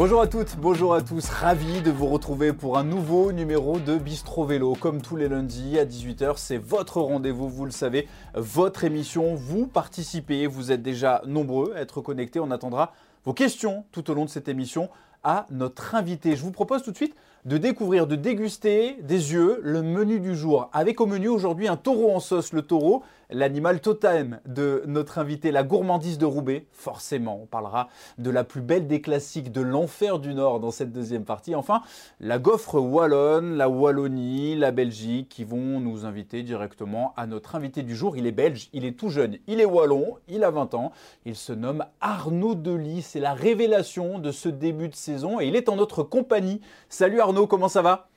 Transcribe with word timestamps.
Bonjour 0.00 0.22
à 0.22 0.26
toutes, 0.26 0.56
bonjour 0.56 0.94
à 0.94 1.02
tous, 1.02 1.28
ravi 1.28 1.82
de 1.82 1.90
vous 1.90 2.06
retrouver 2.06 2.54
pour 2.54 2.78
un 2.78 2.84
nouveau 2.84 3.32
numéro 3.32 3.78
de 3.78 3.98
Bistro 3.98 4.46
Vélo. 4.46 4.72
Comme 4.72 5.02
tous 5.02 5.14
les 5.14 5.28
lundis 5.28 5.78
à 5.78 5.84
18h, 5.84 6.38
c'est 6.38 6.56
votre 6.56 7.02
rendez-vous, 7.02 7.50
vous 7.50 7.66
le 7.66 7.70
savez, 7.70 8.08
votre 8.32 8.84
émission. 8.84 9.34
Vous 9.34 9.66
participez, 9.66 10.46
vous 10.46 10.72
êtes 10.72 10.80
déjà 10.80 11.20
nombreux 11.26 11.74
à 11.76 11.82
être 11.82 12.00
connectés. 12.00 12.40
On 12.40 12.50
attendra 12.50 12.94
vos 13.26 13.34
questions 13.34 13.84
tout 13.92 14.10
au 14.10 14.14
long 14.14 14.24
de 14.24 14.30
cette 14.30 14.48
émission 14.48 14.88
à 15.22 15.46
notre 15.50 15.94
invité. 15.94 16.34
Je 16.34 16.44
vous 16.44 16.50
propose 16.50 16.82
tout 16.82 16.92
de 16.92 16.96
suite 16.96 17.14
de 17.44 17.58
découvrir, 17.58 18.06
de 18.06 18.16
déguster 18.16 18.96
des 19.02 19.34
yeux 19.34 19.60
le 19.62 19.82
menu 19.82 20.18
du 20.18 20.34
jour. 20.34 20.70
Avec 20.72 21.02
au 21.02 21.06
menu 21.06 21.28
aujourd'hui 21.28 21.68
un 21.68 21.76
taureau 21.76 22.14
en 22.14 22.20
sauce. 22.20 22.54
Le 22.54 22.62
taureau, 22.62 23.02
l'animal 23.32 23.80
totem 23.80 24.40
de 24.46 24.82
notre 24.86 25.18
invité, 25.18 25.50
la 25.50 25.62
gourmandise 25.62 26.18
de 26.18 26.26
Roubaix. 26.26 26.66
Forcément, 26.72 27.40
on 27.42 27.46
parlera 27.46 27.88
de 28.18 28.30
la 28.30 28.44
plus 28.44 28.60
belle 28.60 28.86
des 28.86 29.00
classiques 29.00 29.52
de 29.52 29.60
l'enfer 29.60 30.18
du 30.18 30.34
Nord 30.34 30.60
dans 30.60 30.70
cette 30.70 30.92
deuxième 30.92 31.24
partie. 31.24 31.54
Enfin, 31.54 31.82
la 32.20 32.38
gaufre 32.38 32.76
wallonne, 32.76 33.56
la 33.56 33.68
Wallonie, 33.68 34.56
la 34.56 34.70
Belgique 34.70 35.28
qui 35.28 35.44
vont 35.44 35.80
nous 35.80 36.04
inviter 36.04 36.42
directement 36.42 37.12
à 37.16 37.26
notre 37.26 37.54
invité 37.54 37.82
du 37.82 37.96
jour. 37.96 38.16
Il 38.16 38.26
est 38.26 38.32
belge, 38.32 38.68
il 38.72 38.84
est 38.84 38.98
tout 38.98 39.08
jeune, 39.08 39.38
il 39.46 39.60
est 39.60 39.64
wallon, 39.64 40.18
il 40.28 40.44
a 40.44 40.50
20 40.50 40.74
ans. 40.74 40.92
Il 41.24 41.36
se 41.36 41.52
nomme 41.52 41.84
Arnaud 42.00 42.54
Delis. 42.54 43.02
C'est 43.02 43.20
la 43.20 43.34
révélation 43.34 44.18
de 44.18 44.32
ce 44.32 44.48
début 44.48 44.88
de 44.88 44.94
saison 44.94 45.40
et 45.40 45.46
il 45.46 45.56
est 45.56 45.68
en 45.68 45.76
notre 45.76 46.02
compagnie. 46.02 46.60
Salut 46.88 47.20
Arnaud. 47.20 47.46
Comment 47.46 47.68
ça 47.68 47.82
va? 47.82 48.09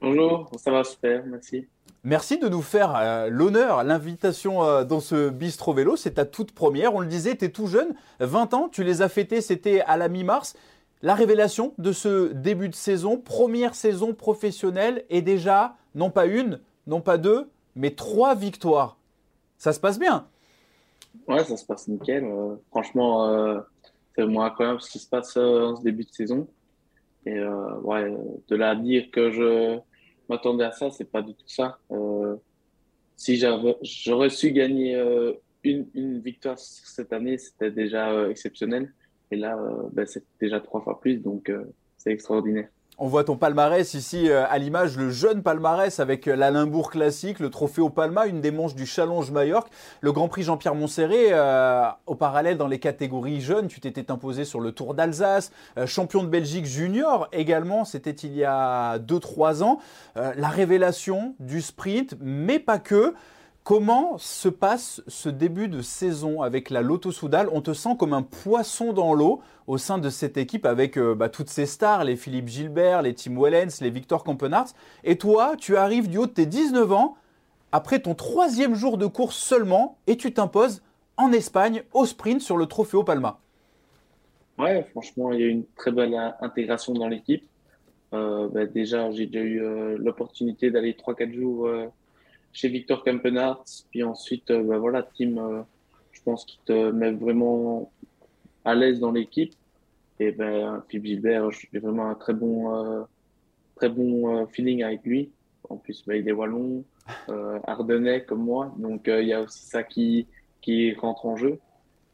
Bonjour, 0.00 0.48
ça 0.56 0.70
va 0.70 0.84
super, 0.84 1.24
merci. 1.26 1.66
Merci 2.04 2.38
de 2.38 2.48
nous 2.48 2.62
faire 2.62 2.94
euh, 2.94 3.28
l'honneur, 3.28 3.82
l'invitation 3.82 4.62
euh, 4.62 4.84
dans 4.84 5.00
ce 5.00 5.28
bistrot 5.30 5.72
vélo. 5.72 5.96
C'est 5.96 6.12
ta 6.12 6.24
toute 6.24 6.52
première. 6.52 6.94
On 6.94 7.00
le 7.00 7.08
disait, 7.08 7.36
tu 7.36 7.46
es 7.46 7.48
tout 7.48 7.66
jeune, 7.66 7.94
20 8.20 8.54
ans, 8.54 8.68
tu 8.68 8.84
les 8.84 9.02
as 9.02 9.08
fêtés, 9.08 9.40
c'était 9.40 9.80
à 9.80 9.96
la 9.96 10.08
mi-mars. 10.08 10.56
La 11.02 11.14
révélation 11.14 11.74
de 11.78 11.90
ce 11.90 12.32
début 12.32 12.68
de 12.68 12.74
saison, 12.74 13.18
première 13.18 13.74
saison 13.74 14.14
professionnelle, 14.14 15.04
est 15.10 15.22
déjà, 15.22 15.76
non 15.96 16.10
pas 16.10 16.26
une, 16.26 16.60
non 16.86 17.00
pas 17.00 17.18
deux, 17.18 17.50
mais 17.74 17.90
trois 17.90 18.36
victoires. 18.36 18.96
Ça 19.58 19.72
se 19.72 19.80
passe 19.80 19.98
bien 19.98 20.26
Ouais, 21.26 21.42
ça 21.42 21.56
se 21.56 21.66
passe 21.66 21.88
nickel. 21.88 22.24
Euh, 22.24 22.54
franchement, 22.70 23.60
c'est 24.14 24.22
vraiment 24.22 24.44
incroyable 24.44 24.80
ce 24.80 24.90
qui 24.90 25.00
se 25.00 25.08
passe 25.08 25.36
en 25.36 25.74
ce 25.74 25.82
début 25.82 26.04
de 26.04 26.10
saison. 26.10 26.46
Et 27.26 27.42
ouais, 27.82 28.16
de 28.48 28.56
là 28.56 28.70
à 28.70 28.74
dire 28.76 29.10
que 29.10 29.30
je 29.30 29.80
m'attendais 30.28 30.64
à 30.64 30.72
ça, 30.72 30.90
c'est 30.90 31.10
pas 31.10 31.22
du 31.22 31.34
tout 31.34 31.48
ça. 31.48 31.78
Euh, 31.90 32.36
si 33.16 33.40
j'aurais 33.82 34.30
su 34.30 34.52
gagner 34.52 34.94
euh, 34.94 35.32
une, 35.64 36.20
victoire 36.20 36.58
cette 36.58 37.12
année, 37.12 37.38
c'était 37.38 37.70
déjà 37.70 38.28
exceptionnel. 38.28 38.92
Et 39.30 39.36
là, 39.36 39.58
ben, 39.92 40.06
c'est 40.06 40.24
déjà 40.40 40.60
trois 40.60 40.80
fois 40.80 41.00
plus, 41.00 41.18
donc 41.18 41.52
c'est 41.96 42.12
extraordinaire. 42.12 42.68
On 43.00 43.06
voit 43.06 43.22
ton 43.22 43.36
palmarès 43.36 43.94
ici 43.94 44.28
euh, 44.28 44.44
à 44.50 44.58
l'image, 44.58 44.96
le 44.96 45.08
jeune 45.08 45.44
palmarès 45.44 46.00
avec 46.00 46.26
euh, 46.26 46.34
l'Alimbourg 46.34 46.90
classique, 46.90 47.38
le 47.38 47.48
trophée 47.48 47.80
au 47.80 47.90
Palma, 47.90 48.26
une 48.26 48.40
des 48.40 48.50
manches 48.50 48.74
du 48.74 48.86
Challenge 48.86 49.30
Majorque, 49.30 49.68
le 50.00 50.10
Grand 50.10 50.26
Prix 50.26 50.42
Jean-Pierre 50.42 50.74
Montserré. 50.74 51.28
Euh, 51.30 51.84
au 52.06 52.16
parallèle, 52.16 52.56
dans 52.56 52.66
les 52.66 52.80
catégories 52.80 53.40
jeunes, 53.40 53.68
tu 53.68 53.78
t'étais 53.78 54.10
imposé 54.10 54.44
sur 54.44 54.58
le 54.58 54.72
Tour 54.72 54.94
d'Alsace, 54.94 55.52
champion 55.86 56.24
de 56.24 56.28
Belgique 56.28 56.66
junior 56.66 57.28
également, 57.30 57.84
c'était 57.84 58.10
il 58.10 58.34
y 58.34 58.42
a 58.44 58.98
2-3 58.98 59.62
ans. 59.62 59.78
la 60.16 60.48
révélation 60.48 61.36
du 61.38 61.62
sprint, 61.62 62.16
mais 62.20 62.58
pas 62.58 62.80
que. 62.80 63.14
Comment 63.68 64.16
se 64.16 64.48
passe 64.48 65.02
ce 65.08 65.28
début 65.28 65.68
de 65.68 65.82
saison 65.82 66.40
avec 66.40 66.70
la 66.70 66.80
Lotto 66.80 67.12
Soudal? 67.12 67.50
On 67.52 67.60
te 67.60 67.74
sent 67.74 67.96
comme 67.98 68.14
un 68.14 68.22
poisson 68.22 68.94
dans 68.94 69.12
l'eau 69.12 69.42
au 69.66 69.76
sein 69.76 69.98
de 69.98 70.08
cette 70.08 70.38
équipe 70.38 70.64
avec 70.64 70.96
euh, 70.96 71.14
bah, 71.14 71.28
toutes 71.28 71.50
ces 71.50 71.66
stars, 71.66 72.04
les 72.04 72.16
Philippe 72.16 72.48
Gilbert, 72.48 73.02
les 73.02 73.14
Tim 73.14 73.38
Wellens, 73.38 73.82
les 73.82 73.90
Victor 73.90 74.24
Campenarts. 74.24 74.68
Et 75.04 75.18
toi, 75.18 75.54
tu 75.58 75.76
arrives 75.76 76.08
du 76.08 76.16
haut 76.16 76.24
de 76.24 76.30
tes 76.30 76.46
19 76.46 76.90
ans, 76.92 77.18
après 77.70 77.98
ton 77.98 78.14
troisième 78.14 78.74
jour 78.74 78.96
de 78.96 79.04
course 79.04 79.36
seulement, 79.36 79.98
et 80.06 80.16
tu 80.16 80.32
t'imposes 80.32 80.80
en 81.18 81.30
Espagne 81.32 81.82
au 81.92 82.06
sprint 82.06 82.40
sur 82.40 82.56
le 82.56 82.66
au 82.94 83.04
Palma. 83.04 83.38
Ouais, 84.58 84.82
franchement, 84.92 85.30
il 85.32 85.40
y 85.40 85.42
a 85.42 85.46
eu 85.46 85.50
une 85.50 85.66
très 85.76 85.92
belle 85.92 86.16
intégration 86.40 86.94
dans 86.94 87.08
l'équipe. 87.08 87.44
Euh, 88.14 88.48
bah, 88.48 88.64
déjà, 88.64 89.10
j'ai 89.10 89.26
déjà 89.26 89.44
eu 89.44 89.60
euh, 89.60 89.98
l'opportunité 89.98 90.70
d'aller 90.70 90.94
3-4 90.94 91.34
jours 91.34 91.70
chez 92.52 92.68
Victor 92.68 93.04
Campenarts. 93.04 93.64
Puis 93.90 94.02
ensuite, 94.02 94.50
euh, 94.50 94.62
bah, 94.62 94.78
voilà, 94.78 95.02
Tim, 95.02 95.36
euh, 95.38 95.62
je 96.12 96.22
pense 96.22 96.44
qu'il 96.44 96.60
te 96.64 96.90
met 96.90 97.12
vraiment 97.12 97.90
à 98.64 98.74
l'aise 98.74 99.00
dans 99.00 99.12
l'équipe. 99.12 99.54
Et 100.20 100.32
ben, 100.32 100.82
Philippe 100.88 101.06
Gilbert, 101.06 101.50
j'ai 101.52 101.78
vraiment 101.78 102.06
un 102.06 102.14
très 102.14 102.34
bon, 102.34 102.74
euh, 102.74 103.02
très 103.76 103.88
bon 103.88 104.46
feeling 104.46 104.82
avec 104.82 105.04
lui. 105.04 105.30
En 105.68 105.76
plus, 105.76 106.04
bah, 106.06 106.16
il 106.16 106.28
est 106.28 106.32
wallon, 106.32 106.84
ardennais 107.66 108.24
comme 108.24 108.42
moi. 108.42 108.74
Donc, 108.78 109.02
il 109.06 109.28
y 109.28 109.32
a 109.32 109.42
aussi 109.42 109.64
ça 109.66 109.84
qui, 109.84 110.26
qui 110.60 110.92
rentre 110.94 111.26
en 111.26 111.36
jeu. 111.36 111.60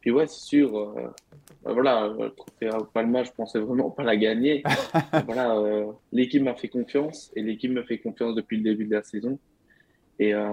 Puis 0.01 0.11
ouais, 0.11 0.27
c'est 0.27 0.41
sûr, 0.41 0.93
bah, 1.63 1.73
voilà, 1.73 2.13
le 2.19 2.29
trophée 2.29 2.69
Palma, 2.93 3.23
je 3.23 3.31
pensais 3.31 3.57
vraiment 3.57 3.89
pas 3.89 4.03
la 4.03 4.15
gagner. 4.15 4.61
voilà, 5.25 5.59
l'équipe 6.11 6.43
m'a 6.43 6.53
fait 6.53 6.67
confiance 6.67 7.31
et 7.35 7.41
l'équipe 7.41 7.71
me 7.71 7.81
fait 7.81 7.97
confiance 7.97 8.35
depuis 8.35 8.57
le 8.57 8.63
début 8.63 8.85
de 8.85 8.93
la 8.93 9.01
saison. 9.01 9.39
Et 10.19 10.33
euh, 10.33 10.47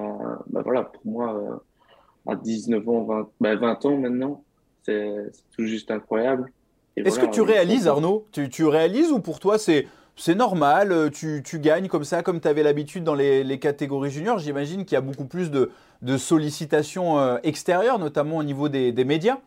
bah 0.50 0.62
voilà, 0.64 0.84
pour 0.84 1.06
moi, 1.06 1.34
euh, 1.34 2.32
à 2.32 2.36
19 2.36 2.88
ans, 2.88 3.04
20, 3.04 3.28
bah 3.40 3.56
20 3.56 3.86
ans 3.86 3.96
maintenant, 3.96 4.44
c'est 4.82 5.30
tout 5.56 5.66
juste 5.66 5.90
incroyable. 5.90 6.52
Est-ce 6.96 7.18
que 7.18 7.26
tu 7.26 7.40
réalises, 7.40 7.86
Arnaud? 7.88 8.26
Tu, 8.32 8.48
tu, 8.48 8.64
réalises 8.64 9.12
ou 9.12 9.18
pour 9.18 9.40
toi 9.40 9.58
c'est 9.58 9.86
c'est 10.14 10.34
normal, 10.34 10.92
euh, 10.92 11.08
tu, 11.08 11.42
tu, 11.42 11.58
gagnes 11.58 11.88
comme 11.88 12.04
ça, 12.04 12.22
comme 12.22 12.38
tu 12.38 12.46
avais 12.46 12.62
l'habitude 12.62 13.02
dans 13.02 13.14
les, 13.14 13.42
les, 13.44 13.58
catégories 13.58 14.10
juniors? 14.10 14.38
J'imagine 14.38 14.84
qu'il 14.84 14.94
y 14.94 14.98
a 14.98 15.00
beaucoup 15.00 15.24
plus 15.24 15.50
de, 15.50 15.70
de 16.02 16.18
sollicitations 16.18 17.38
extérieures, 17.38 17.98
notamment 17.98 18.36
au 18.36 18.42
niveau 18.42 18.68
des, 18.68 18.92
des 18.92 19.04
médias. 19.04 19.38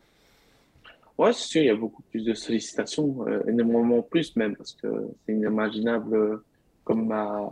Ouais, 1.19 1.33
c'est 1.33 1.47
sûr, 1.47 1.61
il 1.61 1.67
y 1.67 1.69
a 1.69 1.75
beaucoup 1.75 2.01
plus 2.09 2.25
de 2.25 2.33
sollicitations, 2.33 3.15
énormément 3.47 4.01
plus 4.01 4.35
même, 4.35 4.55
parce 4.55 4.73
que 4.73 4.87
c'est 5.25 5.33
inimaginable 5.33 6.41
comme 6.83 7.05
ma, 7.05 7.51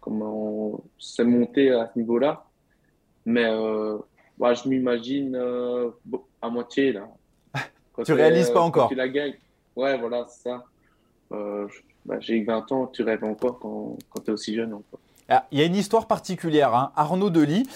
comment 0.00 0.82
c'est 0.98 1.24
monté 1.24 1.70
à 1.70 1.90
ce 1.92 1.98
niveau-là. 1.98 2.44
Mais 3.26 3.44
euh, 3.44 3.98
bah, 4.38 4.54
je 4.54 4.68
m'imagine 4.68 5.34
euh, 5.36 5.90
à 6.42 6.48
moitié 6.48 6.92
là. 6.92 7.08
tu 8.04 8.12
réalises 8.12 8.50
pas 8.50 8.60
encore. 8.60 8.88
Tu 8.88 8.94
la 8.94 9.08
gagnes. 9.08 9.34
Ouais, 9.76 9.98
voilà, 9.98 10.26
c'est 10.28 10.48
ça. 10.50 10.64
Euh, 11.32 11.66
bah, 12.04 12.16
j'ai 12.20 12.42
20 12.42 12.72
ans, 12.72 12.86
tu 12.86 13.02
rêves 13.02 13.24
encore 13.24 13.58
quand, 13.58 13.96
quand 14.10 14.20
tu 14.20 14.30
es 14.30 14.34
aussi 14.34 14.54
jeune. 14.54 14.78
Ah, 15.28 15.46
il 15.50 15.58
y 15.58 15.62
a 15.62 15.64
une 15.64 15.76
histoire 15.76 16.06
particulière. 16.06 16.74
Hein. 16.74 16.92
Arnaud 16.96 17.30
Delis, 17.30 17.66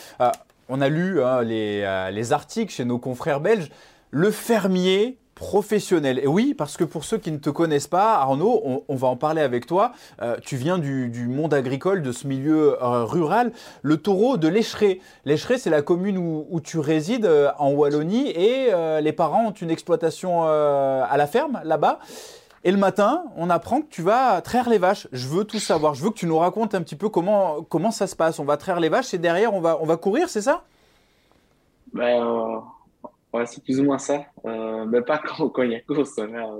on 0.68 0.80
a 0.80 0.88
lu 0.88 1.22
hein, 1.22 1.42
les, 1.42 2.10
les 2.12 2.32
articles 2.32 2.72
chez 2.72 2.84
nos 2.84 2.98
confrères 2.98 3.40
belges. 3.40 3.70
Le 4.10 4.30
fermier 4.30 5.18
professionnel. 5.38 6.18
Et 6.18 6.26
oui, 6.26 6.52
parce 6.52 6.76
que 6.76 6.84
pour 6.84 7.04
ceux 7.04 7.16
qui 7.16 7.30
ne 7.30 7.38
te 7.38 7.48
connaissent 7.48 7.86
pas, 7.86 8.16
Arnaud, 8.16 8.82
on, 8.88 8.94
va 8.96 9.06
en 9.06 9.16
parler 9.16 9.40
avec 9.40 9.66
toi. 9.66 9.92
Euh, 10.20 10.36
tu 10.42 10.56
viens 10.56 10.78
du, 10.78 11.28
monde 11.28 11.54
agricole, 11.54 12.02
de 12.02 12.12
ce 12.12 12.26
milieu 12.26 12.82
euh, 12.82 13.04
rural. 13.04 13.52
Le 13.82 13.96
taureau 13.96 14.36
de 14.36 14.48
l'Écheret. 14.48 14.98
L'Écheret, 15.24 15.56
c'est 15.56 15.70
la 15.70 15.80
commune 15.80 16.18
où, 16.18 16.60
tu 16.60 16.80
résides 16.80 17.24
euh, 17.24 17.50
en 17.58 17.70
Wallonie 17.70 18.30
et 18.30 18.70
les 19.00 19.12
parents 19.12 19.46
ont 19.46 19.52
une 19.52 19.70
exploitation 19.70 20.42
à 20.42 21.16
la 21.16 21.26
ferme 21.26 21.60
là-bas. 21.64 22.00
Et 22.64 22.72
le 22.72 22.76
matin, 22.76 23.22
on 23.36 23.48
apprend 23.48 23.80
que 23.80 23.86
tu 23.88 24.02
vas 24.02 24.40
traire 24.40 24.68
les 24.68 24.78
vaches. 24.78 25.06
Je 25.12 25.28
veux 25.28 25.44
tout 25.44 25.60
savoir. 25.60 25.94
Je 25.94 26.02
veux 26.02 26.10
que 26.10 26.18
tu 26.18 26.26
nous 26.26 26.38
racontes 26.38 26.74
un 26.74 26.82
petit 26.82 26.96
peu 26.96 27.08
comment, 27.08 27.62
comment 27.68 27.92
ça 27.92 28.08
se 28.08 28.16
passe. 28.16 28.40
On 28.40 28.44
va 28.44 28.56
traire 28.56 28.80
les 28.80 28.88
vaches 28.88 29.14
et 29.14 29.18
derrière, 29.18 29.54
on 29.54 29.60
va, 29.60 29.78
on 29.80 29.86
va 29.86 29.96
courir, 29.96 30.28
c'est 30.28 30.42
ça? 30.42 30.64
Ben, 31.94 32.62
Ouais, 33.32 33.46
c'est 33.46 33.62
plus 33.62 33.78
ou 33.80 33.84
moins 33.84 33.98
ça. 33.98 34.24
Euh, 34.44 34.86
mais 34.86 35.02
pas 35.02 35.18
quand, 35.24 35.48
quand 35.50 35.62
il 35.62 35.72
y 35.72 35.76
a 35.76 35.80
course. 35.80 36.18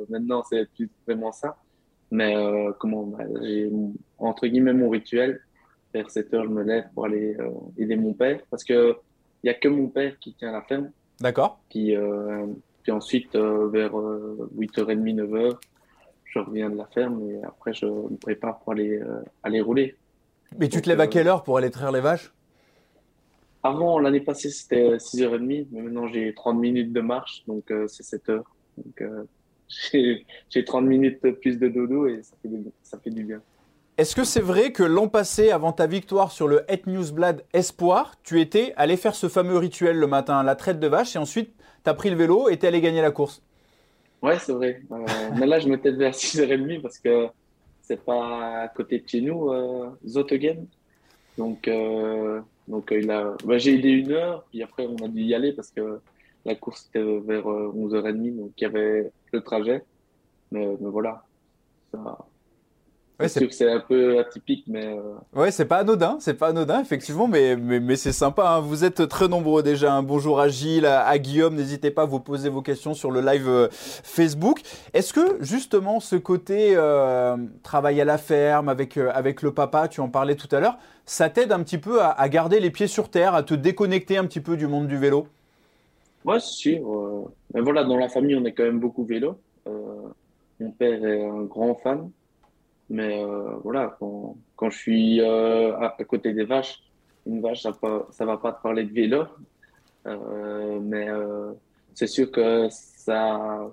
Maintenant, 0.09 0.43
c'est 0.49 0.69
plus 0.73 0.91
vraiment 1.07 1.33
ça. 1.33 1.57
Mais 2.11 2.37
euh, 2.37 2.73
comment 2.79 3.05
bah, 3.05 3.25
J'ai 3.43 3.71
entre 4.19 4.47
guillemets 4.47 4.73
mon 4.73 4.89
rituel. 4.89 5.41
Vers 5.95 6.11
7 6.11 6.35
heures, 6.35 6.45
je 6.45 6.51
me 6.51 6.63
lève 6.63 6.85
pour 6.93 7.07
aller 7.07 7.35
euh, 7.41 7.51
aider 7.79 7.97
mon 7.97 8.13
père. 8.13 8.41
Parce 8.51 8.65
que 8.65 8.97
il 9.43 9.47
y 9.47 9.51
a 9.51 9.55
que 9.55 9.69
mon 9.69 9.89
père 9.89 10.19
qui 10.19 10.35
tient 10.35 10.53
la 10.53 10.63
ferme. 10.63 10.91
D'accord. 11.21 11.61
Puis, 11.71 11.97
euh, 11.97 12.47
puis 12.83 12.93
ensuite, 12.93 13.35
vers 13.35 13.93
8h30, 13.93 15.15
9h, 15.15 15.57
je 16.25 16.39
reviens 16.39 16.71
de 16.71 16.77
la 16.77 16.87
ferme 16.87 17.23
et 17.31 17.43
après, 17.45 17.73
je 17.73 17.87
me 17.87 18.17
prépare 18.17 18.59
pour 18.59 18.73
aller, 18.73 19.01
aller 19.43 19.61
rouler. 19.61 19.97
Mais 20.59 20.69
tu 20.69 20.83
te 20.83 20.89
lèves 20.89 21.01
à 21.01 21.07
quelle 21.07 21.29
heure 21.29 21.45
pour 21.45 21.57
aller 21.57 21.71
traire 21.71 21.93
les 21.93 22.01
vaches? 22.01 22.33
Avant, 23.63 23.99
l'année 23.99 24.21
passée, 24.21 24.51
c'était 24.51 24.97
6h30, 24.97 25.69
mais 25.73 25.83
maintenant 25.83 26.07
j'ai 26.07 26.33
30 26.35 26.59
minutes 26.59 26.93
de 26.93 27.01
marche, 27.01 27.43
donc 27.47 27.71
euh, 27.71 27.87
c'est 27.89 28.03
7 28.03 28.29
h 28.29 28.43
Donc 28.77 29.03
euh, 29.03 29.25
j'ai 30.51 30.65
30 30.65 30.85
minutes 30.85 31.21
plus 31.41 31.59
de 31.59 31.69
dodo 31.69 32.07
et 32.07 32.23
ça 32.23 32.37
fait, 32.41 32.49
du, 32.49 32.65
ça 32.83 32.99
fait 32.99 33.11
du 33.11 33.25
bien. 33.25 33.43
Est-ce 33.97 34.15
que 34.15 34.23
c'est 34.23 34.41
vrai 34.41 34.71
que 34.71 34.85
l'an 34.85 35.09
passé, 35.09 35.51
avant 35.51 35.73
ta 35.73 35.89
victoire 35.89 36.31
sur 36.31 36.47
le 36.47 36.65
Het 36.69 36.83
Newsblad 36.87 37.45
Espoir, 37.53 38.15
tu 38.23 38.41
étais 38.41 38.73
allé 38.77 38.97
faire 38.97 39.17
ce 39.17 39.29
fameux 39.29 39.59
rituel 39.59 39.97
le 39.97 40.07
matin, 40.07 40.43
la 40.45 40.55
traite 40.55 40.79
de 40.79 40.87
vache, 40.87 41.17
et 41.17 41.19
ensuite 41.19 41.53
tu 41.83 41.91
as 41.91 41.95
pris 41.95 42.11
le 42.11 42.17
vélo 42.17 42.49
et 42.49 42.59
tu 42.59 42.67
allé 42.67 42.81
gagner 42.81 43.03
la 43.03 43.11
course? 43.11 43.43
Ouais, 44.23 44.39
c'est 44.39 44.53
vrai. 44.53 44.83
mais 45.37 45.47
là, 45.47 45.59
je 45.59 45.69
me 45.69 45.81
tête 45.81 45.97
vers 45.97 46.13
6h30 46.13 46.81
parce 46.81 46.99
que 46.99 47.27
c'est 47.83 48.05
pas 48.05 48.63
à 48.63 48.69
côté 48.69 49.01
de 49.01 49.09
chez 49.09 49.21
nous, 49.21 49.51
euh, 49.51 49.91
Donc, 51.39 51.71
donc 52.69 52.89
il 52.91 53.11
a... 53.11 53.37
Bah, 53.45 53.59
j'ai 53.59 53.75
aidé 53.75 53.91
une 53.91 54.13
heure, 54.13 54.45
puis 54.51 54.63
après, 54.63 54.87
on 54.87 54.97
a 54.97 55.09
dû 55.09 55.23
y 55.23 55.35
aller 55.35 55.53
parce 55.53 55.71
que 55.71 56.01
la 56.45 56.55
course 56.55 56.89
était 56.89 57.03
vers 57.21 57.47
11h30, 57.47 58.37
donc 58.37 58.53
il 58.59 58.63
y 58.63 58.67
avait 58.67 59.11
le 59.33 59.41
trajet. 59.41 59.85
Mais, 60.51 60.67
mais 60.81 60.91
voilà, 60.91 61.25
ça, 61.93 62.19
c'est 63.27 63.53
c'est 63.53 63.71
un 63.71 63.81
peu 63.81 64.21
atypique, 64.21 64.65
mais. 64.69 64.87
Euh... 64.87 65.15
Ouais, 65.35 65.51
c'est 65.51 65.65
pas 65.65 65.79
anodin, 65.79 66.19
c'est 66.21 66.35
pas 66.35 66.49
anodin, 66.49 66.81
effectivement, 66.81 67.27
mais, 67.27 67.57
mais, 67.57 67.81
mais 67.81 67.97
c'est 67.97 68.13
sympa. 68.13 68.49
Hein. 68.49 68.61
Vous 68.61 68.85
êtes 68.85 69.09
très 69.09 69.27
nombreux 69.27 69.65
déjà. 69.65 69.93
Un 69.93 70.05
bonjour 70.05 70.39
à 70.39 70.49
Gilles, 70.49 70.87
à, 70.87 71.19
Guillaume. 71.19 71.57
N'hésitez 71.57 71.91
pas 71.91 72.03
à 72.03 72.05
vous 72.05 72.21
poser 72.21 72.49
vos 72.49 72.63
questions 72.63 72.95
sur 72.95 73.11
le 73.11 73.21
live 73.21 73.49
euh, 73.49 73.69
Facebook. 73.73 74.61
Est-ce 74.95 75.13
que 75.13 75.43
justement 75.43 75.99
ce 75.99 76.15
côté 76.15 76.75
euh, 76.77 77.37
travail 77.65 78.01
à 78.01 78.05
la 78.05 78.19
ferme 78.19 78.69
avec, 78.69 78.97
euh, 78.97 79.11
avec 79.13 79.43
le 79.43 79.53
papa, 79.53 79.89
tu 79.89 80.01
en 80.01 80.09
parlais 80.09 80.37
tout 80.37 80.55
à 80.55 80.61
l'heure, 80.61 80.79
ça 81.05 81.29
t'aide 81.29 81.51
un 81.51 81.65
petit 81.65 81.79
peu 81.79 82.01
à, 82.01 82.11
à, 82.11 82.29
garder 82.29 82.61
les 82.61 82.71
pieds 82.71 82.87
sur 82.87 83.11
terre, 83.11 83.35
à 83.35 83.43
te 83.43 83.55
déconnecter 83.55 84.17
un 84.17 84.27
petit 84.27 84.41
peu 84.41 84.57
du 84.57 84.69
monde 84.69 84.87
du 84.87 84.97
vélo? 84.97 85.27
Ouais, 86.25 86.39
sûr. 86.39 87.31
mais 87.53 87.63
voilà, 87.63 87.83
dans 87.83 87.97
la 87.97 88.09
famille, 88.09 88.37
on 88.37 88.45
est 88.45 88.53
quand 88.53 88.65
même 88.65 88.79
beaucoup 88.79 89.05
vélo. 89.05 89.41
mon 89.67 90.71
père 90.71 91.05
est 91.05 91.25
un 91.25 91.43
grand 91.43 91.75
fan. 91.75 92.11
Mais 92.91 93.23
euh, 93.23 93.57
voilà, 93.63 93.97
quand, 93.99 94.37
quand, 94.57 94.71
je 94.71 94.79
suis 94.79 95.21
euh, 95.21 95.77
à, 95.79 96.05
côté 96.05 96.33
des 96.33 96.45
vaches, 96.45 96.83
une 97.27 97.43
vache, 97.43 97.63
ça 97.63 97.71
ne 97.71 98.25
va 98.27 98.39
pas 98.39 98.53
te 98.53 98.63
parler 98.63 98.85
de 98.85 98.93
vélo. 98.93 99.25
Euh, 100.07 100.81
mais 100.81 101.09
euh, 101.09 101.53
c'est 101.95 102.07
sûr 102.07 102.31
que 102.31 102.69
ça, 102.71 103.71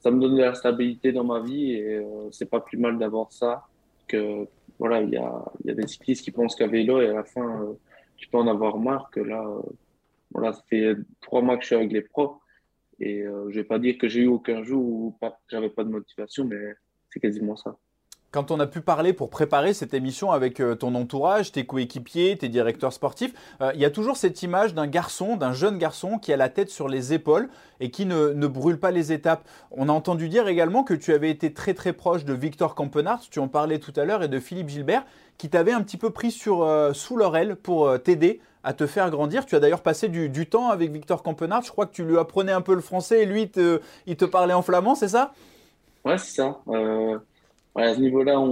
ça 0.00 0.10
me 0.10 0.20
donne 0.20 0.36
de 0.36 0.42
la 0.42 0.54
stabilité 0.54 1.12
dans 1.12 1.24
ma 1.24 1.40
vie 1.40 1.72
et 1.72 1.96
euh, 1.96 2.30
c'est 2.30 2.48
pas 2.48 2.60
plus 2.60 2.78
mal 2.78 2.98
d'avoir 2.98 3.32
ça 3.32 3.66
que 4.08 4.46
voilà, 4.78 5.00
il 5.02 5.10
y 5.10 5.16
a, 5.16 5.44
y 5.64 5.70
a 5.70 5.74
des 5.74 5.86
cyclistes 5.86 6.24
qui 6.24 6.30
pensent 6.30 6.54
qu'à 6.54 6.66
vélo 6.66 7.00
et 7.00 7.08
à 7.08 7.14
la 7.14 7.24
fin, 7.24 7.62
euh, 7.62 7.74
tu 8.16 8.28
peux 8.28 8.38
en 8.38 8.46
avoir 8.46 8.78
marre 8.78 9.10
que 9.10 9.20
là, 9.20 9.44
voilà, 10.30 10.52
ça 10.52 10.62
fait 10.68 10.96
trois 11.20 11.42
mois 11.42 11.56
que 11.56 11.62
je 11.62 11.66
suis 11.66 11.76
avec 11.76 11.92
les 11.92 12.02
pros 12.02 12.40
et 12.98 13.24
je 13.24 13.54
vais 13.54 13.64
pas 13.64 13.78
dire 13.78 13.98
que 13.98 14.08
j'ai 14.08 14.22
eu 14.22 14.26
aucun 14.26 14.62
jour 14.62 14.82
où 14.82 15.18
j'avais 15.48 15.68
pas 15.68 15.84
de 15.84 15.90
motivation, 15.90 16.46
mais 16.46 16.74
c'est 17.10 17.20
quasiment 17.20 17.56
ça. 17.56 17.76
Quand 18.36 18.50
on 18.50 18.60
a 18.60 18.66
pu 18.66 18.82
parler 18.82 19.14
pour 19.14 19.30
préparer 19.30 19.72
cette 19.72 19.94
émission 19.94 20.30
avec 20.30 20.60
euh, 20.60 20.74
ton 20.74 20.94
entourage, 20.94 21.52
tes 21.52 21.64
coéquipiers, 21.64 22.36
tes 22.36 22.50
directeurs 22.50 22.92
sportifs, 22.92 23.32
euh, 23.62 23.72
il 23.74 23.80
y 23.80 23.86
a 23.86 23.90
toujours 23.90 24.18
cette 24.18 24.42
image 24.42 24.74
d'un 24.74 24.86
garçon, 24.86 25.38
d'un 25.38 25.54
jeune 25.54 25.78
garçon 25.78 26.18
qui 26.18 26.34
a 26.34 26.36
la 26.36 26.50
tête 26.50 26.68
sur 26.68 26.86
les 26.86 27.14
épaules 27.14 27.48
et 27.80 27.90
qui 27.90 28.04
ne, 28.04 28.34
ne, 28.34 28.46
brûle 28.46 28.78
pas 28.78 28.90
les 28.90 29.10
étapes. 29.10 29.48
On 29.70 29.88
a 29.88 29.92
entendu 29.92 30.28
dire 30.28 30.48
également 30.48 30.84
que 30.84 30.92
tu 30.92 31.14
avais 31.14 31.30
été 31.30 31.54
très 31.54 31.72
très 31.72 31.94
proche 31.94 32.26
de 32.26 32.34
Victor 32.34 32.74
Campenard, 32.74 33.22
tu 33.30 33.38
en 33.38 33.48
parlais 33.48 33.78
tout 33.78 33.94
à 33.96 34.04
l'heure, 34.04 34.22
et 34.22 34.28
de 34.28 34.38
Philippe 34.38 34.68
Gilbert, 34.68 35.06
qui 35.38 35.48
t'avaient 35.48 35.72
un 35.72 35.80
petit 35.80 35.96
peu 35.96 36.10
pris 36.10 36.30
sur, 36.30 36.62
euh, 36.62 36.92
sous 36.92 37.16
leur 37.16 37.38
aile 37.38 37.56
pour 37.56 37.98
t'aider 38.02 38.42
à 38.64 38.74
te 38.74 38.86
faire 38.86 39.10
grandir. 39.10 39.46
Tu 39.46 39.56
as 39.56 39.60
d'ailleurs 39.60 39.80
passé 39.80 40.08
du, 40.08 40.28
du, 40.28 40.46
temps 40.46 40.68
avec 40.68 40.92
Victor 40.92 41.22
Campenard. 41.22 41.62
Je 41.62 41.70
crois 41.72 41.86
que 41.86 41.94
tu 41.94 42.04
lui 42.04 42.18
apprenais 42.18 42.52
un 42.52 42.60
peu 42.60 42.74
le 42.74 42.82
français 42.82 43.22
et 43.22 43.24
lui, 43.24 43.50
il 44.06 44.16
te 44.18 44.24
parlait 44.26 44.52
en 44.52 44.60
flamand, 44.60 44.94
c'est 44.94 45.08
ça? 45.08 45.32
Ouais, 46.04 46.18
c'est 46.18 46.34
ça. 46.34 46.58
Euh 47.76 47.80
à 47.80 47.94
ce 47.94 48.00
niveau-là, 48.00 48.42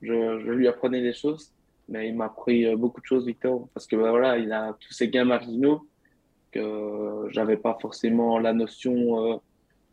je, 0.00 0.50
lui 0.50 0.68
apprenais 0.68 1.02
des 1.02 1.12
choses, 1.12 1.52
mais 1.88 2.08
il 2.08 2.16
m'a 2.16 2.26
appris 2.26 2.66
euh, 2.66 2.76
beaucoup 2.76 3.00
de 3.00 3.06
choses, 3.06 3.26
Victor, 3.26 3.68
parce 3.74 3.86
que 3.86 3.96
bah, 3.96 4.10
voilà, 4.10 4.38
il 4.38 4.52
a 4.52 4.76
tous 4.80 4.92
ces 4.92 5.08
gains 5.08 5.24
marginaux 5.24 5.86
que 6.50 7.28
j'avais 7.30 7.56
pas 7.56 7.76
forcément 7.80 8.38
la 8.38 8.52
notion 8.52 9.32
euh, 9.32 9.36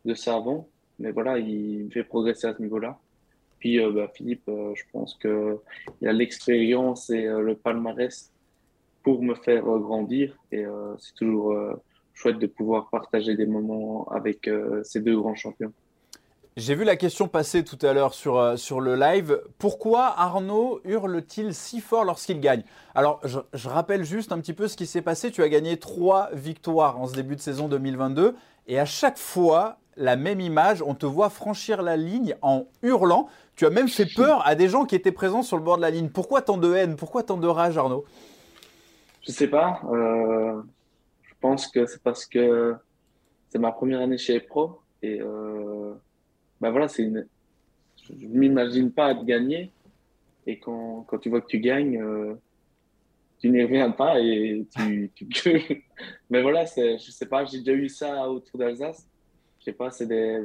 de 0.06 0.14
ça 0.14 0.36
avant, 0.36 0.70
mais 1.00 1.12
voilà, 1.12 1.38
il 1.38 1.86
me 1.86 1.90
fait 1.90 2.04
progresser 2.04 2.48
à 2.48 2.56
ce 2.56 2.62
niveau-là. 2.62 3.00
Puis 3.60 3.80
euh, 3.80 3.92
bah, 3.92 4.10
Philippe, 4.14 4.48
euh, 4.50 4.74
je 4.76 4.84
pense 4.92 5.16
que 5.16 5.60
il 6.02 6.08
a 6.08 6.14
l'expérience 6.14 7.10
et 7.10 7.24
le 7.26 7.56
palmarès 7.56 8.32
pour 9.04 9.24
me 9.24 9.36
faire 9.36 9.64
grandir, 9.64 10.38
et 10.52 10.66
c'est 11.00 11.16
toujours 11.16 11.56
chouette 12.14 12.40
de 12.40 12.48
pouvoir 12.48 12.90
partager 12.90 13.38
des 13.38 13.46
moments 13.46 14.06
avec 14.10 14.50
ces 14.84 15.00
deux 15.00 15.16
grands 15.16 15.36
champions. 15.36 15.72
J'ai 16.58 16.74
vu 16.74 16.86
la 16.86 16.96
question 16.96 17.28
passer 17.28 17.64
tout 17.64 17.78
à 17.84 17.94
l'heure 17.94 18.16
sur, 18.16 18.40
euh, 18.40 18.56
sur 18.56 18.82
le 18.82 18.96
live. 18.96 19.40
Pourquoi 19.60 20.06
Arnaud 20.18 20.82
hurle-t-il 20.86 21.54
si 21.54 21.82
fort 21.82 22.04
lorsqu'il 22.04 22.40
gagne? 22.40 22.64
Alors, 22.96 23.22
je, 23.24 23.70
rappelle 23.70 24.04
juste 24.04 24.32
un 24.32 24.40
petit 24.40 24.54
peu 24.54 24.68
ce 24.68 24.76
qui 24.76 24.88
s'est 24.88 25.04
passé. 25.04 25.30
Tu 25.30 25.44
as 25.44 25.50
gagné 25.50 25.78
trois 25.78 26.30
victoires 26.34 27.00
en 27.00 27.06
ce 27.06 27.14
début 27.14 27.36
de 27.36 27.42
saison 27.42 27.68
2022. 27.68 28.36
Et 28.66 28.80
à 28.80 28.86
chaque 28.86 29.20
fois, 29.20 29.78
la 29.98 30.16
même 30.16 30.40
image, 30.40 30.82
on 30.82 30.96
te 30.96 31.06
voit 31.06 31.30
franchir 31.30 31.84
la 31.84 31.96
ligne 31.96 32.36
en 32.42 32.66
hurlant. 32.82 33.30
Tu 33.56 33.68
as 33.68 33.70
même 33.70 33.88
fait 33.88 34.08
peur 34.16 34.42
à 34.48 34.56
des 34.56 34.68
gens 34.68 34.86
qui 34.86 34.96
étaient 34.96 35.12
présents 35.12 35.44
sur 35.44 35.58
le 35.58 35.64
bord 35.64 35.78
de 35.78 35.84
la 35.84 35.92
ligne. 35.92 36.10
Pourquoi 36.10 36.42
tant 36.42 36.58
de 36.58 36.74
haine? 36.74 36.96
Pourquoi 36.96 37.22
tant 37.22 37.38
de 37.38 37.48
rage, 37.48 37.78
Arnaud? 37.78 38.04
Je 39.22 39.32
sais 39.32 39.48
pas. 39.48 39.80
Euh, 39.92 40.60
je 41.22 41.34
pense 41.40 41.68
que 41.68 41.86
c'est 41.86 42.02
parce 42.02 42.26
que 42.26 42.76
c'est 43.50 43.60
ma 43.60 43.72
première 43.72 44.02
année 44.02 44.18
chez 44.18 44.34
les 44.34 44.40
pros. 44.40 44.80
Et. 45.04 45.22
Euh 45.22 45.94
bah 46.62 46.72
voilà, 46.72 46.88
c'est. 46.88 47.04
Je 47.04 48.14
ne 48.14 48.28
m'imagine 48.28 48.92
pas 48.92 49.14
de 49.14 49.24
gagner. 49.24 49.72
Et 50.46 50.60
quand, 50.60 51.04
quand 51.08 51.18
tu 51.18 51.30
vois 51.30 51.42
que 51.42 51.48
tu 51.48 51.60
gagnes, 51.60 52.02
euh, 52.02 52.36
tu 53.40 53.50
n'y 53.50 53.62
reviens 53.62 53.92
pas 53.92 54.20
et 54.20 54.66
tu, 54.76 55.12
tu 55.16 55.28
Mais 56.30 56.42
voilà, 56.42 56.66
je 56.66 57.12
sais 57.12 57.26
pas, 57.26 57.44
j'ai 57.46 57.60
déjà 57.60 57.74
eu 57.74 57.90
ça 57.90 58.30
autour 58.30 58.60
d'Alsace. 58.60 59.08
Je 59.60 59.66
sais 59.66 59.74
pas, 59.74 59.92
c'est 59.92 60.08
des. 60.08 60.44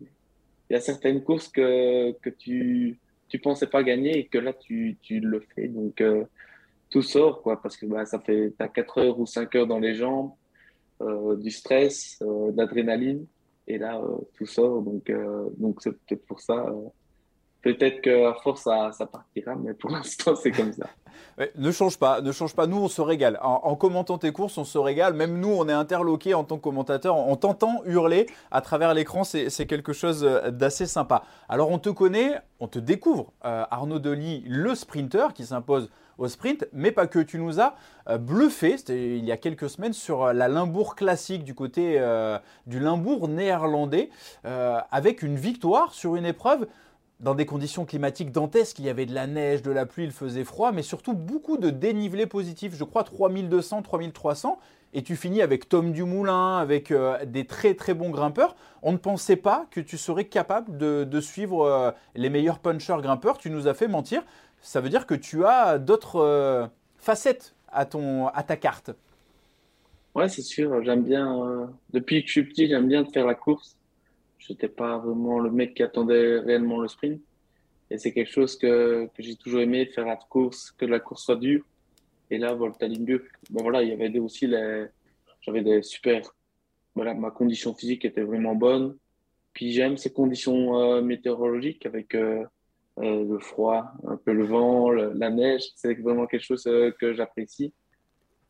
Il 0.00 0.74
y 0.74 0.76
a 0.76 0.80
certaines 0.80 1.22
courses 1.22 1.48
que, 1.48 2.12
que 2.20 2.30
tu 2.30 2.98
tu 3.30 3.38
pensais 3.38 3.68
pas 3.68 3.82
gagner 3.82 4.18
et 4.18 4.26
que 4.26 4.36
là 4.36 4.52
tu, 4.52 4.98
tu 5.00 5.20
le 5.20 5.40
fais. 5.54 5.68
Donc 5.68 6.00
euh, 6.02 6.24
tout 6.90 7.02
sort 7.02 7.40
quoi, 7.42 7.62
parce 7.62 7.76
que 7.76 7.86
bah, 7.86 8.04
ça 8.04 8.18
fait 8.18 8.52
as 8.58 8.68
4 8.68 8.98
heures 8.98 9.20
ou 9.20 9.24
5 9.24 9.54
heures 9.54 9.66
dans 9.66 9.78
les 9.78 9.94
jambes, 9.94 10.32
euh, 11.00 11.36
du 11.36 11.50
stress, 11.50 12.18
euh, 12.22 12.50
de 12.50 12.56
l'adrénaline. 12.56 13.24
Et 13.66 13.78
là, 13.78 13.98
euh, 13.98 14.18
tout 14.36 14.46
sort. 14.46 14.82
Donc, 14.82 15.08
euh, 15.10 15.48
donc 15.58 15.80
c'est 15.80 15.92
peut-être 15.92 16.26
pour 16.26 16.40
ça. 16.40 16.54
Euh, 16.54 16.88
peut-être 17.62 18.00
qu'à 18.00 18.34
force, 18.42 18.62
ça, 18.62 18.90
ça, 18.92 19.06
partira, 19.06 19.54
mais 19.54 19.74
pour 19.74 19.90
l'instant, 19.92 20.34
c'est 20.34 20.50
comme 20.50 20.72
ça. 20.72 20.86
Ne 21.56 21.70
change 21.70 21.98
pas, 21.98 22.20
ne 22.20 22.32
change 22.32 22.54
pas. 22.54 22.66
Nous, 22.66 22.76
on 22.76 22.88
se 22.88 23.00
régale. 23.00 23.38
En, 23.42 23.60
en, 23.64 23.74
commentant 23.74 24.16
tes 24.16 24.30
courses, 24.30 24.56
on 24.58 24.64
se 24.64 24.78
régale. 24.78 25.12
Même 25.12 25.38
nous, 25.38 25.48
on 25.48 25.68
est 25.68 25.72
interloqué 25.72 26.34
en 26.34 26.44
tant 26.44 26.56
que 26.56 26.62
commentateur. 26.62 27.16
En, 27.16 27.34
t'entend 27.36 27.82
hurler 27.84 28.26
à 28.50 28.60
travers 28.60 28.94
l'écran, 28.94 29.24
c'est 29.24 29.66
quelque 29.66 29.92
chose 29.92 30.22
d'assez 30.22 30.86
sympa. 30.86 31.24
Alors, 31.48 31.70
on 31.70 31.78
te 31.78 31.88
connaît, 31.88 32.40
on 32.58 32.68
te 32.68 32.78
découvre. 32.78 33.32
Arnaud 33.42 33.98
Delis, 33.98 34.44
le 34.46 34.74
sprinter 34.74 35.32
qui 35.34 35.44
s'impose 35.44 35.90
au 36.20 36.28
sprint, 36.28 36.66
mais 36.72 36.92
pas 36.92 37.06
que. 37.06 37.18
Tu 37.18 37.38
nous 37.38 37.60
as 37.60 37.74
euh, 38.08 38.18
bluffé, 38.18 38.76
c'était 38.76 39.16
il 39.18 39.24
y 39.24 39.32
a 39.32 39.36
quelques 39.36 39.68
semaines, 39.68 39.92
sur 39.92 40.24
euh, 40.24 40.32
la 40.32 40.48
Limbourg 40.48 40.94
classique 40.94 41.44
du 41.44 41.54
côté 41.54 41.96
euh, 41.98 42.38
du 42.66 42.78
Limbourg 42.78 43.28
néerlandais, 43.28 44.10
avec 44.44 45.22
une 45.22 45.36
victoire 45.36 45.92
sur 45.92 46.16
une 46.16 46.26
épreuve 46.26 46.66
dans 47.20 47.34
des 47.34 47.46
conditions 47.46 47.84
climatiques 47.84 48.32
dantesques. 48.32 48.78
Il 48.78 48.84
y 48.84 48.88
avait 48.88 49.06
de 49.06 49.14
la 49.14 49.26
neige, 49.26 49.62
de 49.62 49.70
la 49.70 49.86
pluie, 49.86 50.04
il 50.04 50.12
faisait 50.12 50.44
froid, 50.44 50.72
mais 50.72 50.82
surtout 50.82 51.14
beaucoup 51.14 51.56
de 51.56 51.70
dénivelé 51.70 52.26
positif. 52.26 52.74
Je 52.76 52.84
crois 52.84 53.04
3200, 53.04 53.82
3300. 53.82 54.58
Et 54.92 55.02
tu 55.02 55.14
finis 55.14 55.40
avec 55.40 55.68
Tom 55.68 55.92
Dumoulin, 55.92 56.58
avec 56.58 56.92
des 57.26 57.46
très 57.46 57.74
très 57.74 57.94
bons 57.94 58.10
grimpeurs. 58.10 58.56
On 58.82 58.92
ne 58.92 58.96
pensait 58.96 59.36
pas 59.36 59.66
que 59.70 59.80
tu 59.80 59.96
serais 59.96 60.24
capable 60.24 60.76
de, 60.76 61.20
suivre 61.20 61.94
les 62.16 62.30
meilleurs 62.30 62.58
punchers 62.58 63.00
grimpeurs. 63.00 63.38
Tu 63.38 63.50
nous 63.50 63.68
as 63.68 63.74
fait 63.74 63.88
mentir 63.88 64.24
ça 64.60 64.80
veut 64.80 64.88
dire 64.88 65.06
que 65.06 65.14
tu 65.14 65.44
as 65.44 65.78
d'autres 65.78 66.16
euh, 66.16 66.66
facettes 66.98 67.54
à, 67.68 67.86
ton, 67.86 68.28
à 68.28 68.42
ta 68.42 68.56
carte. 68.56 68.90
Ouais, 70.14 70.28
c'est 70.28 70.42
sûr. 70.42 70.82
J'aime 70.82 71.04
bien, 71.04 71.42
euh, 71.46 71.66
depuis 71.92 72.22
que 72.22 72.26
je 72.28 72.32
suis 72.32 72.44
petit, 72.44 72.68
j'aime 72.68 72.88
bien 72.88 73.04
faire 73.04 73.26
la 73.26 73.34
course. 73.34 73.76
Je 74.38 74.52
n'étais 74.52 74.68
pas 74.68 74.98
vraiment 74.98 75.38
le 75.38 75.50
mec 75.50 75.74
qui 75.74 75.82
attendait 75.82 76.40
réellement 76.40 76.80
le 76.80 76.88
sprint. 76.88 77.20
Et 77.90 77.98
c'est 77.98 78.12
quelque 78.12 78.30
chose 78.30 78.56
que, 78.56 79.08
que 79.14 79.22
j'ai 79.22 79.36
toujours 79.36 79.60
aimé, 79.60 79.86
faire 79.86 80.06
la 80.06 80.16
course, 80.16 80.70
que 80.72 80.84
la 80.84 81.00
course 81.00 81.24
soit 81.24 81.36
dure. 81.36 81.64
Et 82.30 82.38
là, 82.38 82.54
Volta 82.54 82.86
Limburg, 82.86 83.22
ben 83.50 83.62
voilà, 83.62 83.82
il 83.82 83.88
y 83.88 83.92
avait 83.92 84.16
aussi 84.18 84.46
les, 84.46 84.86
j'avais 85.40 85.62
des 85.62 85.82
super, 85.82 86.22
voilà, 86.94 87.14
ma 87.14 87.30
condition 87.30 87.74
physique 87.74 88.04
était 88.04 88.22
vraiment 88.22 88.54
bonne. 88.54 88.96
Puis 89.52 89.72
j'aime 89.72 89.96
ces 89.96 90.12
conditions 90.12 90.78
euh, 90.78 91.02
météorologiques 91.02 91.86
avec 91.86 92.14
euh, 92.98 93.24
le 93.24 93.38
froid, 93.38 93.92
un 94.06 94.16
peu 94.16 94.32
le 94.32 94.44
vent, 94.44 94.90
la 94.90 95.30
neige, 95.30 95.70
c'est 95.76 95.94
vraiment 95.94 96.26
quelque 96.26 96.44
chose 96.44 96.66
euh, 96.66 96.90
que 97.00 97.14
j'apprécie. 97.14 97.72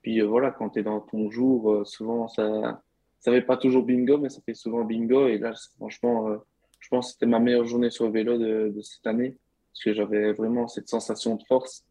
Puis 0.03 0.21
euh, 0.21 0.27
voilà, 0.27 0.51
quand 0.51 0.71
tu 0.71 0.81
es 0.81 0.83
dans 0.83 1.01
ton 1.01 1.31
jour, 1.31 1.87
souvent 1.87 2.27
ça 2.27 2.81
ça 3.21 3.31
fait 3.31 3.43
pas 3.43 3.59
toujours 3.59 3.85
bingo, 3.85 4.17
mais 4.17 4.31
ça 4.31 4.41
fait 4.45 4.55
souvent 4.55 4.83
bingo. 4.85 5.29
Et 5.29 5.39
là, 5.39 5.53
franchement, 5.77 6.39
je 6.79 6.89
pense 6.89 7.09
que 7.09 7.13
c'était 7.13 7.27
ma 7.27 7.39
meilleure 7.39 7.67
journée 7.67 7.91
sur 7.91 8.07
le 8.07 8.13
vélo 8.13 8.39
de, 8.39 8.73
de 8.75 8.81
cette 8.81 9.07
année, 9.07 9.37
parce 9.73 9.85
que 9.85 9.93
j'avais 9.93 10.33
vraiment 10.33 10.69
cette 10.69 10.89
sensation 10.89 11.37
de 11.37 11.43
force. 11.43 11.85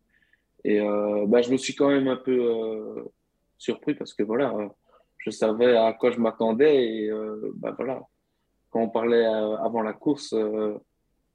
Et 0.63 0.79
bah, 1.27 1.43
je 1.43 1.51
me 1.51 1.57
suis 1.57 1.75
quand 1.75 1.89
même 1.89 2.07
un 2.07 2.15
peu 2.15 3.05
surpris 3.59 3.93
parce 3.93 4.15
que 4.15 4.23
voilà, 4.23 4.55
je 5.19 5.29
savais 5.29 5.77
à 5.77 5.93
quoi 5.93 6.09
je 6.09 6.19
m'attendais 6.19 6.83
et 6.83 7.11
bah 7.57 7.75
voilà, 7.77 8.01
quand 8.71 8.81
on 8.81 8.89
parlait 8.89 9.23
avant 9.23 9.83
la 9.83 9.93
course, 9.93 10.33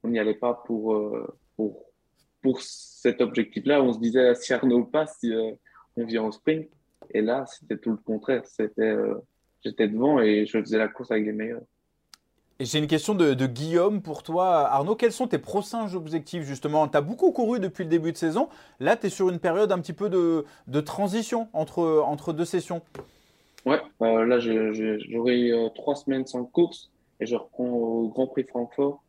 on 0.05 0.09
n'y 0.09 0.19
allait 0.19 0.35
pas 0.35 0.61
pour, 0.65 0.97
pour, 1.55 1.85
pour 2.41 2.61
cet 2.61 3.21
objectif-là. 3.21 3.81
On 3.81 3.93
se 3.93 3.99
disait, 3.99 4.35
si 4.35 4.53
Arnaud 4.53 4.85
passe, 4.85 5.19
on 5.97 6.05
vient 6.05 6.23
au 6.23 6.31
sprint. 6.31 6.67
Et 7.11 7.21
là, 7.21 7.45
c'était 7.47 7.77
tout 7.77 7.91
le 7.91 7.97
contraire. 7.97 8.43
C'était, 8.45 8.95
j'étais 9.63 9.87
devant 9.87 10.19
et 10.19 10.45
je 10.45 10.59
faisais 10.59 10.77
la 10.77 10.87
course 10.87 11.11
avec 11.11 11.25
les 11.25 11.33
meilleurs. 11.33 11.61
Et 12.57 12.63
j'ai 12.63 12.79
une 12.79 12.87
question 12.87 13.15
de, 13.15 13.33
Guillaume 13.45 14.01
pour 14.01 14.23
toi. 14.23 14.69
Arnaud, 14.69 14.95
quels 14.95 15.11
sont 15.11 15.27
tes 15.27 15.39
prochains 15.39 15.93
objectifs 15.93 16.43
justement? 16.43 16.87
Tu 16.87 16.95
as 16.95 17.01
beaucoup 17.01 17.31
couru 17.33 17.59
depuis 17.59 17.83
le 17.83 17.89
début 17.89 18.13
de 18.13 18.17
saison. 18.17 18.47
Là, 18.79 18.95
tu 18.95 19.07
es 19.07 19.09
sur 19.09 19.29
une 19.29 19.39
période 19.39 19.73
un 19.73 19.79
petit 19.79 19.91
peu 19.91 20.09
de, 20.09 20.81
transition 20.81 21.49
entre, 21.51 22.01
entre 22.05 22.31
deux 22.31 22.45
sessions. 22.45 22.81
Ouais, 23.65 23.81
euh, 24.01 24.25
là, 24.25 24.39
j'aurai 24.39 25.51
euh, 25.51 25.69
trois 25.75 25.95
semaines 25.95 26.25
sans 26.27 26.45
course 26.45 26.91
et 27.19 27.25
je 27.25 27.35
reprends 27.35 27.65
au 27.65 28.07
Grand 28.07 28.27
Prix 28.27 28.43
Francfort. 28.43 29.03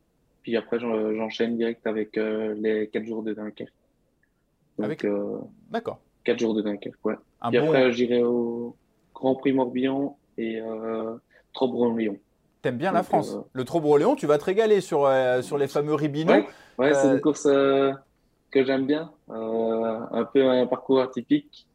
Puis 0.47 0.57
après, 0.57 0.79
j'enchaîne 0.79 1.57
direct 1.57 1.85
avec 1.89 2.17
euh, 2.17 2.55
les 2.57 2.87
quatre 2.87 3.05
jours 3.05 3.25
de 3.25 3.35
Dunkerque. 3.35 3.73
avec... 4.81 5.05
D'accord. 5.73 5.99
Quatre 6.23 6.39
jours 6.39 6.55
de 6.55 6.63
Dunkerque, 6.63 7.05
ouais. 7.05 7.17
puis 7.49 7.59
après, 7.59 7.91
j'irai 7.91 8.23
au 8.23 8.77
Grand 9.13 9.35
Prix 9.35 9.53
Morbihan 9.53 10.17
et 10.39 10.61
euh, 10.61 11.17
Trobre-Lyon. 11.53 12.19
T'aimes 12.63 12.77
bien 12.77 12.93
la 12.93 13.03
France. 13.03 13.35
Euh, 13.35 13.41
le 13.55 13.65
Trobre-Léon, 13.65 14.15
tu 14.15 14.29
vas 14.29 14.39
te 14.39 14.45
régaler 14.45 14.81
sur, 14.81 15.05
euh, 15.05 15.43
sur 15.43 15.59
les 15.59 15.67
fameux 15.67 15.95
Ribino. 15.95 16.33
Ouais, 16.79 16.95
c'est 16.95 17.09
une 17.09 17.21
course 17.21 17.43
que 17.43 18.65
j'aime 18.65 18.87
bien. 18.87 19.11
un 19.29 20.29
peu 20.33 20.49
un 20.49 20.65
parcours 20.69 21.01
atypique. 21.01 21.67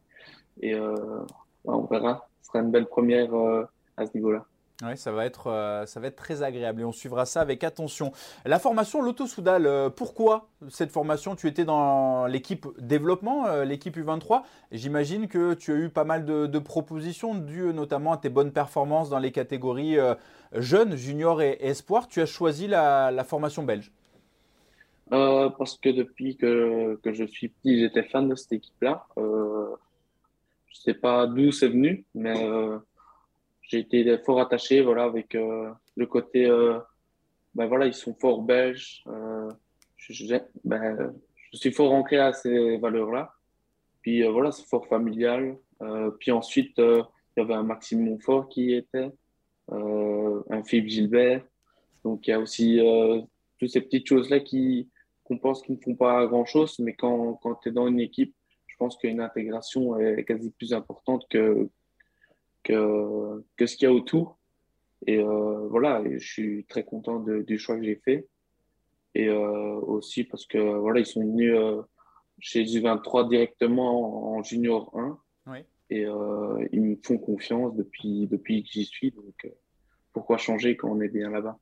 Et 0.62 0.74
on 1.66 1.82
verra. 1.90 2.26
Ce 2.40 2.48
sera 2.48 2.60
une 2.60 2.70
belle 2.70 2.86
première 2.86 3.34
à 3.98 4.06
ce 4.06 4.14
niveau-là. 4.14 4.46
Oui, 4.84 4.96
ça, 4.96 5.12
va 5.12 5.26
être, 5.26 5.46
euh, 5.46 5.86
ça 5.86 6.00
va 6.00 6.08
être 6.08 6.16
très 6.16 6.42
agréable 6.42 6.80
et 6.80 6.84
on 6.84 6.90
suivra 6.90 7.24
ça 7.24 7.40
avec 7.40 7.62
attention. 7.62 8.10
La 8.44 8.58
formation 8.58 9.00
Lotto 9.00 9.26
Soudal, 9.28 9.66
euh, 9.66 9.90
pourquoi 9.90 10.48
cette 10.70 10.90
formation? 10.90 11.36
Tu 11.36 11.46
étais 11.46 11.64
dans 11.64 12.26
l'équipe 12.26 12.66
développement, 12.80 13.46
euh, 13.46 13.64
l'équipe 13.64 13.96
U23. 13.96 14.42
J'imagine 14.72 15.28
que 15.28 15.54
tu 15.54 15.72
as 15.72 15.76
eu 15.76 15.88
pas 15.88 16.02
mal 16.02 16.24
de, 16.24 16.58
propositions 16.58 17.34
dues 17.36 17.72
notamment 17.72 18.12
à 18.12 18.16
tes 18.16 18.28
bonnes 18.28 18.52
performances 18.52 19.08
dans 19.08 19.18
les 19.18 19.30
catégories 19.30 19.96
jeunes, 20.52 20.96
juniors 20.96 21.42
et, 21.42 21.58
espoirs. 21.60 22.08
Tu 22.08 22.20
as 22.20 22.26
choisi 22.26 22.66
la, 22.66 23.24
formation 23.24 23.62
belge 23.62 23.92
Parce 25.10 25.76
que 25.76 25.90
depuis 25.90 26.36
que, 26.36 26.98
que 27.02 27.12
je 27.12 27.24
suis 27.24 27.48
petit, 27.48 27.78
j'étais 27.78 28.02
fan 28.04 28.28
de 28.28 28.34
cette 28.34 28.52
équipe-là. 28.52 29.06
je 29.16 29.22
ne 29.22 29.76
sais 30.72 30.94
pas 30.94 31.26
d'où 31.26 31.52
c'est 31.52 31.68
venu, 31.68 32.04
mais 32.14 32.48
j'ai 33.72 33.78
été 33.78 34.18
fort 34.18 34.40
attaché 34.40 34.82
voilà, 34.82 35.04
avec 35.04 35.34
euh, 35.34 35.70
le 35.96 36.06
côté, 36.06 36.46
euh, 36.46 36.78
ben 37.54 37.66
voilà, 37.66 37.86
ils 37.86 37.94
sont 37.94 38.14
forts 38.14 38.42
belges. 38.42 39.02
Euh, 39.06 39.50
je, 39.96 40.36
ben, 40.62 41.14
je, 41.52 41.58
suis 41.58 41.72
fort 41.72 41.92
ancré 41.92 42.18
à 42.18 42.34
ces 42.34 42.76
valeurs-là. 42.76 43.32
Puis 44.02 44.22
voilà, 44.24 44.52
c'est 44.52 44.66
fort 44.66 44.86
familial. 44.88 45.56
puis 46.18 46.32
ensuite, 46.32 46.74
il 46.78 47.04
y 47.36 47.40
avait 47.40 47.54
un 47.54 47.62
Maxime 47.62 48.04
Montfort 48.04 48.48
qui 48.48 48.74
était, 48.74 49.10
un 49.70 50.62
Philippe 50.64 50.88
Gilbert. 50.88 51.44
Donc 52.04 52.26
il 52.26 52.30
y 52.30 52.34
a 52.34 52.40
aussi 52.40 52.80
toutes 53.58 53.70
ces 53.70 53.80
petites 53.80 54.08
choses-là 54.08 54.40
qui 54.40 54.88
qu'on 55.22 55.38
pense 55.38 55.62
qu'ils 55.62 55.76
ne 55.76 55.80
font 55.80 55.94
pas 55.94 56.26
grand-chose, 56.26 56.80
mais 56.80 56.94
quand, 56.94 57.34
quand 57.34 57.54
tu 57.54 57.68
es 57.68 57.72
dans 57.72 57.86
une 57.86 58.00
équipe, 58.00 58.34
je 58.66 58.76
pense 58.76 58.96
qu'une 58.96 59.20
intégration 59.20 59.96
est 60.00 60.24
quasi 60.24 60.50
plus 60.50 60.74
importante 60.74 61.24
que, 61.30 61.68
que, 62.62 63.44
que 63.56 63.66
ce 63.66 63.76
qu'il 63.76 63.88
y 63.88 63.90
a 63.90 63.94
autour. 63.94 64.38
Et 65.06 65.18
euh, 65.18 65.66
voilà, 65.68 66.02
je 66.08 66.24
suis 66.24 66.64
très 66.66 66.84
content 66.84 67.18
du 67.20 67.58
choix 67.58 67.76
que 67.76 67.84
j'ai 67.84 67.96
fait. 67.96 68.28
Et 69.14 69.28
euh, 69.28 69.74
aussi 69.80 70.24
parce 70.24 70.46
que 70.46 70.58
voilà, 70.58 71.00
ils 71.00 71.06
sont 71.06 71.20
venus 71.20 71.54
euh, 71.54 71.82
chez 72.38 72.64
U23 72.64 73.28
directement 73.28 74.36
en, 74.36 74.42
junior 74.42 74.96
1. 74.96 75.18
Et 75.90 76.06
ils 76.72 76.80
me 76.80 76.96
font 77.02 77.18
confiance 77.18 77.74
depuis, 77.76 78.26
depuis 78.26 78.62
que 78.62 78.70
j'y 78.70 78.86
suis. 78.86 79.10
Donc 79.10 79.46
pourquoi 80.14 80.38
changer 80.38 80.74
quand 80.74 80.88
on 80.88 81.00
est 81.02 81.08
bien 81.08 81.28
là-bas? 81.28 81.58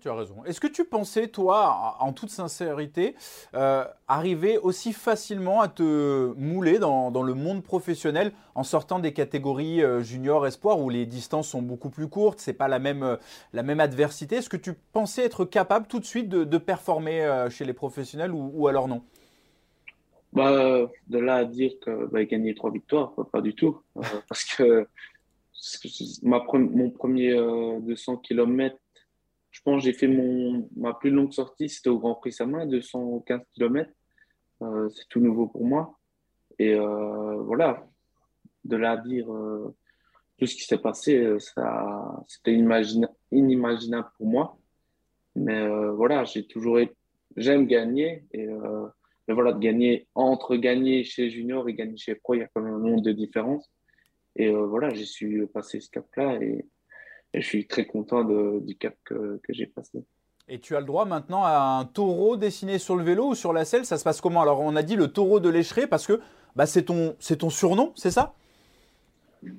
Tu 0.00 0.08
as 0.08 0.14
raison. 0.14 0.44
Est-ce 0.44 0.60
que 0.60 0.68
tu 0.68 0.84
pensais, 0.84 1.28
toi, 1.28 1.96
en 1.98 2.12
toute 2.12 2.30
sincérité, 2.30 3.16
euh, 3.54 3.84
arriver 4.06 4.56
aussi 4.58 4.92
facilement 4.92 5.60
à 5.60 5.68
te 5.68 6.32
mouler 6.34 6.78
dans, 6.78 7.10
le 7.22 7.34
monde 7.34 7.62
professionnel 7.62 8.32
en 8.54 8.62
sortant 8.62 9.00
des 9.00 9.12
catégories 9.12 9.82
euh, 9.82 10.00
junior, 10.00 10.46
espoir, 10.46 10.80
où 10.80 10.88
les 10.88 11.04
distances 11.04 11.48
sont 11.48 11.62
beaucoup 11.62 11.90
plus 11.90 12.08
courtes, 12.08 12.38
c'est 12.38 12.52
pas 12.52 12.68
la 12.68 12.78
même, 12.78 13.02
euh, 13.02 13.78
adversité? 13.78 14.36
Est-ce 14.36 14.48
que 14.48 14.56
tu 14.56 14.72
pensais 14.92 15.24
être 15.24 15.44
capable 15.44 15.86
tout 15.86 15.98
de 15.98 16.04
suite 16.04 16.28
de, 16.28 16.58
performer 16.58 17.48
chez 17.50 17.64
les 17.64 17.72
professionnels 17.72 18.30
ou, 18.32 18.68
alors 18.68 18.86
non? 18.86 19.02
Bah, 20.32 20.88
De 21.08 21.18
là 21.18 21.36
à 21.36 21.44
dire 21.44 21.72
que 21.80 22.06
bah, 22.06 22.24
gagner 22.24 22.54
trois 22.54 22.70
victoires, 22.70 23.12
pas, 23.32 23.40
du 23.40 23.54
tout. 23.54 23.80
parce 24.28 24.44
que 24.44 24.86
mon 26.22 26.90
premier 26.90 27.34
200 27.34 28.18
km 28.18 28.76
je 29.52 29.60
pense 29.60 29.82
que 29.82 29.84
j'ai 29.84 29.92
fait 29.92 30.08
mon, 30.08 30.68
ma 30.76 30.94
plus 30.94 31.10
longue 31.10 31.32
sortie, 31.32 31.68
c'était 31.68 31.90
au 31.90 31.98
Grand 31.98 32.14
Prix 32.14 32.32
Samin, 32.32 32.66
215 32.66 33.42
km. 33.52 33.90
Euh, 34.62 34.88
c'est 34.88 35.08
tout 35.08 35.20
nouveau 35.20 35.46
pour 35.46 35.64
moi. 35.64 35.98
Et 36.58 36.74
euh, 36.74 37.36
voilà, 37.42 37.86
de 38.64 38.76
là 38.76 38.92
à 38.92 38.96
dire 38.96 39.30
euh, 39.32 39.74
tout 40.38 40.46
ce 40.46 40.54
qui 40.54 40.64
s'est 40.64 40.78
passé, 40.78 41.36
ça, 41.38 42.24
c'était 42.28 42.54
inimaginable 42.54 44.08
pour 44.16 44.26
moi. 44.26 44.58
Mais 45.36 45.66
voilà, 45.90 46.24
j'ai 46.24 46.46
toujours 46.46 46.78
j'aime 47.36 47.66
gagner. 47.66 48.24
Et 48.32 48.46
mais 49.28 49.34
voilà, 49.34 49.52
de 49.52 49.58
gagner 49.60 50.08
entre 50.14 50.56
gagner 50.56 51.04
chez 51.04 51.30
Junior 51.30 51.68
et 51.68 51.74
gagner 51.74 51.96
chez 51.96 52.16
Pro, 52.16 52.34
il 52.34 52.40
y 52.40 52.42
a 52.42 52.48
quand 52.48 52.60
même 52.60 52.74
un 52.74 52.78
nombre 52.78 53.02
de 53.02 53.12
différences. 53.12 53.70
Et 54.34 54.50
voilà, 54.50 54.92
j'ai 54.92 55.04
su 55.04 55.46
passer 55.52 55.80
ce 55.80 55.90
cap-là. 55.90 56.42
Et, 56.42 56.66
et 57.34 57.40
je 57.40 57.46
suis 57.46 57.66
très 57.66 57.86
content 57.86 58.24
du 58.24 58.76
cap 58.76 58.94
que, 59.04 59.40
j'ai 59.48 59.66
passé. 59.66 60.04
Et 60.48 60.58
tu 60.58 60.76
as 60.76 60.80
le 60.80 60.86
droit 60.86 61.04
maintenant 61.04 61.44
à 61.44 61.78
un 61.80 61.84
taureau 61.84 62.36
dessiné 62.36 62.78
sur 62.78 62.96
le 62.96 63.04
vélo 63.04 63.28
ou 63.28 63.34
sur 63.34 63.52
la 63.52 63.64
selle 63.64 63.86
Ça 63.86 63.96
se 63.96 64.04
passe 64.04 64.20
comment? 64.20 64.42
Alors, 64.42 64.60
on 64.60 64.76
a 64.76 64.82
dit 64.82 64.96
le 64.96 65.08
taureau 65.08 65.40
de 65.40 65.48
l'écheret 65.48 65.86
parce 65.86 66.06
que 66.06 66.20
bah, 66.56 66.66
c'est 66.66 66.84
ton, 66.84 67.16
ton 67.38 67.50
surnom, 67.50 67.92
c'est 67.94 68.10
ça? 68.10 68.34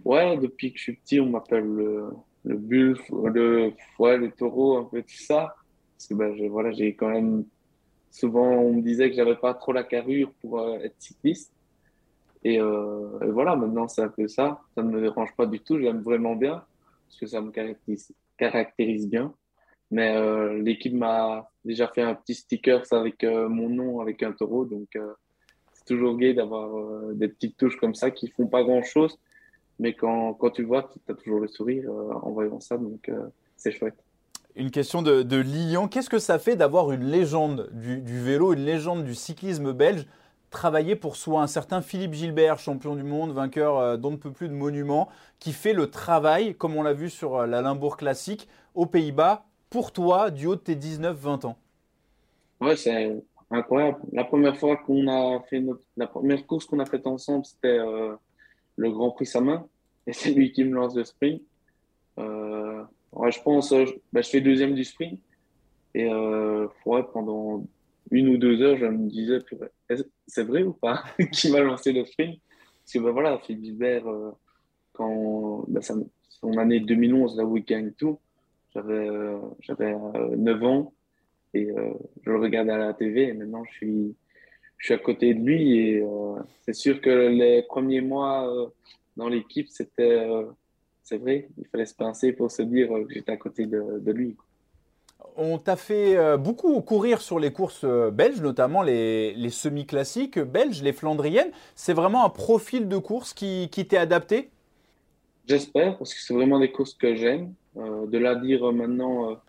Ouais, 0.05 0.37
depuis 0.37 0.71
que 0.71 0.77
je 0.77 0.83
suis 0.83 0.93
petit, 0.93 1.19
on 1.19 1.29
m'appelle 1.29 1.65
le, 1.65 2.09
le 2.45 2.55
bulle, 2.55 2.97
le, 3.11 3.73
ouais, 3.97 4.17
le 4.17 4.31
taureau, 4.31 4.77
un 4.77 4.83
peu 4.83 5.01
tout 5.01 5.17
ça. 5.17 5.55
Parce 5.97 6.07
que 6.07 6.13
bah, 6.13 6.29
voilà, 6.49 6.71
j'ai 6.71 6.93
quand 6.93 7.09
même. 7.09 7.45
Souvent, 8.11 8.47
on 8.51 8.73
me 8.73 8.81
disait 8.81 9.09
que 9.09 9.15
j'avais 9.15 9.35
pas 9.35 9.55
trop 9.55 9.71
la 9.71 9.83
carrure 9.83 10.31
pour 10.41 10.59
euh, 10.59 10.77
être 10.83 10.95
cycliste. 10.99 11.51
Et, 12.43 12.59
euh, 12.59 13.19
et, 13.21 13.31
voilà, 13.31 13.55
maintenant, 13.55 13.87
c'est 13.87 14.03
un 14.03 14.09
peu 14.09 14.27
ça. 14.27 14.61
Ça 14.75 14.83
ne 14.83 14.91
me 14.91 15.01
dérange 15.01 15.33
pas 15.35 15.47
du 15.47 15.59
tout, 15.59 15.79
j'aime 15.79 16.01
vraiment 16.01 16.35
bien 16.35 16.63
parce 17.13 17.19
que 17.19 17.25
ça 17.27 17.41
me 17.41 17.51
caractérise, 18.37 19.07
bien. 19.07 19.33
Mais 19.91 20.15
euh, 20.15 20.59
l'équipe 20.61 20.93
m'a 20.93 21.51
déjà 21.63 21.87
fait 21.87 22.01
un 22.01 22.15
petit 22.15 22.33
sticker 22.33 22.81
avec 22.91 23.23
euh, 23.23 23.47
mon 23.47 23.69
nom, 23.69 23.99
avec 24.01 24.23
un 24.23 24.31
taureau. 24.31 24.65
Donc, 24.65 24.95
euh, 24.95 25.13
c'est 25.73 25.85
toujours 25.85 26.17
gai 26.17 26.33
d'avoir 26.33 27.13
des 27.13 27.27
petites 27.27 27.57
touches 27.57 27.77
comme 27.77 27.93
ça 27.93 28.09
qui 28.09 28.27
font 28.29 28.47
pas 28.47 28.63
grand-chose. 28.63 29.19
Mais 29.79 29.93
quand, 29.93 30.33
quand, 30.33 30.49
tu 30.51 30.61
le 30.61 30.67
vois, 30.67 30.89
tu 30.91 31.11
as 31.11 31.15
toujours 31.15 31.39
le 31.39 31.47
sourire 31.47 31.91
en 31.91 32.31
voyant 32.31 32.59
ça. 32.59 32.77
Donc, 32.77 33.11
c'est 33.57 33.71
chouette. 33.71 34.03
Une 34.55 34.71
question 34.71 35.01
de, 35.01 35.23
de 35.23 35.37
Lilian. 35.37 35.87
Qu'est-ce 35.87 36.09
que 36.09 36.19
ça 36.19 36.39
fait 36.39 36.55
d'avoir 36.55 36.91
une 36.91 37.05
légende 37.05 37.69
du, 37.73 38.19
vélo, 38.19 38.53
une 38.53 38.65
légende 38.65 39.03
du 39.03 39.15
cyclisme 39.15 39.73
belge 39.73 40.05
travailler 40.53 40.95
pour 40.95 41.17
soi. 41.17 41.41
Un 41.41 41.47
certain 41.47 41.81
Philippe 41.81 42.13
Gilbert, 42.13 42.59
champion 42.59 42.95
du 42.95 43.03
monde, 43.03 43.33
vainqueur 43.33 43.77
euh, 43.77 43.97
d'on 43.97 44.11
ne 44.11 44.15
peut 44.15 44.31
plus 44.31 44.47
de 44.47 44.53
monuments, 44.53 45.09
qui 45.39 45.51
fait 45.51 45.73
le 45.73 45.89
travail, 45.89 46.55
comme 46.55 46.77
on 46.77 46.83
l'a 46.83 46.93
vu 46.93 47.09
sur 47.09 47.35
euh, 47.35 47.47
la 47.47 47.61
Limbourg 47.61 47.97
classique, 47.97 48.47
aux 48.73 48.85
Pays-Bas, 48.85 49.43
pour 49.69 49.91
toi, 49.91 50.31
du 50.31 50.47
haut 50.47 50.55
de 50.55 50.61
tes 50.61 50.75
19-20 50.75 51.47
ans. 51.47 51.57
Ouais, 52.61 52.77
c'est 52.77 53.21
incroyable. 53.51 53.97
La 54.13 54.23
première 54.23 54.55
fois 54.55 54.77
qu'on 54.77 55.07
a 55.07 55.41
fait 55.49 55.59
notre, 55.59 55.83
la 55.97 56.07
première 56.07 56.47
course 56.47 56.65
qu'on 56.65 56.79
a 56.79 56.85
faite 56.85 57.05
ensemble, 57.07 57.43
c'était 57.43 57.79
euh, 57.79 58.15
le 58.77 58.91
Grand 58.91 59.11
Prix 59.11 59.25
Samin. 59.25 59.67
Et 60.07 60.13
c'est 60.13 60.31
lui 60.31 60.51
qui 60.51 60.63
me 60.63 60.75
lance 60.75 60.95
le 60.95 61.03
sprint. 61.03 61.41
je 62.17 63.41
pense, 63.43 63.73
bah, 64.13 64.21
je 64.21 64.29
fais 64.29 64.41
deuxième 64.41 64.75
du 64.75 64.83
sprint. 64.83 65.19
Et 65.95 66.07
ouais, 66.07 67.03
pendant 67.13 67.63
une 68.13 68.29
ou 68.29 68.37
deux 68.37 68.61
heures, 68.61 68.77
je 68.77 68.85
me 68.85 69.09
disais, 69.09 69.39
c'est 70.27 70.43
vrai 70.43 70.61
ou 70.63 70.73
pas 70.73 71.03
qui 71.31 71.51
m'a 71.51 71.61
lancé 71.61 71.91
le 71.91 72.05
sprint 72.05 72.39
Parce 72.81 72.93
que 72.93 72.99
ben 72.99 73.11
voilà, 73.11 73.39
Philippe 73.39 73.63
Gilbert, 73.63 74.07
euh, 74.07 74.31
quand 74.93 75.65
ben, 75.67 75.81
son 75.81 76.57
année 76.57 76.79
2011, 76.79 77.37
là 77.37 77.43
où 77.43 77.57
il 77.57 77.65
gagne 77.65 77.91
tout, 77.91 78.19
j'avais 78.73 79.09
euh, 79.09 79.39
j'avais 79.61 79.95
9 80.37 80.61
euh, 80.61 80.65
ans 80.65 80.93
et 81.55 81.67
je 82.23 82.29
le 82.29 82.39
regardais 82.39 82.71
à 82.71 82.77
la 82.77 82.93
TV 82.93 83.27
et 83.27 83.33
maintenant 83.33 83.63
je 83.65 83.71
suis, 83.71 84.15
à 84.93 84.97
côté 84.97 85.33
de 85.33 85.39
lui 85.39 85.79
et 85.79 86.03
c'est 86.61 86.73
sûr 86.73 86.99
que 86.99 87.09
les 87.09 87.63
premiers 87.63 88.01
mois 88.01 88.71
dans 89.15 89.29
l'équipe, 89.29 89.69
c'était, 89.69 90.27
c'est 91.03 91.17
vrai, 91.17 91.47
il 91.57 91.67
fallait 91.67 91.85
se 91.85 91.93
pincer 91.95 92.33
pour 92.33 92.51
se 92.51 92.63
dire 92.63 92.89
que 92.89 93.13
j'étais 93.13 93.31
à 93.31 93.37
côté 93.37 93.67
de 93.67 94.11
lui. 94.11 94.35
On 95.35 95.57
t'a 95.57 95.75
fait 95.75 96.15
euh, 96.15 96.37
beaucoup 96.37 96.79
courir 96.81 97.21
sur 97.21 97.39
les 97.39 97.51
courses 97.51 97.83
euh, 97.83 98.11
belges, 98.11 98.41
notamment 98.41 98.83
les, 98.83 99.49
semi-classiques 99.49 100.39
belges, 100.39 100.83
les 100.83 100.93
flandriennes. 100.93 101.51
C'est 101.75 101.93
vraiment 101.93 102.25
un 102.25 102.29
profil 102.29 102.87
de 102.87 102.97
course 102.97 103.33
qui, 103.33 103.69
t'est 103.69 103.97
adapté? 103.97 104.49
J'espère, 105.47 105.97
parce 105.97 106.13
que 106.13 106.19
c'est 106.21 106.33
vraiment 106.33 106.59
des 106.59 106.71
courses 106.71 106.93
que 106.93 107.15
j'aime. 107.15 107.53
Euh, 107.77 108.05
de 108.05 108.17
là 108.17 108.35
dire 108.35 108.71
maintenant, 108.71 109.41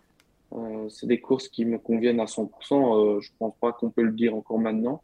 c'est 0.89 1.07
des 1.07 1.19
courses 1.19 1.47
qui 1.49 1.65
me 1.65 1.77
conviennent 1.77 2.19
à 2.19 2.25
100%, 2.25 3.19
je 3.21 3.29
ne 3.29 3.37
pense 3.37 3.53
pas 3.59 3.73
qu'on 3.73 3.89
peut 3.89 4.03
le 4.03 4.11
dire 4.11 4.35
encore 4.35 4.59
maintenant. 4.59 5.01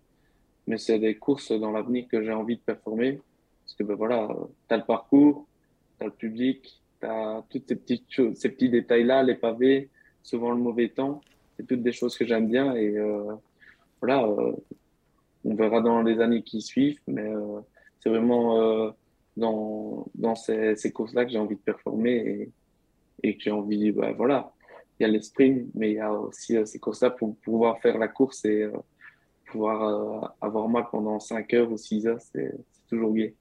Mais 0.66 0.78
c'est 0.78 1.00
des 1.00 1.16
courses 1.16 1.52
dans 1.52 1.72
l'avenir 1.72 2.06
que 2.10 2.24
j'ai 2.24 2.32
envie 2.32 2.56
de 2.56 2.62
performer. 2.62 3.20
Parce 3.64 3.76
que 3.76 3.84
ben 3.84 3.96
voilà, 3.96 4.28
tu 4.68 4.74
as 4.74 4.78
le 4.78 4.84
parcours, 4.84 5.46
tu 5.98 6.06
as 6.06 6.08
le 6.08 6.14
public, 6.14 6.82
tu 7.00 7.08
as 7.08 7.44
toutes 7.50 7.68
ces 7.68 7.76
petites 7.76 8.06
choses, 8.10 8.36
ces 8.36 8.50
petits 8.50 8.70
détails-là, 8.70 9.24
les 9.24 9.36
pavés, 9.36 9.90
souvent 10.24 10.52
le 10.52 10.58
mauvais 10.58 10.90
temps. 10.90 11.22
C'est 11.58 11.68
toutes 11.68 11.84
des 11.84 11.92
choses 11.92 12.18
que 12.18 12.26
j'aime 12.26 12.48
bien 12.48 12.76
et 12.76 12.98
euh, 12.98 13.36
voilà, 14.00 14.24
euh, 14.26 14.54
on 15.44 15.56
verra 15.56 15.82
dans 15.82 16.02
les 16.02 16.20
années 16.20 16.44
qui 16.44 16.62
suivent, 16.62 17.00
mais 17.08 17.24
euh, 17.24 17.60
c'est 18.00 18.10
vraiment 18.10 18.94
dans, 19.38 20.08
dans 20.16 20.36
ces, 20.36 20.92
courses-là 20.94 21.26
que 21.26 21.32
j'ai 21.32 21.38
envie 21.38 21.56
de 21.56 21.62
performer 21.62 22.16
et, 22.16 22.52
et 23.24 23.38
que 23.38 23.44
j'ai 23.44 23.52
envie, 23.52 23.92
bah, 23.92 24.12
voilà, 24.14 24.52
il 25.00 25.04
y 25.04 25.06
a 25.06 25.10
les 25.10 25.22
sprints, 25.22 25.68
mais 25.76 25.92
il 25.92 25.96
y 25.96 26.00
a 26.00 26.12
aussi 26.12 26.58
ces 26.66 26.80
courses-là 26.80 27.12
pour 27.12 27.36
pouvoir 27.38 27.80
faire 27.80 27.98
la 27.98 28.08
course 28.08 28.46
et 28.46 28.68
pouvoir 29.46 30.36
avoir 30.42 30.68
mal 30.70 30.86
pendant 30.92 31.20
5 31.20 31.54
heures 31.54 31.72
ou 31.72 31.78
6 31.78 32.08
heures, 32.08 32.22
c'est 32.22 32.54
toujours 32.88 33.14
gai. 33.14 33.36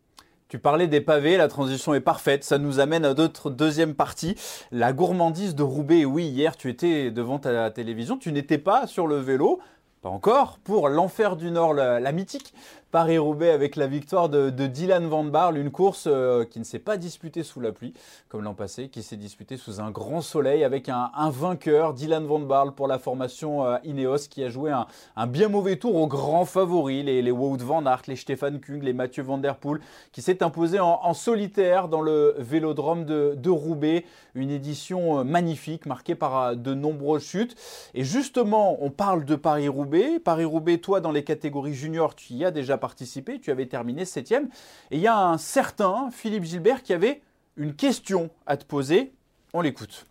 Tu 0.51 0.59
parlais 0.59 0.89
des 0.89 1.01
pavés, 1.01 1.37
la 1.37 1.47
transition 1.47 1.95
est 1.95 2.01
parfaite. 2.01 2.43
Ça 2.43 2.59
nous 2.59 2.81
amène 2.81 3.05
à 3.05 3.15
notre 3.15 3.51
deuxième 3.51 3.95
partie, 3.95 4.35
la 4.73 4.93
gourmandise 4.93 5.55
de 5.55 5.63
Roubaix. 5.63 6.05
Oui, 6.05 6.25
hier, 6.25 6.57
tu 6.57 6.69
étais 6.69 7.13
devant 7.13 7.39
ta 7.39 7.71
télévision, 7.71 8.17
tu 8.17 8.33
n'étais 8.33 8.59
pas 8.59 8.89
sur 8.89 9.07
le 9.07 9.15
vélo, 9.15 9.61
pas 10.03 10.09
encore, 10.09 10.59
pour 10.65 10.89
l'enfer 10.89 11.37
du 11.37 11.53
Nord, 11.53 11.73
la 11.75 12.11
mythique 12.11 12.53
Paris-Roubaix 12.91 13.51
avec 13.51 13.77
la 13.77 13.87
victoire 13.87 14.29
de, 14.29 14.51
Dylan 14.51 15.07
Van 15.07 15.23
Barle, 15.23 15.59
une 15.59 15.71
course 15.71 16.09
euh, 16.09 16.45
qui 16.45 16.59
ne 16.59 16.65
s'est 16.65 16.81
pas 16.81 16.97
disputée 16.97 17.45
sous 17.45 17.61
la 17.61 17.71
pluie 17.71 17.95
comme 18.29 18.43
l'an 18.43 18.55
passé, 18.55 18.89
qui 18.89 19.05
s'est 19.05 19.17
disputée 19.17 19.57
sous 19.57 19.81
un 19.81 19.93
grand 19.93 20.21
soleil 20.21 20.65
avec 20.65 20.89
un, 20.89 21.11
vainqueur, 21.31 21.95
Dylan 21.95 22.27
Van 22.27 22.41
Barle 22.41 22.73
pour 22.73 22.89
la 22.89 22.99
formation 22.99 23.65
euh, 23.65 23.77
Ineos 23.85 24.29
qui 24.29 24.43
a 24.43 24.49
joué 24.49 24.73
un, 24.73 25.27
bien 25.29 25.49
mauvais 25.49 25.77
tour 25.77 25.95
aux 25.95 26.09
grands 26.09 26.45
favoris, 26.45 27.05
les, 27.05 27.31
Wout 27.31 27.59
Van 27.59 27.87
Aert, 27.87 28.03
les 28.09 28.17
Stefan 28.17 28.59
Kung, 28.59 28.83
les 28.83 28.93
Mathieu 28.93 29.23
Van 29.23 29.39
Der 29.39 29.57
Poel, 29.57 29.81
qui 30.11 30.21
s'est 30.21 30.43
imposé 30.43 30.81
en, 30.81 31.15
solitaire 31.15 31.89
dans 31.89 32.01
le 32.01 32.35
vélodrome 32.39 33.05
de, 33.05 33.35
de, 33.37 33.51
Roubaix, 33.51 34.05
une 34.35 34.51
édition 34.51 35.21
euh, 35.21 35.25
magnifique 35.25 35.87
marquée 35.87 36.17
par 36.17 36.57
de 36.57 36.75
nombreuses 36.75 37.25
chutes. 37.25 37.57
Et 37.95 38.03
justement, 38.03 38.79
on 38.81 38.91
parle 38.91 39.25
de 39.25 39.37
Paris-Roubaix. 39.37 40.19
Paris-Roubaix, 40.19 40.79
toi, 40.79 41.01
dans 41.01 41.13
les 41.13 41.23
catégories 41.23 41.75
juniors, 41.75 42.17
tu 42.17 42.35
y 42.35 42.45
as 42.45 42.51
déjà 42.51 42.80
participé, 42.81 43.39
tu 43.39 43.53
avais 43.53 43.67
terminé 43.67 44.05
septième. 44.05 44.49
Et 44.91 44.97
il 44.97 45.01
y 45.01 45.07
a 45.07 45.17
un 45.17 45.39
certain 45.39 46.11
Philippe 46.11 46.43
Gilbert 46.43 46.83
qui 46.83 46.93
avait 46.93 47.23
une 47.57 47.75
question 47.75 48.31
à 48.47 48.57
te 48.57 48.65
poser. 48.65 49.13
On 49.53 49.61
l'écoute. 49.61 50.07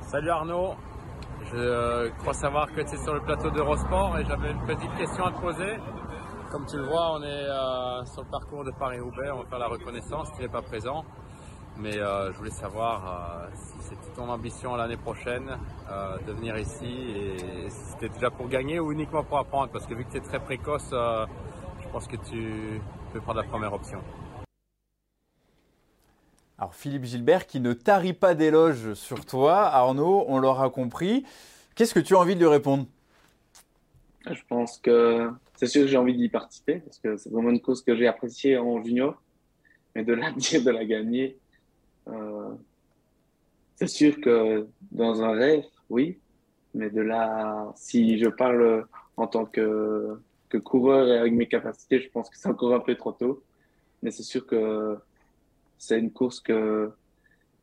Salut 0.00 0.30
Arnaud, 0.30 0.74
je 1.52 1.56
euh, 1.56 2.10
crois 2.20 2.32
savoir 2.32 2.72
que 2.72 2.80
tu 2.80 2.94
es 2.94 2.98
sur 2.98 3.12
le 3.12 3.20
plateau 3.20 3.50
d'Eurosport 3.50 4.18
et 4.18 4.24
j'avais 4.24 4.52
une 4.52 4.64
petite 4.64 4.94
question 4.96 5.26
à 5.26 5.32
te 5.32 5.40
poser. 5.40 5.78
Comme 6.50 6.64
tu 6.66 6.76
le 6.76 6.84
vois, 6.84 7.12
on 7.14 7.22
est 7.22 7.26
euh, 7.26 8.04
sur 8.06 8.22
le 8.22 8.30
parcours 8.30 8.64
de 8.64 8.70
Paris-Roubaix, 8.70 9.30
on 9.32 9.42
va 9.42 9.48
faire 9.48 9.58
la 9.58 9.66
reconnaissance, 9.66 10.28
tu 10.36 10.42
n'es 10.42 10.48
pas 10.48 10.62
présent. 10.62 11.04
Mais 11.78 11.98
euh, 11.98 12.32
je 12.32 12.38
voulais 12.38 12.50
savoir 12.50 13.48
si 13.54 13.88
c'était 13.88 14.14
ton 14.16 14.28
ambition 14.28 14.76
l'année 14.76 14.96
prochaine 14.96 15.58
de 16.26 16.32
venir 16.32 16.56
ici 16.58 16.86
et 17.14 17.70
si 17.70 17.84
c'était 17.92 18.08
déjà 18.08 18.30
pour 18.30 18.48
gagner 18.48 18.80
ou 18.80 18.92
uniquement 18.92 19.22
pour 19.22 19.38
apprendre? 19.38 19.70
Parce 19.70 19.86
que 19.86 19.94
vu 19.94 20.04
que 20.04 20.12
tu 20.12 20.16
es 20.16 20.20
très 20.20 20.40
précoce, 20.40 20.88
je 20.90 21.88
pense 21.92 22.06
que 22.06 22.16
tu 22.16 22.80
peux 23.12 23.20
prendre 23.20 23.40
la 23.40 23.46
première 23.46 23.72
option. 23.72 24.00
Alors 26.58 26.74
Philippe 26.74 27.04
Gilbert 27.04 27.46
qui 27.46 27.60
ne 27.60 27.74
tarit 27.74 28.14
pas 28.14 28.34
d'éloges 28.34 28.94
sur 28.94 29.26
toi, 29.26 29.66
Arnaud, 29.66 30.24
on 30.28 30.38
l'aura 30.38 30.70
compris. 30.70 31.24
Qu'est-ce 31.74 31.92
que 31.92 32.00
tu 32.00 32.14
as 32.14 32.18
envie 32.18 32.34
de 32.34 32.40
lui 32.40 32.48
répondre? 32.48 32.86
Je 34.30 34.40
pense 34.48 34.78
que 34.78 35.30
c'est 35.56 35.66
sûr 35.66 35.82
que 35.82 35.88
j'ai 35.88 35.98
envie 35.98 36.16
d'y 36.16 36.30
participer 36.30 36.80
parce 36.80 36.98
que 36.98 37.16
c'est 37.18 37.30
vraiment 37.30 37.50
une 37.50 37.60
cause 37.60 37.82
que 37.82 37.94
j'ai 37.94 38.06
appréciée 38.06 38.56
en 38.56 38.82
junior. 38.82 39.20
Mais 39.94 40.02
de 40.02 40.14
la 40.14 40.32
dire, 40.32 40.62
de 40.64 40.70
la 40.70 40.86
gagner, 40.86 41.38
euh, 42.08 42.54
c'est 43.76 43.86
sûr 43.88 44.20
que 44.20 44.66
dans 44.92 45.22
un 45.22 45.32
rêve, 45.32 45.64
oui. 45.90 46.18
Mais 46.74 46.90
de 46.90 47.00
là, 47.00 47.72
si 47.76 48.18
je 48.18 48.28
parle 48.28 48.86
en 49.16 49.26
tant 49.26 49.46
que 49.46 50.18
que 50.48 50.58
coureur 50.58 51.08
et 51.08 51.18
avec 51.18 51.32
mes 51.32 51.46
capacités, 51.46 52.00
je 52.00 52.08
pense 52.10 52.30
que 52.30 52.36
c'est 52.38 52.48
encore 52.48 52.74
un 52.74 52.80
peu 52.80 52.94
trop 52.94 53.12
tôt. 53.12 53.42
Mais 54.02 54.10
c'est 54.10 54.22
sûr 54.22 54.46
que 54.46 54.96
c'est 55.78 55.98
une 55.98 56.12
course 56.12 56.40
que, 56.40 56.90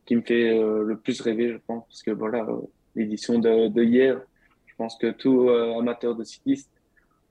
qui 0.05 0.15
me 0.15 0.21
fait 0.21 0.57
euh, 0.57 0.83
le 0.83 0.97
plus 0.97 1.19
rêver, 1.21 1.49
je 1.49 1.57
pense, 1.57 1.85
parce 1.87 2.03
que 2.03 2.11
voilà, 2.11 2.45
l'édition 2.95 3.39
de, 3.39 3.83
hier, 3.83 4.21
je 4.65 4.75
pense 4.75 4.97
que 4.97 5.11
tous 5.11 5.49
euh, 5.49 5.77
amateurs 5.79 6.15
de 6.15 6.23
cyclistes 6.23 6.71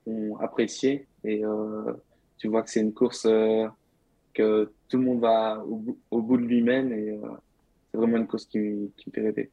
ont 0.07 0.37
apprécié 0.39 1.07
et 1.25 1.45
euh, 1.45 1.93
tu 2.39 2.49
vois 2.49 2.63
que 2.63 2.71
c'est 2.71 2.81
une 2.81 2.95
course 2.95 3.27
que 4.33 4.73
tout 4.89 4.99
le 4.99 5.05
monde 5.05 5.21
va 5.21 5.65
au, 6.11 6.21
bout 6.23 6.37
de 6.37 6.43
lui-même 6.43 6.93
et 6.93 7.19
c'est 7.91 7.99
vraiment 7.99 8.17
une 8.17 8.27
course 8.27 8.47
qui, 8.47 8.91
qui 8.97 9.09
me 9.09 9.13
fait 9.15 9.21
rêver. 9.21 9.51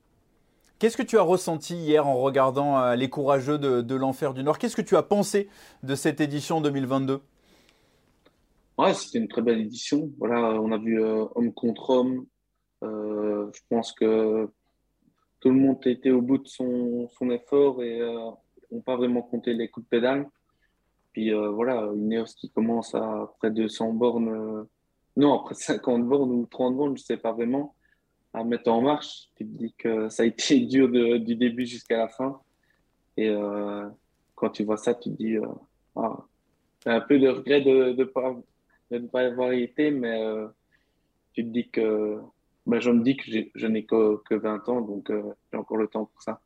Qu'est-ce 0.79 0.95
que 0.95 1.03
tu 1.03 1.17
as 1.17 1.21
ressenti 1.21 1.75
hier 1.75 2.07
en 2.07 2.15
regardant 2.15 2.79
euh, 2.79 2.95
les 2.95 3.09
courageux 3.09 3.57
de, 3.57 3.95
l'Enfer 3.95 4.33
du 4.33 4.43
Nord? 4.43 4.57
Qu'est-ce 4.57 4.77
que 4.77 4.81
tu 4.81 4.95
as 4.95 5.03
pensé 5.03 5.49
de 5.83 5.93
cette 5.93 6.21
édition 6.21 6.61
2022 6.61 7.19
Ouais, 8.77 8.93
c'était 8.93 9.17
une 9.17 9.27
très 9.27 9.41
belle 9.41 9.59
édition. 9.59 10.09
Voilà, 10.19 10.39
on 10.61 10.71
a 10.71 10.77
vu 10.77 11.03
euh, 11.03 11.25
homme 11.35 11.51
contre 11.51 11.89
homme. 11.89 12.25
Euh, 12.85 13.51
je 13.53 13.59
pense 13.69 13.91
que 13.91 14.49
tout 15.41 15.49
le 15.49 15.55
monde 15.55 15.85
était 15.85 16.11
au 16.11 16.21
bout 16.21 16.37
de 16.37 16.47
son, 16.47 17.09
effort 17.29 17.83
et 17.83 17.99
n'ont 18.71 18.81
pas 18.81 18.95
vraiment 18.95 19.21
compté 19.21 19.53
les 19.53 19.67
coups 19.67 19.85
de 19.85 19.89
pédale. 19.89 20.29
Puis 21.19 21.33
voilà, 21.33 21.81
une 21.93 22.13
Ineos 22.13 22.33
qui 22.37 22.49
commence 22.49 22.95
à 22.95 23.29
près 23.39 23.51
de 23.51 23.67
100 23.67 23.91
bornes, 23.91 24.65
non, 25.17 25.33
après 25.37 25.53
50 25.53 26.07
bornes 26.07 26.31
ou 26.31 26.45
30 26.45 26.77
bornes, 26.77 26.95
je 26.95 27.01
ne 27.01 27.05
sais 27.05 27.17
pas 27.17 27.33
vraiment 27.33 27.75
à 28.33 28.45
mettre 28.45 28.71
en 28.71 28.79
marche. 28.79 29.29
Tu 29.35 29.45
te 29.45 29.51
dis 29.51 29.73
que 29.77 30.07
ça 30.07 30.23
a 30.23 30.25
été 30.25 30.59
dur 30.65 30.87
du 30.87 31.35
début 31.35 31.65
jusqu'à 31.65 31.97
la 31.97 32.07
fin. 32.07 32.39
Et 33.17 33.27
euh, 33.27 33.89
quand 34.33 34.49
tu 34.51 34.63
vois 34.63 34.77
ça, 34.77 34.93
tu 34.93 35.09
te 35.11 35.17
dis, 35.17 35.35
euh, 35.35 35.45
ah, 35.97 36.25
un 36.85 37.01
peu 37.01 37.19
de 37.19 37.27
regret 37.27 37.59
de, 37.59 37.93
ne 38.91 39.07
pas 39.07 39.21
avoir 39.21 39.51
été, 39.51 39.91
mais 39.91 40.23
euh, 40.23 40.47
tu 41.33 41.43
te 41.43 41.49
dis 41.49 41.69
que, 41.69 42.17
ben, 42.65 42.79
je 42.79 42.91
me 42.91 43.03
dis 43.03 43.17
que 43.17 43.25
je 43.53 43.67
n'ai 43.67 43.85
que, 43.85 44.21
que 44.23 44.35
20 44.35 44.69
ans, 44.69 44.79
donc 44.79 45.09
euh, 45.09 45.33
j'ai 45.51 45.59
encore 45.59 45.75
le 45.75 45.87
temps 45.87 46.05
pour 46.05 46.21
ça. 46.21 46.39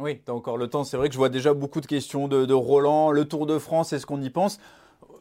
Oui, 0.00 0.20
tu 0.24 0.30
as 0.30 0.34
encore 0.34 0.56
le 0.56 0.68
temps. 0.68 0.84
C'est 0.84 0.96
vrai 0.96 1.08
que 1.08 1.12
je 1.12 1.18
vois 1.18 1.28
déjà 1.28 1.52
beaucoup 1.52 1.80
de 1.80 1.86
questions 1.86 2.26
de, 2.26 2.52
Roland, 2.54 3.10
le 3.10 3.26
Tour 3.26 3.46
de 3.46 3.58
France, 3.58 3.92
est-ce 3.92 4.06
qu'on 4.06 4.22
y 4.22 4.30
pense? 4.30 4.58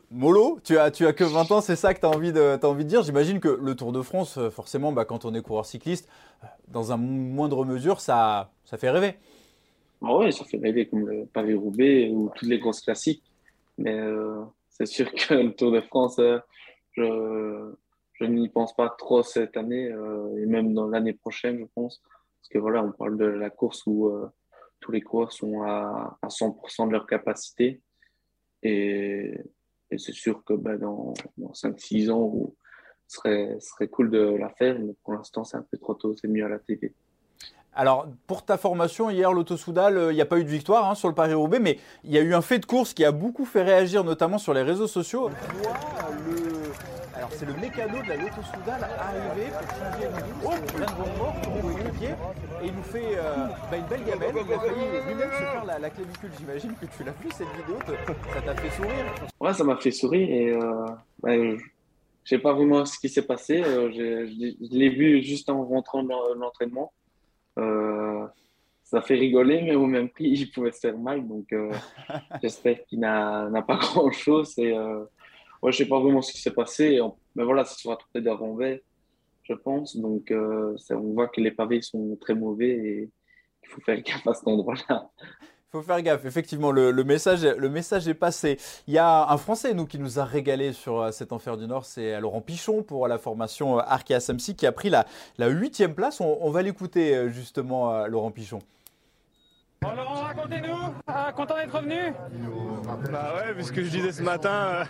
Molo, 0.10 0.60
tu 0.64 0.78
as, 0.78 0.90
que 0.90 1.24
20 1.24 1.52
ans, 1.52 1.62
c'est 1.62 1.76
ça 1.76 1.94
que 1.94 2.00
tu 2.00 2.06
as, 2.06 2.10
envie 2.10 2.32
de, 2.32 2.58
as 2.62 2.66
envie 2.66 2.86
de 2.86 2.90
dire? 2.90 3.04
J'imagine 3.04 3.40
que 3.40 3.50
le 3.50 3.76
Tour 3.76 3.92
de 3.92 4.02
France, 4.02 4.38
euh, 4.38 4.50
forcément, 4.50 4.92
bah, 4.92 5.06
quand 5.06 5.26
on 5.26 5.34
est 5.34 5.42
coureur 5.42 5.66
cycliste, 5.66 6.10
euh, 6.44 6.48
dans 6.70 6.92
un 6.94 6.98
moindre 6.98 7.66
mesure, 7.66 8.00
ça, 8.00 8.52
ça 8.64 8.78
fait 8.78 8.90
rêver. 8.90 9.16
Ah 10.02 10.18
oui, 10.18 10.32
ça 10.32 10.46
fait 10.46 10.58
rêver 10.58 10.88
comme 10.88 11.08
le 11.08 11.26
Paris-Roubaix 11.26 12.10
ou 12.10 12.32
toutes 12.34 12.48
les 12.48 12.60
courses 12.60 12.82
classiques. 12.82 13.24
Mais 13.78 14.00
euh, 14.00 14.44
c'est 14.70 14.86
sûr 14.86 15.12
que 15.12 15.34
le 15.34 15.54
Tour 15.54 15.74
de 15.74 15.82
France, 15.82 16.22
je, 16.94 17.74
je 18.14 18.24
n'y 18.24 18.48
pense 18.48 18.74
pas 18.74 18.90
trop 18.98 19.24
cette 19.24 19.58
année 19.58 19.94
et 20.38 20.46
même 20.46 20.74
dans 20.74 20.88
l'année 20.88 21.14
prochaine, 21.14 21.60
je 21.60 21.66
pense. 21.76 22.02
Parce 22.42 22.50
que 22.50 22.58
voilà, 22.58 22.82
on 22.82 22.92
parle 22.94 23.18
de 23.18 23.26
la 23.26 23.50
course 23.50 23.84
où 23.86 24.10
tous 24.80 24.92
les 24.92 25.02
coureurs 25.02 25.32
sont 25.32 25.64
à, 25.64 26.18
à 26.22 26.28
100% 26.28 26.88
de 26.88 26.92
leur 26.94 27.08
capacité. 27.08 27.82
Et 28.64 29.40
et 29.92 29.98
c'est 29.98 30.14
sûr 30.14 30.44
que 30.44 30.54
bah, 30.54 30.78
dans, 30.78 31.14
dans 31.38 31.52
5-6 31.52 32.12
ans, 32.12 32.54
ce 33.08 33.18
serait, 33.18 33.58
serait 33.60 33.88
cool 33.88 34.12
de 34.12 34.20
la 34.20 34.50
faire, 34.50 34.78
mais 34.80 34.94
pour 35.04 35.14
l'instant, 35.14 35.44
c'est 35.44 35.58
un 35.58 35.66
peu 35.70 35.78
trop 35.78 35.96
tôt, 35.96 36.16
c'est 36.20 36.28
mieux 36.28 36.46
à 36.46 36.50
la 36.50 36.60
TV. 36.60 36.94
Alors, 37.74 38.08
pour 38.28 38.44
ta 38.44 38.58
formation, 38.58 39.10
hier, 39.10 39.32
l'Auto-Soudal, 39.32 39.98
euh, 39.98 40.12
il 40.12 40.16
n'y 40.16 40.22
a 40.22 40.26
pas 40.26 40.40
eu 40.40 40.44
de 40.44 40.50
victoire 40.50 40.90
hein, 40.90 40.96
sur 40.96 41.08
le 41.08 41.16
Paris-Roubaix, 41.16 41.60
mais 41.60 41.80
il 42.04 42.12
y 42.12 42.18
a 42.18 42.22
eu 42.22 42.34
un 42.34 42.42
fait 42.42 42.60
de 42.60 42.66
course 42.66 42.94
qui 42.94 43.06
a 43.06 43.12
beaucoup 43.12 43.46
fait 43.46 43.64
réagir, 43.64 44.04
notamment 44.04 44.38
sur 44.38 44.54
les 44.54 44.64
réseaux 44.64 44.88
sociaux. 44.88 45.30
C'est 47.40 47.46
le 47.46 47.54
mécano 47.54 48.04
de 48.04 48.10
la 48.10 48.18
Loto-Soudal 48.18 48.84
arrivé 49.00 49.50
pour 49.50 49.70
changer 49.80 50.08
une 50.08 50.14
roue. 50.14 50.44
Oh, 50.44 50.78
vient 50.78 50.86
de 50.86 51.18
mort, 51.18 51.36
le 51.86 51.92
pied, 51.98 52.10
et 52.10 52.66
il 52.68 52.74
nous 52.74 52.84
fait 52.84 53.18
euh, 53.18 53.48
bah, 53.72 53.78
une 53.78 53.86
belle 53.86 54.04
gamelle. 54.04 54.36
Il 54.46 54.54
a 54.54 54.60
failli 54.60 55.08
lui-même 55.08 55.32
se 55.32 55.38
faire 55.38 55.66
la, 55.66 55.90
clavicule. 55.90 56.32
J'imagine 56.38 56.74
que 56.76 56.86
tu 56.86 57.04
l'as 57.06 57.14
vu 57.14 57.30
cette 57.32 57.48
vidéo, 57.48 57.80
ça 58.34 58.42
t'a 58.42 58.56
fait 58.56 58.70
sourire. 58.76 59.06
Ouais, 59.40 59.54
ça 59.54 59.64
m'a 59.64 59.78
fait 59.78 59.92
sourire 59.92 60.30
et 60.30 60.52
euh, 60.52 60.86
bah, 61.24 61.34
je 61.38 61.60
sais 62.26 62.40
pas 62.40 62.52
vraiment 62.52 62.84
ce 62.84 63.00
qui 63.00 63.08
s'est 63.08 63.26
passé. 63.26 63.64
Euh, 63.64 63.90
je, 63.90 64.76
l'ai 64.76 64.90
vu 64.90 65.24
juste 65.24 65.50
en 65.50 65.64
rentrant 65.64 66.04
dans 66.04 66.34
l'entraînement. 66.34 66.92
Euh, 67.58 68.28
ça 68.84 69.02
fait 69.02 69.16
rigoler, 69.16 69.62
mais 69.62 69.76
au 69.76 69.86
même 69.86 70.10
prix, 70.10 70.26
il 70.26 70.52
pouvait 70.52 70.74
se 70.74 70.80
faire 70.80 70.98
mal. 70.98 71.26
Donc, 71.26 71.48
j'espère 72.44 72.84
qu'il 72.84 73.00
n'a 73.00 73.64
pas 73.66 73.78
grand-chose. 73.78 74.58
Et 74.58 74.76
ouais, 75.62 75.72
je 75.72 75.78
sais 75.78 75.88
pas 75.88 76.00
vraiment 76.00 76.22
ce 76.22 76.32
qui 76.32 76.42
s'est 76.42 76.54
passé. 76.54 77.00
Mais 77.36 77.44
voilà, 77.44 77.66
ça 77.66 77.76
sera 77.76 77.98
peut-être 77.98 78.24
d'un 78.24 78.36
renvers, 78.36 78.80
je 79.44 79.54
pense. 79.54 79.98
Donc, 79.98 80.34
ça, 80.78 80.98
on 80.98 81.14
voit 81.14 81.28
que 81.28 81.42
les 81.42 81.52
pavés 81.52 81.82
sont 81.82 82.18
très 82.20 82.36
mauvais 82.36 82.70
et 82.70 83.10
il 83.64 83.70
faut 83.70 83.82
faire 83.82 84.02
gaffe 84.02 84.26
à 84.28 84.34
cet 84.34 84.48
endroit-là. 84.48 85.10
Il 85.72 85.78
faut 85.78 85.84
faire 85.84 86.02
gaffe, 86.02 86.26
effectivement, 86.26 86.72
le, 86.72 86.92
message, 87.04 87.44
le 87.44 87.70
message 87.70 88.08
est 88.08 88.16
passé. 88.16 88.58
Il 88.88 88.94
y 88.96 88.98
a 88.98 89.30
un 89.30 89.38
Français, 89.38 89.76
nous, 89.76 89.86
qui 89.86 90.00
nous 90.00 90.18
a 90.18 90.26
régalé 90.26 90.74
sur 90.74 91.00
euh, 91.00 91.12
cet 91.12 91.32
Enfer 91.32 91.58
du 91.58 91.68
Nord, 91.68 91.86
c'est 91.86 92.16
euh, 92.16 92.20
Laurent 92.20 92.42
Pichon 92.42 92.82
pour 92.82 93.08
la 93.08 93.20
formation 93.20 93.78
euh, 93.78 93.84
Arkea 93.86 94.20
Samsi 94.20 94.56
qui 94.56 94.66
a 94.66 94.72
pris 94.72 94.90
la 94.90 95.06
huitième 95.48 95.94
place. 95.94 96.22
on 96.22 96.50
va 96.50 96.64
l'écouter, 96.64 97.30
justement, 97.30 98.08
Laurent 98.08 98.32
Pichon. 98.32 98.60
Bon 99.82 99.90
racontez-nous, 99.96 100.76
ah, 101.08 101.32
content 101.34 101.56
d'être 101.56 101.74
revenu 101.74 102.14
Bah 103.12 103.34
ouais, 103.38 103.54
vu 103.54 103.64
ce 103.64 103.72
que 103.72 103.82
je 103.82 103.90
disais 103.90 104.12
ce 104.12 104.22
matin, 104.22 104.50
euh, 104.52 104.84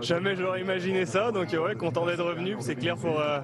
jamais 0.00 0.36
j'aurais 0.36 0.60
imaginé 0.60 1.04
ça, 1.04 1.32
donc 1.32 1.52
euh, 1.52 1.64
ouais, 1.64 1.74
content 1.74 2.06
d'être 2.06 2.22
revenu, 2.22 2.54
c'est 2.60 2.76
clair 2.76 2.96
pour... 2.96 3.18
Euh, 3.18 3.40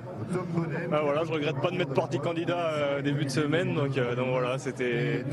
bah 0.88 1.00
voilà, 1.02 1.24
je 1.24 1.32
regrette 1.32 1.60
pas 1.60 1.72
de 1.72 1.76
mettre 1.76 1.92
parti 1.92 2.20
candidat 2.20 3.02
début 3.02 3.24
de 3.24 3.30
semaine, 3.30 3.74
donc, 3.74 3.98
voilà, 4.28 4.58
c'était... 4.58 5.24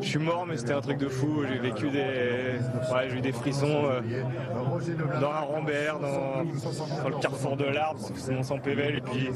Je 0.00 0.06
suis 0.06 0.18
mort, 0.18 0.46
mais 0.46 0.56
c'était 0.56 0.72
un 0.72 0.80
truc 0.80 0.96
de 0.96 1.08
fou, 1.08 1.44
j'ai 1.46 1.58
vécu 1.58 1.90
des... 1.90 2.58
Ouais, 2.90 3.10
j'ai 3.10 3.18
eu 3.18 3.20
des 3.20 3.32
frissons 3.32 3.82
dans 5.20 5.30
la 5.30 5.40
Rambert, 5.40 5.98
dans, 5.98 6.42
le 7.08 7.20
carrefour 7.20 7.56
de 7.58 7.64
l'Arbre, 7.64 8.00
c'est 8.14 8.32
mon 8.32 8.42
sang 8.42 8.56
et 8.56 9.00
puis... 9.02 9.28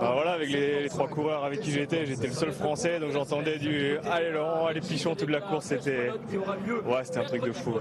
Bah 0.00 0.10
voilà, 0.12 0.32
avec 0.32 0.50
les 0.50 0.88
trois 0.88 1.06
coureurs 1.06 1.44
avec 1.44 1.60
qui 1.60 1.70
j'étais, 1.70 2.04
j'étais 2.04 2.26
le 2.26 2.32
seul 2.32 2.50
français, 2.50 2.98
donc 2.98 3.12
j'entendais 3.12 3.58
du 3.58 3.75
allez 4.04 4.30
Laurent, 4.30 4.66
allez 4.66 4.80
Pichon, 4.80 5.14
toute 5.14 5.30
la 5.30 5.40
course, 5.40 5.66
c'était 5.66 6.10
ouais, 6.10 7.04
c'était 7.04 7.18
un 7.18 7.24
truc 7.24 7.42
de 7.42 7.52
fou. 7.52 7.74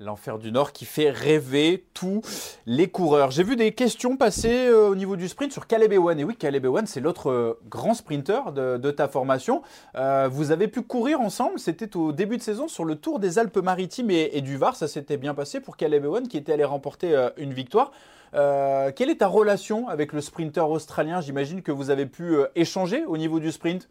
L'enfer 0.00 0.40
du 0.40 0.50
Nord 0.50 0.72
qui 0.72 0.86
fait 0.86 1.08
rêver 1.08 1.86
tous 1.94 2.20
les 2.66 2.88
coureurs. 2.88 3.30
J'ai 3.30 3.44
vu 3.44 3.54
des 3.54 3.70
questions 3.70 4.16
passer 4.16 4.66
euh, 4.66 4.88
au 4.88 4.96
niveau 4.96 5.14
du 5.14 5.28
sprint 5.28 5.52
sur 5.52 5.68
Caleb 5.68 5.92
Ewan. 5.92 6.18
Et 6.18 6.24
oui, 6.24 6.34
Caleb 6.34 6.64
Ewan, 6.64 6.84
c'est 6.84 6.98
l'autre 6.98 7.30
euh, 7.30 7.60
grand 7.68 7.94
sprinter 7.94 8.50
de, 8.52 8.90
ta 8.90 9.06
formation. 9.06 9.62
Euh, 9.94 10.28
vous 10.28 10.50
avez 10.50 10.66
pu 10.66 10.82
courir 10.82 11.20
ensemble, 11.20 11.60
c'était 11.60 11.96
au 11.96 12.10
début 12.10 12.38
de 12.38 12.42
saison 12.42 12.66
sur 12.66 12.84
le 12.84 12.96
Tour 12.96 13.20
des 13.20 13.38
Alpes-Maritimes 13.38 14.10
et, 14.10 14.40
du 14.40 14.56
Var. 14.56 14.74
Ça 14.74 14.88
s'était 14.88 15.16
bien 15.16 15.32
passé 15.32 15.60
pour 15.60 15.76
Caleb 15.76 16.04
Ewan 16.04 16.26
qui 16.26 16.38
était 16.38 16.54
allé 16.54 16.64
remporter 16.64 17.28
une 17.36 17.52
victoire. 17.52 17.92
quelle 18.32 19.10
est 19.10 19.18
ta 19.18 19.28
relation 19.28 19.88
avec 19.88 20.12
le 20.12 20.20
sprinter 20.20 20.68
australien? 20.68 21.20
J'imagine 21.20 21.62
que 21.62 21.70
vous 21.70 21.90
avez 21.90 22.06
pu 22.06 22.36
échanger 22.56 23.04
au 23.04 23.16
niveau 23.16 23.38
du 23.38 23.52
sprint 23.52 23.88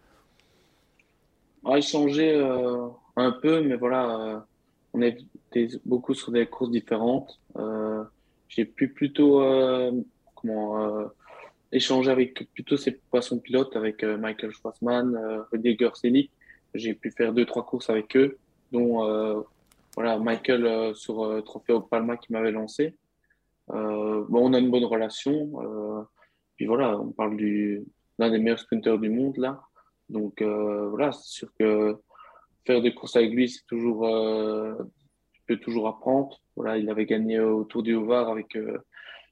a 1.65 1.78
échangé 1.78 2.34
euh, 2.34 2.88
un 3.15 3.32
peu, 3.32 3.62
mais 3.62 3.76
voilà, 3.76 4.19
euh, 4.19 4.39
on 4.93 5.02
est 5.02 5.17
beaucoup 5.86 6.13
sur 6.13 6.32
des 6.32 6.45
courses 6.45 6.71
différentes. 6.71 7.39
Euh, 7.58 8.04
j'ai 8.47 8.65
pu 8.65 8.89
plutôt 8.89 9.41
comment 10.36 11.10
échanger 11.71 12.12
avec 12.12 12.47
plutôt 12.54 12.78
ces 12.78 12.91
poissons 12.91 13.39
pilotes 13.39 13.76
avec 13.76 14.04
Michael 14.04 14.52
Schwarzman, 14.52 15.45
Rudiger 15.52 15.89
Selig. 15.95 16.30
J'ai 16.76 16.93
pu 16.93 17.10
faire 17.10 17.34
deux 17.34 17.45
trois 17.45 17.65
courses 17.65 17.89
avec 17.89 18.15
eux, 18.15 18.38
dont 18.71 19.43
voilà 19.95 20.19
Michael 20.19 20.95
sur 20.95 21.43
Trophée 21.45 21.73
Palma 21.89 22.15
qui 22.17 22.32
m'avait 22.32 22.52
lancé. 22.52 22.93
bon, 23.69 24.28
on 24.30 24.54
a 24.54 24.60
une 24.60 24.69
bonne 24.69 24.86
relation. 24.86 26.08
puis 26.56 26.67
voilà, 26.67 26.99
on 26.99 27.10
parle 27.10 27.38
du 27.38 27.84
l'un 28.19 28.30
des 28.30 28.38
meilleurs 28.38 28.60
sprinteurs 28.60 28.99
du 28.99 29.10
monde 29.10 29.38
là. 29.38 29.63
Donc 30.09 30.41
euh, 30.41 30.89
voilà, 30.89 31.11
c'est 31.11 31.29
sûr 31.29 31.49
que 31.59 31.97
faire 32.65 32.81
des 32.81 32.93
courses 32.93 33.15
avec 33.15 33.31
lui, 33.31 33.49
c'est 33.49 33.65
toujours, 33.65 34.07
euh, 34.07 34.75
tu 35.33 35.41
peux 35.47 35.57
toujours 35.57 35.87
apprendre. 35.87 36.39
Voilà, 36.55 36.77
il 36.77 36.89
avait 36.89 37.05
gagné 37.05 37.39
au 37.39 37.63
Tour 37.63 37.83
du 37.83 37.95
Haut-Var 37.95 38.29
avec 38.29 38.55
euh, 38.55 38.77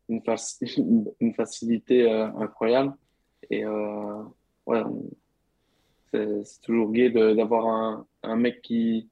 une, 0.09 0.21
une, 1.19 1.33
facilité 1.33 2.09
incroyable. 2.11 2.93
Et 3.49 3.63
voilà, 4.65 4.89
c'est 6.11 6.61
toujours 6.61 6.91
gai 6.91 7.09
d'avoir 7.09 7.67
un, 7.67 8.05
un, 8.23 8.35
mec 8.35 8.61
qui, 8.61 9.09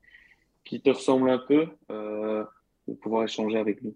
qui 0.63 0.81
te 0.81 0.89
ressemble 0.89 1.29
un 1.29 1.39
peu, 1.39 1.67
de 1.89 2.93
pouvoir 3.01 3.23
échanger 3.23 3.57
avec 3.57 3.81
lui. 3.81 3.95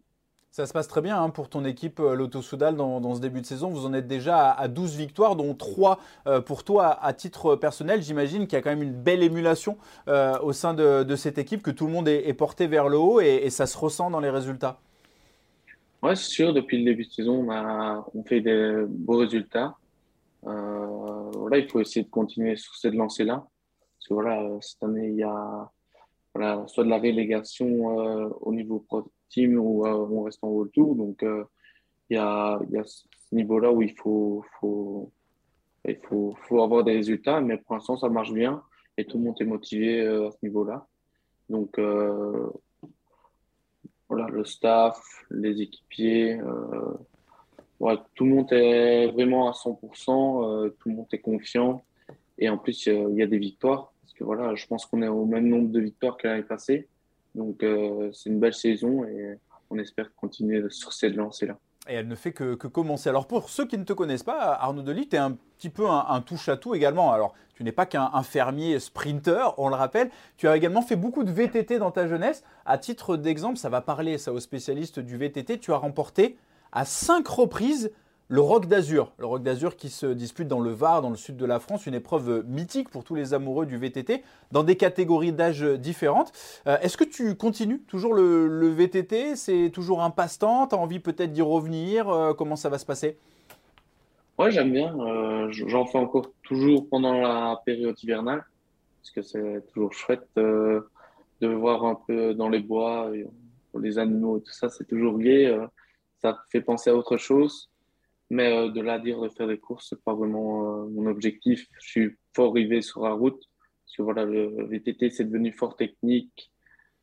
Ça 0.54 0.68
se 0.68 0.74
passe 0.74 0.88
très 0.88 1.02
bien 1.02 1.20
hein, 1.20 1.32
pour 1.32 1.50
ton 1.50 1.66
équipe 1.66 2.00
euh, 2.00 2.14
Lotto 2.14 2.44
Soudal 2.44 2.76
dans, 2.76 3.16
ce 3.16 3.20
début 3.20 3.42
de 3.42 3.46
saison. 3.48 3.70
Vous 3.70 3.88
en 3.88 3.94
êtes 3.96 4.06
déjà 4.06 4.52
à, 4.52 4.68
12 4.68 4.96
victoires, 4.98 5.36
dont 5.36 5.56
3 5.56 6.00
euh, 6.28 6.42
pour 6.42 6.64
toi 6.64 6.90
à, 6.90 7.12
titre 7.12 7.56
personnel. 7.56 8.04
J'imagine 8.04 8.46
qu'il 8.46 8.54
y 8.54 8.58
a 8.58 8.62
quand 8.62 8.70
même 8.70 8.84
une 8.84 8.94
belle 8.94 9.24
émulation 9.24 9.80
euh, 10.08 10.38
au 10.44 10.54
sein 10.54 10.76
de, 10.76 11.16
cette 11.16 11.40
équipe, 11.40 11.64
que 11.64 11.72
tout 11.72 11.88
le 11.88 11.92
monde 11.92 12.08
est, 12.08 12.32
porté 12.36 12.68
vers 12.68 12.88
le 12.88 13.00
haut 13.00 13.20
et, 13.20 13.50
ça 13.50 13.66
se 13.66 13.76
ressent 13.76 14.12
dans 14.12 14.20
les 14.20 14.30
résultats. 14.30 14.80
Oui, 16.04 16.16
c'est 16.16 16.30
sûr. 16.30 16.54
Depuis 16.54 16.78
le 16.78 16.86
début 16.86 17.06
de 17.06 17.12
saison, 17.12 17.48
on, 17.48 17.52
a, 17.52 18.06
on 18.14 18.24
fait 18.24 18.42
des 18.42 18.84
beaux 18.88 19.18
résultats. 19.18 19.74
il 20.46 21.68
faut 21.68 21.80
essayer 21.82 22.06
de 22.06 22.12
continuer 22.12 22.58
sur 22.58 22.76
cette 22.76 22.94
lancée-là. 22.94 23.38
Parce 23.38 24.08
que 24.08 24.14
voilà, 24.14 24.48
cette 24.62 24.84
année, 24.84 25.08
il 25.08 25.16
y 25.16 25.24
a 25.24 25.72
voilà, 26.36 26.64
soit 26.68 26.84
de 26.84 26.90
la 26.90 27.00
relégation 27.00 27.66
au 28.40 28.54
niveau 28.54 28.86
pro 28.88 29.12
team 29.34 29.58
ou 29.58 29.86
on 29.86 30.24
reste 30.24 30.44
en 30.44 30.50
haut 30.50 30.66
tour. 30.66 30.96
Donc, 30.96 31.24
euh, 31.24 31.44
il 32.10 32.16
y, 32.16 32.20
a, 32.20 32.60
ce 32.84 33.36
niveau-là 33.36 33.72
où 33.72 33.82
il 33.82 33.94
faut, 33.98 34.44
il 35.86 35.98
faut, 36.04 36.64
avoir 36.64 36.84
des 36.84 36.94
résultats, 36.94 37.42
mais 37.42 37.58
pour 37.58 37.76
l'instant, 37.76 37.98
ça 37.98 38.10
marche 38.10 38.32
bien 38.32 38.62
et 38.98 39.06
tout 39.06 39.18
le 39.18 39.24
monde 39.24 39.36
est 39.40 39.46
motivé 39.46 40.02
euh, 40.02 40.28
à 40.28 40.32
ce 40.32 40.38
niveau-là. 40.44 40.88
Donc, 41.50 41.80
euh, 41.80 42.50
voilà, 44.08 44.28
le 44.28 44.46
staff, 44.46 45.02
les 45.32 45.62
équipiers, 45.62 46.40
tout 48.16 48.26
le 48.26 48.30
monde 48.30 48.54
est 48.54 49.08
vraiment 49.08 49.50
à 49.50 49.54
100%, 49.54 50.70
tout 50.78 50.90
le 50.90 50.96
monde 50.96 51.08
est 51.12 51.20
confiant 51.20 51.84
et 52.38 52.48
en 52.50 52.58
plus, 52.58 52.86
il 52.86 53.16
y 53.16 53.24
a 53.24 53.28
des 53.28 53.40
victoires. 53.40 53.94
Parce 54.02 54.14
que 54.14 54.24
voilà, 54.24 54.54
je 54.54 54.68
pense 54.68 54.86
qu'on 54.86 55.02
est 55.02 55.08
au 55.08 55.26
même 55.26 55.48
nombre 55.48 55.70
de 55.70 55.80
victoires 55.80 56.18
que 56.18 56.28
l'année 56.28 56.44
passée. 56.44 56.88
Donc 57.36 57.64
euh, 57.64 58.12
c'est 58.14 58.30
une 58.30 58.40
belle 58.40 58.54
saison 58.54 59.06
et 59.06 59.40
on 59.70 59.78
espère 59.78 60.14
continuer 60.16 60.64
sur 60.70 60.94
cette 60.94 61.16
lancée-là. 61.16 61.58
Et 61.90 61.96
elle 61.96 62.08
ne 62.08 62.16
fait 62.16 62.32
que, 62.32 62.54
commencer. 62.54 63.10
Alors 63.10 63.28
pour 63.28 63.50
ceux 63.50 63.66
qui 63.66 63.78
ne 63.78 63.84
te 63.84 63.92
connaissent 63.92 64.24
pas, 64.24 64.54
Arnaud 64.54 64.84
Delis, 64.84 65.10
tu 65.10 65.18
es 65.18 65.20
un 65.20 65.38
petit 65.58 65.70
peu 65.70 65.90
un, 65.90 66.22
touche-à-tout 66.22 66.76
également. 66.76 67.12
Alors 67.12 67.34
tu 67.56 67.64
n'es 67.64 67.74
pas 67.74 67.86
qu'un 67.86 68.24
fermier 68.24 68.80
sprinter, 68.80 69.54
on 69.58 69.68
le 69.68 69.76
rappelle. 69.76 70.10
Tu 70.38 70.48
as 70.48 70.56
également 70.56 70.82
fait 70.82 70.96
beaucoup 70.96 71.24
de 71.24 71.32
VTT 71.32 71.80
dans 71.80 71.92
ta 71.92 72.08
jeunesse. 72.08 72.44
À 72.66 72.78
titre 72.78 73.18
d'exemple, 73.18 73.58
ça 73.58 73.70
va 73.70 73.82
parler 73.82 74.18
ça 74.18 74.32
aux 74.32 74.40
spécialistes 74.40 75.00
du 75.00 75.18
VTT. 75.18 75.60
Tu 75.60 75.74
as 75.74 75.78
remporté 75.78 76.38
à 76.72 76.86
cinq 76.86 77.28
reprises 77.28 77.92
le 78.34 78.42
Rock 78.42 78.66
d'Azur, 78.66 79.12
le 79.20 79.28
Rock 79.28 79.44
d'Azur 79.44 79.76
qui 79.76 79.90
se 79.90 80.08
dispute 80.08 80.48
dans 80.48 80.60
le 80.60 80.72
Var, 80.72 81.04
dans 81.04 81.12
le 81.12 81.16
sud 81.16 81.38
de 81.38 81.46
la 81.46 81.60
France, 81.60 81.86
une 81.86 81.94
épreuve 81.94 82.44
mythique 82.48 82.90
pour 82.90 83.04
tous 83.04 83.14
les 83.14 83.36
amoureux 83.36 83.68
du 83.68 83.78
VTT, 83.78 84.24
dans 84.52 84.64
des 84.64 84.76
catégories 84.76 85.32
d'âge 85.32 85.62
différentes. 85.62 86.32
Euh, 86.66 86.80
est-ce 86.80 86.98
que 86.98 87.04
tu 87.04 87.36
continues 87.36 87.82
toujours 87.82 88.16
le, 88.16 88.70
VTT 88.70 89.36
C'est 89.36 89.70
toujours 89.72 90.02
un 90.02 90.10
passe-temps? 90.10 90.66
Tu 90.66 90.74
as 90.74 90.80
envie 90.80 90.98
peut-être 91.00 91.32
d'y 91.32 91.44
revenir? 91.44 92.10
Euh, 92.10 92.34
Comment 92.34 92.56
ça 92.56 92.70
va 92.70 92.80
se 92.80 92.88
passer? 92.88 93.20
Ouais, 94.40 94.50
j'aime 94.50 94.72
bien. 94.72 94.98
Euh, 95.00 95.52
j'en 95.52 95.86
fais 95.86 96.00
encore 96.00 96.26
toujours 96.42 96.90
pendant 96.90 97.14
la 97.22 97.62
période 97.64 98.02
hivernale, 98.02 98.44
parce 99.00 99.12
que 99.12 99.22
c'est 99.22 99.64
toujours 99.72 99.94
chouette 99.94 100.28
de 100.36 100.84
voir 101.42 101.86
un 101.86 102.00
peu 102.08 102.34
dans 102.34 102.50
les 102.50 102.62
bois, 102.62 103.12
les 103.80 104.00
animaux 104.00 104.40
et 104.40 104.42
tout 104.42 104.54
ça, 104.54 104.70
c'est 104.70 104.88
toujours 104.88 105.20
gai. 105.20 105.56
ça 106.20 106.40
fait 106.50 106.62
penser 106.62 106.90
à 106.90 106.96
autre 106.96 107.18
chose. 107.18 107.70
Mais 108.30 108.52
euh, 108.52 108.70
de 108.70 108.82
là 108.82 109.00
dire 109.00 109.22
de 109.22 109.30
faire 109.30 109.48
des 109.48 109.60
courses, 109.60 109.88
c'est 109.90 110.04
pas 110.04 110.14
vraiment 110.14 110.84
euh, 110.84 110.88
mon 110.90 111.06
objectif. 111.08 111.68
Je 111.80 111.88
suis 111.88 112.16
fort 112.36 112.52
arrivé 112.52 112.82
sur 112.82 113.04
la 113.04 113.14
route. 113.14 113.42
Parce 113.86 113.98
que 113.98 114.02
voilà, 114.02 114.26
le 114.26 114.66
VTT, 114.68 115.10
c'est 115.10 115.26
devenu 115.26 115.52
fort 115.52 115.76
technique. 115.76 116.52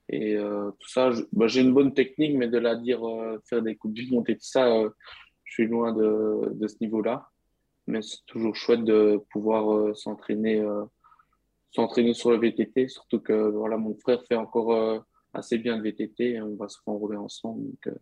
Et 0.09 0.35
euh, 0.37 0.71
tout 0.79 0.89
ça, 0.89 1.11
bah, 1.33 1.47
j'ai 1.47 1.61
une 1.61 1.73
bonne 1.73 1.95
technique, 1.95 2.37
mais 2.37 2.49
de 2.49 2.59
là 2.59 2.75
dire 2.75 3.01
faire 3.49 3.63
des 3.63 3.77
coupes 3.77 3.93
du 3.93 4.11
monde 4.11 4.29
et 4.29 4.35
tout 4.35 4.41
ça, 4.43 4.67
je 5.45 5.53
suis 5.53 5.67
loin 5.67 5.93
de, 5.93 6.67
ce 6.67 6.77
niveau-là. 6.81 7.29
Mais 7.87 8.03
c'est 8.03 8.25
toujours 8.27 8.57
chouette 8.57 8.85
de 8.85 9.21
pouvoir 9.31 9.97
s'entraîner 9.97 10.65
s'entraîner 11.71 12.15
sur 12.15 12.33
le 12.33 12.39
VTT. 12.39 12.89
Surtout 12.89 13.21
que 13.21 13.51
voilà, 13.51 13.77
mon 13.77 13.95
frère 13.95 14.25
fait 14.27 14.35
encore 14.35 15.05
assez 15.33 15.59
bien 15.59 15.77
le 15.77 15.83
VTT 15.83 16.33
et 16.33 16.43
on 16.43 16.57
va 16.57 16.69
se 16.69 16.79
renrouler 16.85 17.17
ensemble. 17.17 17.67
Donc, 17.67 17.95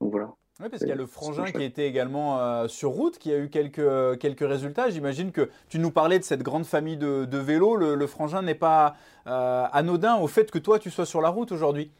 donc 0.00 0.10
voilà. 0.10 0.34
Oui, 0.60 0.68
parce 0.68 0.80
qu'il 0.80 0.90
y 0.90 0.92
a 0.92 0.96
le 0.96 1.06
frangin 1.06 1.50
qui 1.50 1.62
était 1.62 1.86
également 1.86 2.38
euh, 2.38 2.68
sur 2.68 2.90
route, 2.90 3.18
qui 3.18 3.32
a 3.32 3.38
eu 3.38 3.48
quelques, 3.48 4.18
quelques 4.18 4.46
résultats. 4.46 4.90
J'imagine 4.90 5.32
que 5.32 5.48
tu 5.70 5.78
nous 5.78 5.90
parlais 5.90 6.18
de 6.18 6.24
cette 6.24 6.42
grande 6.42 6.66
famille 6.66 6.98
de, 6.98 7.24
de 7.24 7.38
vélos. 7.38 7.76
Le, 7.76 8.06
frangin 8.06 8.42
n'est 8.42 8.54
pas 8.54 8.94
euh, 9.26 9.64
anodin 9.72 10.16
au 10.16 10.26
fait 10.26 10.50
que 10.50 10.58
toi, 10.58 10.78
tu 10.78 10.90
sois 10.90 11.06
sur 11.06 11.22
la 11.22 11.30
route 11.30 11.50
aujourd'hui. 11.50 11.90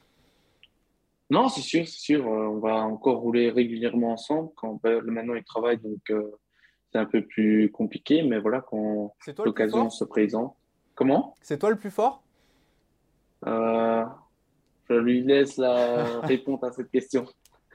Non, 1.31 1.49
c'est 1.49 1.63
sûr, 1.63 1.87
c'est 1.87 2.01
sûr. 2.01 2.27
Euh, 2.27 2.49
on 2.49 2.59
va 2.59 2.75
encore 2.83 3.21
rouler 3.21 3.51
régulièrement 3.51 4.13
ensemble. 4.13 4.51
Quand 4.57 4.79
ben, 4.83 5.01
maintenant 5.05 5.35
il 5.35 5.45
travaille, 5.45 5.79
donc 5.79 6.13
c'est 6.93 6.99
un 6.99 7.07
peu 7.07 7.23
plus 7.23 7.71
compliqué, 7.71 8.23
mais 8.23 8.39
voilà, 8.39 8.61
quand 8.61 9.15
l'occasion 9.43 9.89
se 9.89 10.05
présente. 10.05 10.55
Comment? 10.95 11.35
C'est 11.41 11.59
toi 11.59 11.71
le 11.71 11.77
plus 11.77 11.91
fort? 11.91 12.23
Je 13.47 14.95
lui 14.99 15.23
laisse 15.23 15.57
la 15.57 16.21
réponse 16.21 16.63
à 16.63 16.73
cette 16.73 16.91
question. 16.91 17.25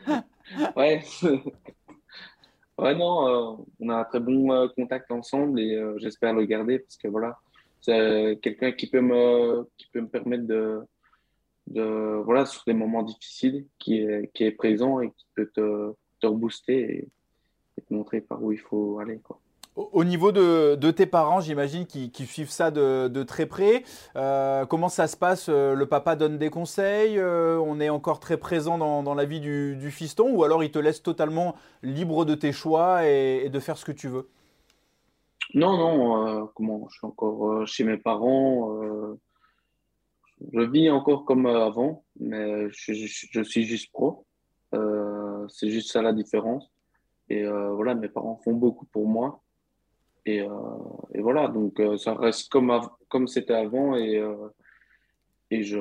ouais. 0.76 1.04
ouais, 2.78 2.96
non, 2.96 3.28
euh, 3.28 3.64
on 3.80 3.90
a 3.90 3.96
un 3.98 4.04
très 4.06 4.20
bon 4.20 4.52
euh, 4.52 4.68
contact 4.70 5.12
ensemble 5.12 5.60
et 5.60 5.80
j'espère 5.98 6.34
le 6.34 6.46
garder 6.46 6.80
parce 6.80 6.98
que 6.98 7.08
voilà, 7.08 7.40
c'est 7.82 8.40
quelqu'un 8.42 8.72
qui 8.72 8.88
peut 8.90 9.02
me 9.02 9.68
qui 9.78 9.88
peut 9.92 10.02
me 10.02 10.10
permettre 10.10 10.48
de 10.48 10.82
de 11.68 12.22
voilà 12.24 12.46
sur 12.46 12.64
des 12.68 12.74
moments 12.74 13.04
difficiles 13.04 13.66
qui 13.80 14.00
est 14.00 14.32
qui 14.34 14.44
est 14.44 14.52
présent 14.52 15.02
et 15.02 15.10
qui 15.10 15.26
peut 15.36 15.50
te, 15.54 15.94
te 16.20 16.28
rebooster 16.28 16.80
et, 16.80 17.10
et 17.78 17.82
te 17.82 17.94
montrer 17.94 18.22
par 18.22 18.44
où 18.44 18.52
il 18.52 18.60
faut 18.60 19.00
aller 19.00 19.20
quoi. 19.20 19.40
Au 19.76 20.06
niveau 20.06 20.32
de, 20.32 20.92
tes 20.92 21.06
parents, 21.06 21.42
j'imagine 21.42 21.86
qu'ils 21.86 22.28
suivent 22.28 22.50
ça 22.50 22.72
de, 22.72 23.24
très 23.24 23.46
près. 23.46 23.84
Euh, 24.16 24.66
comment 24.66 24.88
ça 24.88 25.08
se 25.08 25.18
passe 25.18 25.48
euh, 25.50 25.76
Le 25.76 25.86
papa 25.86 26.16
donne 26.16 26.38
des 26.38 26.50
conseils 26.50 27.20
euh, 27.20 27.58
On 27.58 27.82
est 27.82 27.90
encore 27.90 28.22
très 28.22 28.38
présent 28.38 28.78
dans, 28.78 29.16
la 29.16 29.26
vie 29.26 29.42
du, 29.42 29.92
fiston 29.92 30.34
Ou 30.34 30.46
alors 30.46 30.64
il 30.64 30.72
te 30.72 30.80
laisse 30.80 31.04
totalement 31.04 31.56
libre 31.84 32.24
de 32.24 32.36
tes 32.36 32.54
choix 32.54 33.06
et, 33.06 33.50
de 33.50 33.60
faire 33.60 33.78
ce 33.78 33.84
que 33.84 33.92
tu 33.92 34.08
veux? 34.08 34.30
Non, 35.54 35.78
non. 35.78 36.48
comment 36.56 36.88
Je 36.90 36.98
suis 36.98 37.08
encore 37.08 37.68
chez 37.68 37.84
mes 37.84 37.98
parents. 37.98 38.78
je 40.54 40.62
vis 40.62 40.90
encore 40.90 41.26
comme 41.26 41.48
avant, 41.48 42.06
mais 42.18 42.70
je, 42.70 42.94
je 42.94 43.44
suis 43.44 43.66
juste 43.66 43.92
pro. 43.92 44.26
C'est 45.50 45.70
juste 45.70 45.92
ça 45.92 46.02
la 46.02 46.14
différence. 46.14 46.72
Et 47.28 47.46
voilà, 47.46 47.94
mes 47.94 48.08
parents 48.08 48.40
font 48.42 48.54
beaucoup 48.54 48.86
pour 48.86 49.06
moi. 49.06 49.42
Et, 50.26 50.42
euh, 50.42 50.50
et 51.14 51.22
voilà, 51.22 51.48
donc 51.48 51.80
euh, 51.80 51.98
ça 51.98 52.16
reste 52.16 52.50
comme, 52.50 52.72
comme 53.10 53.28
c'était 53.28 53.54
avant 53.54 53.96
et, 53.96 54.18
euh, 54.18 54.48
et, 55.52 55.64
je, 55.64 55.80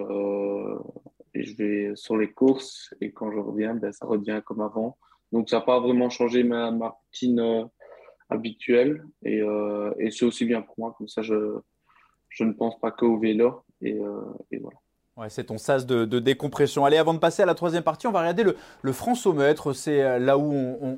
et 1.34 1.42
je 1.44 1.56
vais 1.56 1.96
sur 1.96 2.16
les 2.16 2.30
courses 2.32 2.94
et 3.00 3.10
quand 3.12 3.32
je 3.32 3.38
reviens, 3.38 3.74
ben, 3.74 3.92
ça 3.92 4.06
revient 4.06 4.42
comme 4.44 4.60
avant. 4.60 4.98
Donc 5.32 5.48
ça 5.48 5.58
n'a 5.58 5.62
pas 5.62 5.80
vraiment 5.80 6.10
changé 6.10 6.44
ma, 6.44 6.70
ma 6.70 6.88
routine 6.90 7.68
habituelle 8.28 9.04
et, 9.24 9.40
et 9.98 10.10
c'est 10.10 10.24
aussi 10.24 10.44
bien 10.44 10.62
pour 10.62 10.78
moi, 10.78 10.94
comme 10.96 11.08
ça 11.08 11.22
je, 11.22 11.58
je 12.28 12.44
ne 12.44 12.52
pense 12.52 12.78
pas 12.78 12.90
qu'au 12.92 13.18
vélo 13.18 13.62
et, 13.80 13.98
et 14.50 14.58
voilà. 14.58 14.78
C'est 15.28 15.44
ton 15.44 15.58
sas 15.58 15.86
de, 15.86 16.18
décompression. 16.18 16.84
Allez, 16.84 16.96
avant 16.96 17.14
de 17.14 17.20
passer 17.20 17.42
à 17.42 17.46
la 17.46 17.54
troisième 17.54 17.84
partie, 17.84 18.08
on 18.08 18.10
va 18.10 18.18
regarder 18.18 18.42
le, 18.42 18.56
le 18.82 18.92
France-au-mètre. 18.92 19.72
C'est 19.72 20.02
euh, 20.02 20.18
là 20.18 20.36
où 20.36 20.52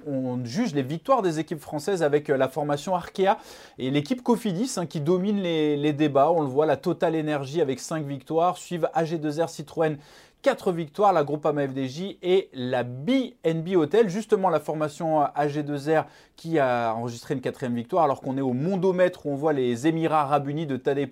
on, 0.07 0.43
juge 0.43 0.75
les 0.75 0.83
victoires 0.83 1.21
des 1.21 1.39
équipes 1.39 1.61
françaises 1.61 2.03
avec 2.03 2.31
euh, 2.31 2.37
la 2.39 2.49
formation 2.49 2.95
Arkea 2.95 3.37
et 3.79 3.91
l'équipe 3.91 4.23
Cofidis 4.23 4.73
hein, 4.79 4.87
qui 4.87 5.01
domine 5.01 5.43
les, 5.43 5.93
débats. 5.93 6.31
On 6.31 6.41
le 6.41 6.47
voit, 6.47 6.65
la 6.65 6.79
Total 6.79 7.15
Énergie 7.15 7.61
avec 7.61 7.79
5 7.79 8.07
victoires, 8.07 8.57
suivent 8.57 8.89
AG2R 8.95 9.49
Citroën 9.49 9.99
4 10.41 10.73
victoires, 10.73 11.13
la 11.13 11.25
Groupama 11.25 11.67
FDJ 11.67 12.17
et 12.23 12.49
la 12.55 12.85
BNB 12.85 13.77
Hotel. 13.77 14.09
Justement, 14.09 14.49
la 14.49 14.61
formation 14.61 15.25
AG2R 15.25 16.05
qui 16.37 16.59
a 16.59 16.95
enregistré 16.95 17.35
une 17.35 17.41
quatrième 17.41 17.75
victoire, 17.75 18.05
alors 18.05 18.21
qu'on 18.23 18.39
est 18.39 18.43
au 18.43 18.53
mondomètre 18.53 19.27
où 19.27 19.31
on 19.31 19.35
voit 19.35 19.53
les 19.53 19.87
Émirats 19.87 20.23
Arabes 20.23 20.49
Unis 20.49 20.67
de 20.67 20.77
Tadej 20.77 21.11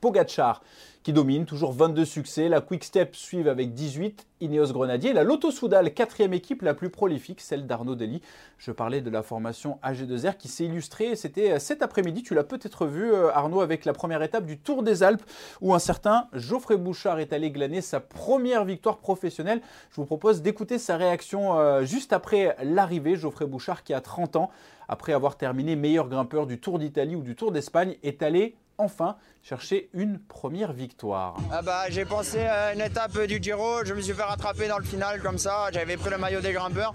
Pogacar 0.00 0.62
qui 1.06 1.12
domine, 1.12 1.44
toujours 1.44 1.70
22 1.70 2.04
succès. 2.04 2.48
La 2.48 2.60
Quick 2.60 2.82
Step 2.82 3.14
suivent 3.14 3.46
avec 3.46 3.74
18, 3.74 4.26
Ineos 4.40 4.72
Grenadier. 4.72 5.12
La 5.12 5.22
Lotto 5.22 5.52
Soudal, 5.52 5.94
quatrième 5.94 6.32
équipe 6.32 6.62
la 6.62 6.74
plus 6.74 6.90
prolifique, 6.90 7.40
celle 7.40 7.64
d'Arnaud 7.64 7.94
Dely. 7.94 8.20
Je 8.58 8.72
parlais 8.72 9.00
de 9.00 9.08
la 9.08 9.22
formation 9.22 9.78
AG2R 9.84 10.36
qui 10.36 10.48
s'est 10.48 10.64
illustrée, 10.64 11.14
c'était 11.14 11.60
cet 11.60 11.82
après-midi, 11.82 12.24
tu 12.24 12.34
l'as 12.34 12.42
peut-être 12.42 12.86
vu 12.86 13.12
euh, 13.12 13.30
Arnaud 13.32 13.60
avec 13.60 13.84
la 13.84 13.92
première 13.92 14.20
étape 14.20 14.46
du 14.46 14.58
Tour 14.58 14.82
des 14.82 15.04
Alpes 15.04 15.22
où 15.60 15.74
un 15.74 15.78
certain 15.78 16.26
Geoffrey 16.32 16.76
Bouchard 16.76 17.20
est 17.20 17.32
allé 17.32 17.52
glaner 17.52 17.82
sa 17.82 18.00
première 18.00 18.64
victoire 18.64 18.98
professionnelle. 18.98 19.60
Je 19.90 20.00
vous 20.00 20.06
propose 20.06 20.42
d'écouter 20.42 20.76
sa 20.76 20.96
réaction 20.96 21.56
euh, 21.56 21.84
juste 21.84 22.12
après 22.12 22.56
l'arrivée. 22.64 23.14
Geoffrey 23.14 23.46
Bouchard 23.46 23.84
qui 23.84 23.94
a 23.94 24.00
30 24.00 24.34
ans, 24.34 24.50
après 24.88 25.12
avoir 25.12 25.36
terminé 25.36 25.76
meilleur 25.76 26.08
grimpeur 26.08 26.48
du 26.48 26.58
Tour 26.58 26.80
d'Italie 26.80 27.14
ou 27.14 27.22
du 27.22 27.36
Tour 27.36 27.52
d'Espagne, 27.52 27.94
est 28.02 28.24
allé 28.24 28.56
enfin 28.78 29.16
chercher 29.42 29.88
une 29.94 30.18
première 30.18 30.72
victoire. 30.72 31.36
Ah 31.52 31.62
bah, 31.62 31.84
j'ai 31.88 32.04
pensé 32.04 32.40
à 32.40 32.74
une 32.74 32.80
étape 32.80 33.18
du 33.26 33.38
Giro, 33.40 33.84
je 33.84 33.94
me 33.94 34.00
suis 34.00 34.12
fait 34.12 34.22
rattraper 34.22 34.68
dans 34.68 34.78
le 34.78 34.84
final 34.84 35.20
comme 35.20 35.38
ça, 35.38 35.68
j'avais 35.72 35.96
pris 35.96 36.10
le 36.10 36.18
maillot 36.18 36.40
des 36.40 36.52
grimpeurs 36.52 36.92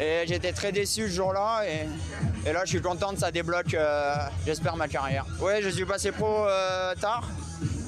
et 0.00 0.24
j'étais 0.26 0.52
très 0.52 0.70
déçu 0.70 1.08
ce 1.08 1.14
jour-là 1.14 1.62
et, 1.66 2.52
là 2.52 2.64
je 2.64 2.70
suis 2.70 2.80
content, 2.80 3.14
ça 3.16 3.30
débloque 3.30 3.74
euh, 3.74 4.14
j'espère 4.46 4.76
ma 4.76 4.88
carrière. 4.88 5.26
Oui 5.40 5.54
je 5.60 5.68
suis 5.68 5.84
passé 5.84 6.12
pro 6.12 6.46
euh, 6.46 6.94
tard, 6.94 7.28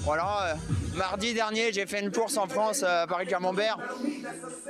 voilà. 0.03 0.49
Euh, 0.49 0.55
mardi 0.97 1.33
dernier 1.33 1.73
j'ai 1.73 1.87
fait 1.87 2.01
une 2.01 2.11
course 2.11 2.37
en 2.37 2.49
France 2.49 2.83
à 2.83 3.07
Paris-Camembert 3.07 3.79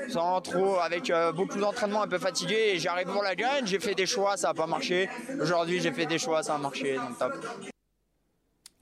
sans 0.09 0.41
trop, 0.43 0.79
avec 0.79 1.11
beaucoup 1.35 1.59
d'entraînement 1.59 2.03
un 2.03 2.09
peu 2.09 2.19
fatigué 2.19 2.73
et 2.75 2.79
j'arrive 2.79 3.09
pour 3.09 3.23
la 3.23 3.35
gagne, 3.35 3.67
j'ai 3.67 3.81
fait 3.81 3.95
des 3.95 4.07
choix, 4.07 4.37
ça 4.37 4.49
n'a 4.49 4.55
pas 4.55 4.67
marché. 4.67 5.09
Aujourd'hui 5.41 5.81
j'ai 5.81 5.93
fait 5.93 6.07
des 6.07 6.19
choix, 6.19 6.43
ça 6.43 6.57
a 6.57 6.59
marché, 6.59 6.97
donc 6.97 7.19
top. 7.19 7.33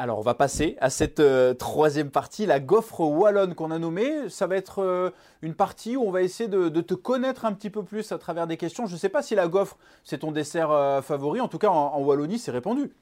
Alors, 0.01 0.21
on 0.21 0.23
va 0.23 0.35
passer 0.35 0.77
à 0.81 0.91
cette 0.91 1.19
euh, 1.19 1.55
troisième 1.55 2.11
partie, 2.11 2.47
la 2.47 2.61
gaufre 2.61 3.01
wallonne 3.01 3.57
qu'on 3.57 3.73
a 3.73 3.81
nommée. 3.81 4.29
Ça 4.29 4.47
va 4.47 4.55
être 4.55 4.79
euh, 4.79 5.11
une 5.43 5.55
partie 5.55 5.97
où 5.97 6.05
on 6.05 6.13
va 6.13 6.23
essayer 6.23 6.49
de, 6.49 6.69
te 6.69 6.95
connaître 6.95 7.45
un 7.45 7.53
petit 7.53 7.69
peu 7.69 7.83
plus 7.83 8.13
à 8.13 8.19
travers 8.19 8.47
des 8.47 8.57
questions. 8.57 8.87
Je 8.87 8.93
ne 8.93 8.99
sais 8.99 9.09
pas 9.09 9.23
si 9.23 9.35
la 9.35 9.49
gaufre, 9.49 9.77
c'est 10.05 10.19
ton 10.19 10.31
dessert 10.31 10.71
euh, 10.71 11.03
favori. 11.03 11.41
En 11.41 11.49
tout 11.49 11.59
cas, 11.59 11.71
en, 11.71 12.01
Wallonie, 12.01 12.39
c'est 12.39 12.53
répandu. 12.53 12.93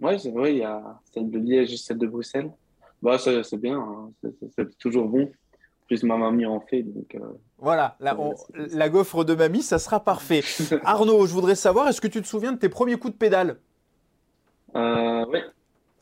Oui, 0.00 0.18
c'est 0.18 0.30
vrai. 0.30 0.54
Il 0.54 0.60
y 0.60 0.64
a 0.64 0.98
celle 1.12 1.28
de 1.30 1.38
Liège 1.38 1.74
et 1.74 1.76
celle 1.76 1.98
de 1.98 2.06
Bruxelles. 2.06 2.50
Bah, 3.02 3.18
c'est 3.18 3.60
bien. 3.60 3.78
Hein. 3.78 4.10
C'est 4.56 4.78
toujours 4.78 5.08
bon. 5.08 5.30
Plus 5.88 6.02
ma 6.04 6.16
mamie 6.16 6.46
en 6.46 6.60
fait. 6.60 6.82
Donc, 6.82 7.16
voilà, 7.58 7.96
la, 8.00 8.16
la 8.54 8.88
gaufre 8.88 9.24
de 9.24 9.34
mamie, 9.34 9.62
ça 9.62 9.78
sera 9.78 10.00
parfait. 10.00 10.42
Arnaud, 10.84 11.26
je 11.26 11.32
voudrais 11.32 11.54
savoir, 11.54 11.88
est-ce 11.88 12.00
que 12.00 12.08
tu 12.08 12.22
te 12.22 12.26
souviens 12.26 12.52
de 12.52 12.58
tes 12.58 12.68
premiers 12.68 12.96
coups 12.96 13.12
de 13.12 13.18
pédale? 13.18 13.58
Oui. 14.74 15.40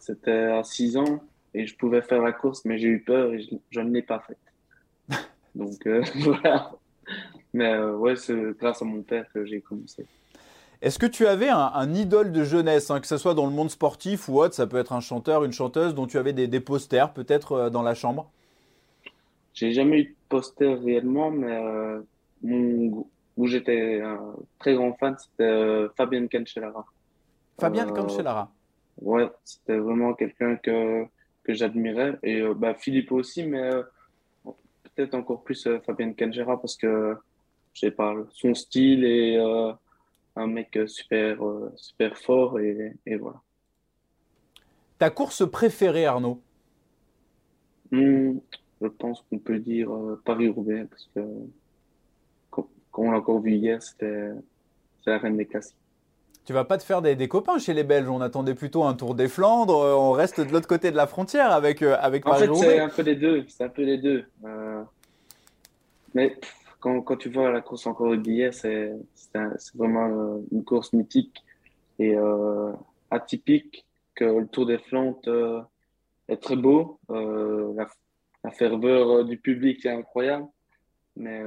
C'était 0.06 0.30
à 0.30 0.62
6 0.62 0.98
ans 0.98 1.20
et 1.52 1.66
je 1.66 1.76
pouvais 1.76 2.00
faire 2.00 2.22
la 2.22 2.30
course, 2.30 2.64
mais 2.64 2.78
j'ai 2.78 2.86
eu 2.86 3.00
peur 3.02 3.32
et 3.32 3.44
je, 3.72 3.80
ne 3.80 3.90
l'ai 3.90 4.02
pas 4.02 4.20
faite. 4.20 4.38
Donc 5.56 5.84
euh, 5.84 6.04
voilà. 6.20 6.70
Mais 7.52 7.72
euh, 7.72 7.96
ouais, 7.96 8.14
c'est 8.14 8.56
grâce 8.56 8.80
à 8.82 8.84
mon 8.84 9.02
père 9.02 9.26
que 9.34 9.44
j'ai 9.44 9.60
commencé. 9.60 10.06
Est-ce 10.80 11.00
que 11.00 11.06
tu 11.06 11.26
avais 11.26 11.48
un, 11.48 11.92
idole 11.92 12.30
de 12.30 12.44
jeunesse, 12.44 12.88
hein, 12.90 13.00
que 13.00 13.08
ce 13.08 13.16
soit 13.16 13.34
dans 13.34 13.46
le 13.46 13.52
monde 13.52 13.70
sportif 13.70 14.28
ou 14.28 14.38
autre? 14.38 14.54
Ça 14.54 14.68
peut 14.68 14.76
être 14.76 14.92
un 14.92 15.00
chanteur, 15.00 15.42
une 15.42 15.52
chanteuse 15.52 15.92
dont 15.92 16.06
tu 16.06 16.18
avais 16.18 16.32
des, 16.32 16.60
posters 16.60 17.12
peut-être 17.12 17.52
euh, 17.52 17.70
dans 17.70 17.82
la 17.82 17.94
chambre? 17.94 18.30
J'ai 19.54 19.72
jamais 19.72 20.00
eu 20.00 20.04
de 20.04 20.14
poster 20.28 20.74
réellement, 20.74 21.32
mais 21.32 21.58
mon, 22.42 23.08
où 23.36 23.46
j'étais 23.48 24.02
un 24.02 24.36
très 24.60 24.74
grand 24.74 24.92
fan, 24.92 25.16
c'était 25.18 25.86
Fabien 25.96 26.28
Cancellara. 26.28 26.84
Fabien 27.58 27.86
Cancellara 27.86 28.52
ouais, 29.00 29.30
c'était 29.44 29.78
vraiment 29.78 30.14
quelqu'un 30.14 30.56
que, 30.56 31.04
que 31.44 31.54
j'admirais. 31.54 32.18
Et 32.22 32.40
euh, 32.40 32.54
bah, 32.54 32.74
Philippe 32.74 33.12
aussi, 33.12 33.44
mais 33.44 33.60
euh, 33.60 33.82
peut-être 34.94 35.14
encore 35.14 35.42
plus 35.42 35.66
euh, 35.66 35.80
Fabien 35.80 36.12
Canjera 36.12 36.60
parce 36.60 36.76
que, 36.76 37.16
je 37.74 37.80
sais 37.80 37.90
pas, 37.90 38.14
son 38.32 38.54
style 38.54 39.04
est 39.04 39.38
un 40.34 40.46
mec 40.46 40.78
super, 40.86 41.38
super 41.76 42.16
fort 42.16 42.58
et, 42.58 42.94
et, 43.04 43.16
voilà. 43.16 43.40
Ta 44.98 45.10
course 45.10 45.48
préférée, 45.50 46.06
Arnaud? 46.06 46.40
Hmm, 47.90 48.38
Je 48.80 48.86
pense 48.88 49.22
qu'on 49.22 49.38
peut 49.38 49.58
dire 49.58 49.90
Paris-Roubaix 50.24 50.86
parce 50.88 51.10
que, 51.14 51.20
comme 52.50 52.66
on 52.94 53.10
l'a 53.10 53.18
encore 53.18 53.40
vu 53.40 53.52
hier, 53.52 53.82
c'était 53.82 54.30
la 55.04 55.18
reine 55.18 55.36
des 55.36 55.46
classiques. 55.46 55.76
Tu 56.46 56.52
vas 56.52 56.64
pas 56.64 56.78
te 56.78 56.84
faire 56.84 57.02
des, 57.02 57.28
copains 57.28 57.58
chez 57.58 57.74
les 57.74 57.82
Belges. 57.82 58.08
On 58.08 58.20
attendait 58.20 58.54
plutôt 58.54 58.84
un 58.84 58.94
Tour 58.94 59.16
des 59.16 59.26
Flandres. 59.26 59.82
Euh, 59.82 59.94
on 59.94 60.12
reste 60.12 60.40
de 60.40 60.52
l'autre 60.52 60.68
côté 60.68 60.92
de 60.92 60.96
la 60.96 61.08
frontière 61.08 61.50
avec 61.50 61.82
euh, 61.82 61.96
avec 62.00 62.24
En 62.24 62.34
fait, 62.34 62.54
c'est 62.54 62.78
un 62.78 62.88
peu 62.88 63.02
les 63.02 63.16
deux. 63.16 63.44
C'est 63.48 63.64
un 63.64 63.68
peu 63.68 63.82
les 63.82 63.98
deux. 63.98 64.24
Euh, 64.44 64.82
mais 66.14 66.38
quand, 66.78 67.02
quand, 67.02 67.16
tu 67.16 67.30
vois 67.30 67.50
la 67.50 67.60
course 67.60 67.88
encore 67.88 68.12
de 68.12 68.16
billets, 68.16 68.52
c'est 68.52 68.92
vraiment 69.74 70.40
une 70.52 70.62
course 70.64 70.92
mythique 70.92 71.44
et 71.98 72.16
atypique. 73.10 73.84
Que 74.14 74.24
le 74.24 74.46
Tour 74.46 74.66
des 74.66 74.78
Flandres 74.78 75.68
est 76.28 76.40
très 76.40 76.56
beau. 76.56 77.00
La, 77.08 77.88
la, 78.44 78.50
ferveur 78.52 79.24
du 79.24 79.36
public 79.36 79.84
est 79.84 79.90
incroyable. 79.90 80.46
Mais 81.16 81.42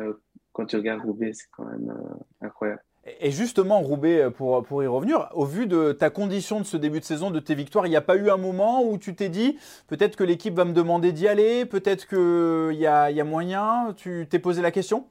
quand 0.51 0.65
tu 0.65 0.75
regardes 0.75 1.01
Roubaix, 1.01 1.31
c'est 1.33 1.47
quand 1.51 1.65
même 1.65 1.95
incroyable. 2.41 2.81
Et 3.21 3.31
justement, 3.31 3.79
Roubaix, 3.79 4.23
euh, 4.23 4.29
pour, 4.29 4.61
pour 4.63 4.83
y 4.83 4.87
revenir, 4.87 5.29
au 5.33 5.45
vu 5.45 5.67
de 5.67 5.93
ta 5.93 6.09
condition 6.09 6.59
de 6.59 6.65
ce 6.65 6.75
début 6.75 6.99
de 6.99 7.05
saison, 7.05 7.31
de 7.31 7.39
tes 7.39 7.55
victoires, 7.55 7.87
il 7.87 7.89
n'y 7.89 7.95
a 7.95 8.01
pas 8.01 8.17
eu 8.17 8.29
un 8.29 8.37
moment 8.37 8.83
où 8.83 8.97
tu 8.97 9.15
t'es 9.15 9.29
dit, 9.29 9.57
peut-être 9.87 10.15
que 10.17 10.23
l'équipe 10.23 10.53
va 10.53 10.65
me 10.65 10.73
demander 10.73 11.13
d'y 11.13 11.27
aller, 11.27 11.65
peut-être 11.65 12.07
qu'il 12.07 12.77
y 12.77 12.85
a, 12.85 13.09
y 13.09 13.21
a 13.21 13.23
moyen 13.23 13.93
Tu 13.95 14.27
t'es 14.29 14.39
posé 14.39 14.61
la 14.61 14.71
question? 14.71 15.07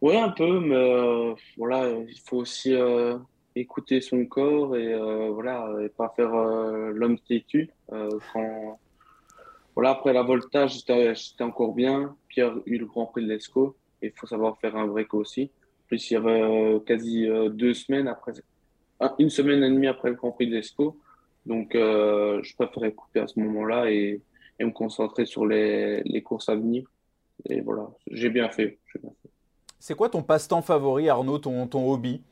Oui, 0.00 0.16
un 0.16 0.30
peu, 0.30 0.60
mais 0.60 1.34
voilà, 1.56 1.88
il 1.88 2.20
faut 2.24 2.38
aussi 2.38 2.74
écouter 3.54 4.00
son 4.00 4.24
corps 4.26 4.76
et 4.76 4.96
voilà, 5.30 5.68
et 5.80 5.88
pas 5.88 6.12
faire 6.16 6.34
l'homme 6.34 7.18
têtu. 7.20 7.70
voilà, 9.76 9.90
après 9.90 10.12
la 10.12 10.22
voltage, 10.22 10.82
j'étais 10.88 11.44
encore 11.44 11.72
bien. 11.72 12.16
Y 12.36 12.40
a 12.40 12.52
eu 12.66 12.78
le 12.78 12.86
Grand 12.86 13.06
Prix 13.06 13.22
de 13.22 13.28
l'ESCO. 13.28 13.76
Il 14.02 14.10
faut 14.16 14.26
savoir 14.26 14.58
faire 14.58 14.74
un 14.76 14.88
break 14.88 15.14
aussi. 15.14 15.52
Plus 15.92 16.10
il 16.10 16.14
y 16.14 16.16
avait 16.16 16.40
euh, 16.40 16.80
quasi 16.80 17.28
euh, 17.28 17.50
deux 17.50 17.74
semaines 17.74 18.08
après, 18.08 18.32
une 19.18 19.28
semaine 19.28 19.62
et 19.62 19.68
demie 19.68 19.88
après 19.88 20.08
le 20.08 20.14
Grand 20.14 20.32
Prix 20.32 20.46
de 20.46 20.54
l'ESCO. 20.54 20.98
Donc 21.44 21.74
euh, 21.74 22.42
je 22.42 22.54
préférais 22.56 22.92
couper 22.92 23.20
à 23.20 23.26
ce 23.26 23.38
moment-là 23.40 23.90
et, 23.90 24.22
et, 24.58 24.64
me 24.64 24.70
concentrer 24.70 25.26
sur 25.26 25.44
les, 25.44 26.02
les, 26.04 26.22
courses 26.22 26.48
à 26.48 26.54
venir. 26.54 26.90
Et 27.44 27.60
voilà, 27.60 27.90
j'ai 28.10 28.30
bien 28.30 28.48
fait. 28.48 28.78
C'est 29.78 29.94
quoi 29.94 30.08
ton 30.08 30.22
passe-temps 30.22 30.62
favori, 30.62 31.10
Arnaud, 31.10 31.38
ton, 31.38 31.66
ton 31.66 31.92
hobby? 31.92 32.22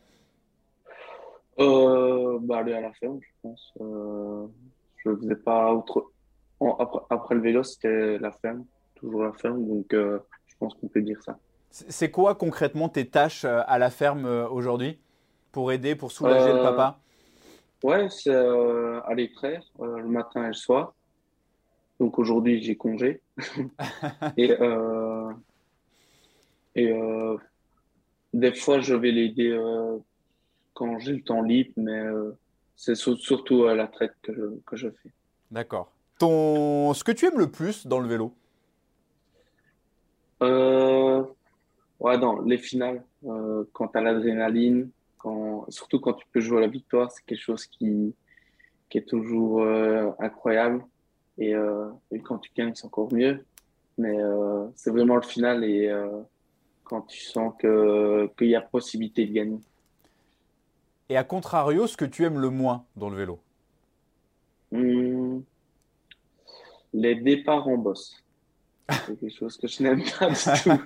Bah, 1.59 2.61
Aller 2.61 2.73
à 2.73 2.81
la 2.81 2.95
ferme, 2.95 3.21
je 3.21 3.29
pense. 3.43 3.75
je 3.77 5.11
ne 5.11 5.17
faisais 5.17 5.37
pas 5.37 5.75
autre, 5.75 6.11
après, 7.11 7.35
le 7.35 7.43
vélo, 7.43 7.63
c'était 7.63 8.17
la 8.21 8.33
ferme, 8.33 8.65
toujours 8.95 9.25
la 9.25 9.35
ferme, 9.35 9.69
donc 9.69 9.93
euh, 9.93 10.19
je 10.47 10.55
pense 10.59 10.73
qu'on 10.73 10.89
peut 10.89 11.03
dire 11.03 11.23
ça. 11.23 11.39
C'est 11.71 12.11
quoi 12.11 12.35
concrètement 12.35 12.89
tes 12.89 13.07
tâches 13.07 13.45
euh, 13.45 13.63
à 13.67 13.79
la 13.79 13.91
ferme 13.91 14.27
euh, 14.27 14.49
aujourd'hui 14.49 14.99
pour 15.53 15.73
aider, 15.73 15.95
pour 15.95 16.13
soulager 16.13 16.53
le 16.53 16.63
papa? 16.63 16.99
Ouais, 17.83 18.09
c'est 18.11 18.35
aller 19.07 19.33
traire 19.33 19.63
le 19.81 20.07
matin 20.07 20.45
et 20.45 20.49
le 20.49 20.53
soir. 20.53 20.95
Donc 21.99 22.19
aujourd'hui, 22.19 22.63
j'ai 22.63 22.77
congé. 22.77 23.23
et 24.37 24.55
et 26.77 26.95
des 28.35 28.53
fois, 28.53 28.81
je 28.81 28.95
vais 28.95 29.11
l'aider 29.11 29.59
quand 30.75 30.99
j'ai 30.99 31.15
le 31.15 31.23
temps 31.23 31.41
libre, 31.41 31.73
mais 31.79 32.03
c'est 32.77 32.95
surtout 32.95 33.65
à 33.65 33.75
la 33.75 33.87
traite 33.87 34.15
que 34.23 34.35
je, 34.35 34.43
que 34.67 34.77
je 34.77 34.89
fais. 34.89 35.11
D'accord. 35.51 35.91
Ton... 36.19 36.93
Ce 36.95 37.03
que 37.03 37.13
tu 37.13 37.27
aimes 37.27 37.39
le 37.39 37.51
plus 37.51 37.87
dans 37.87 37.99
le 37.99 38.09
vélo? 38.09 38.35
Euh, 40.43 41.25
Ouais, 42.01 42.19
dans 42.19 42.41
les 42.41 42.59
finales, 42.59 43.05
euh, 43.27 43.65
quand 43.73 43.89
tu 43.89 43.99
as 43.99 44.01
l'adrénaline, 44.01 44.91
quand... 45.19 45.67
surtout 45.69 46.01
quand 46.01 46.15
tu 46.15 46.27
peux 46.33 46.41
jouer 46.41 46.59
à 46.59 46.61
la 46.63 46.67
victoire, 46.67 47.13
c'est 47.13 47.25
quelque 47.25 47.43
chose 47.43 47.67
qui, 47.67 48.15
qui 48.89 48.99
est 48.99 49.09
toujours 49.09 49.63
euh, 49.63 50.11
incroyable. 50.19 50.85
Et, 51.39 51.55
euh, 51.55 51.91
et, 52.11 52.21
quand 52.21 52.39
tu 52.39 52.51
gagnes, 52.57 52.73
c'est 52.75 52.87
encore 52.87 53.13
mieux. 53.13 53.45
Mais 53.99 54.17
c'est 54.77 54.91
vraiment 54.91 55.17
le 55.17 55.23
final 55.23 55.63
et 55.63 55.93
quand 56.85 57.03
tu 57.03 57.21
sens 57.21 57.53
qu'il 57.61 58.49
y 58.49 58.55
a 58.55 58.63
possibilité 58.63 59.27
de 59.27 59.33
gagner. 59.33 59.59
Et 61.11 61.19
à 61.19 61.25
contrario, 61.25 61.87
ce 61.87 61.99
que 61.99 62.07
tu 62.07 62.25
aimes 62.25 62.41
le 62.41 62.49
moins 62.49 62.87
dans 62.97 63.11
le 63.11 63.17
vélo? 63.19 63.41
Hmm 64.73 65.41
les 66.93 67.15
départs 67.17 67.67
en 67.69 67.77
bosse. 67.77 68.23
C'est 68.89 69.19
quelque 69.19 69.37
chose 69.37 69.57
que 69.57 69.69
je 69.69 69.83
n'aime 69.83 70.03
pas 70.19 70.29
du 70.29 70.35
tout. 70.63 70.83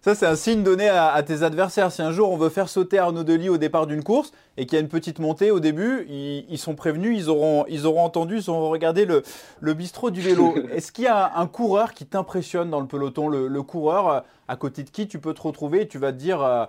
Ça, 0.00 0.14
c'est 0.14 0.26
un 0.26 0.36
signe 0.36 0.62
donné 0.62 0.86
à, 0.86 1.22
tes 1.22 1.42
adversaires. 1.42 1.90
Si 1.90 2.02
un 2.02 2.12
jour 2.12 2.30
on 2.30 2.36
veut 2.36 2.50
faire 2.50 2.68
sauter 2.68 2.98
Arnaud 2.98 3.24
Delis 3.24 3.48
au 3.48 3.56
départ 3.56 3.86
d'une 3.86 4.04
course 4.04 4.32
et 4.58 4.66
qu'il 4.66 4.76
y 4.76 4.78
a 4.78 4.82
une 4.82 4.90
petite 4.90 5.18
montée 5.18 5.50
au 5.50 5.60
début, 5.60 6.04
ils, 6.08 6.58
sont 6.58 6.74
prévenus, 6.74 7.18
ils 7.18 7.30
auront, 7.30 7.64
ils 7.68 7.86
auront 7.86 8.02
entendu, 8.02 8.36
ils 8.36 8.50
auront 8.50 8.68
regardé 8.68 9.06
le, 9.06 9.22
le 9.60 9.72
bistrot 9.72 10.10
du 10.10 10.20
vélo. 10.20 10.54
Est-ce 10.72 10.92
qu'il 10.92 11.04
y 11.04 11.08
a 11.08 11.38
un 11.38 11.46
coureur 11.46 11.94
qui 11.94 12.04
t'impressionne 12.04 12.68
dans 12.68 12.80
le 12.80 12.86
peloton 12.86 13.28
le, 13.28 13.62
coureur 13.62 14.24
à 14.46 14.56
côté 14.56 14.82
de 14.82 14.90
qui 14.90 15.08
tu 15.08 15.18
peux 15.18 15.32
te 15.32 15.40
retrouver 15.40 15.80
et 15.80 15.88
tu 15.88 15.96
vas 15.96 16.12
te 16.12 16.18
dire 16.18 16.42
euh, 16.42 16.66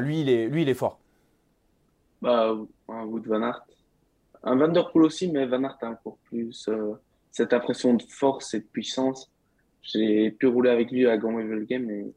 lui, 0.00 0.22
il 0.22 0.30
est, 0.30 0.46
lui, 0.46 0.62
il 0.62 0.68
est 0.70 0.74
fort? 0.74 0.98
Bah, 2.22 2.54
Wood 2.88 3.26
Van 3.26 3.42
Aert 3.42 3.66
un 4.46 4.56
Van 4.56 4.68
Der 4.68 4.90
Poel 4.90 5.04
aussi, 5.04 5.30
mais 5.30 5.44
Van 5.44 5.62
Aert 5.64 5.78
a 5.82 5.88
encore 5.88 6.18
plus 6.24 6.68
euh, 6.68 6.94
cette 7.32 7.52
impression 7.52 7.94
de 7.94 8.04
force 8.08 8.54
et 8.54 8.60
de 8.60 8.64
puissance. 8.64 9.30
J'ai 9.86 10.30
pu 10.30 10.46
rouler 10.46 10.70
avec 10.70 10.90
lui 10.90 11.06
à 11.06 11.16
Grand 11.16 11.32
Game 11.32 11.90
et, 11.90 12.12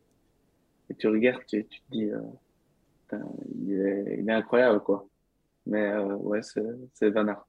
et 0.89 0.95
tu 0.95 1.07
regardes, 1.07 1.45
tu, 1.47 1.65
tu 1.65 1.79
te 1.79 1.91
dis, 1.91 2.05
euh, 2.05 3.17
il, 3.61 3.73
est, 3.73 4.17
il, 4.19 4.29
est, 4.29 4.33
incroyable, 4.33 4.81
quoi. 4.81 5.07
Mais 5.65 5.87
euh, 5.87 6.15
ouais, 6.15 6.41
c'est 6.41 7.09
Van 7.09 7.27
Aert. 7.27 7.45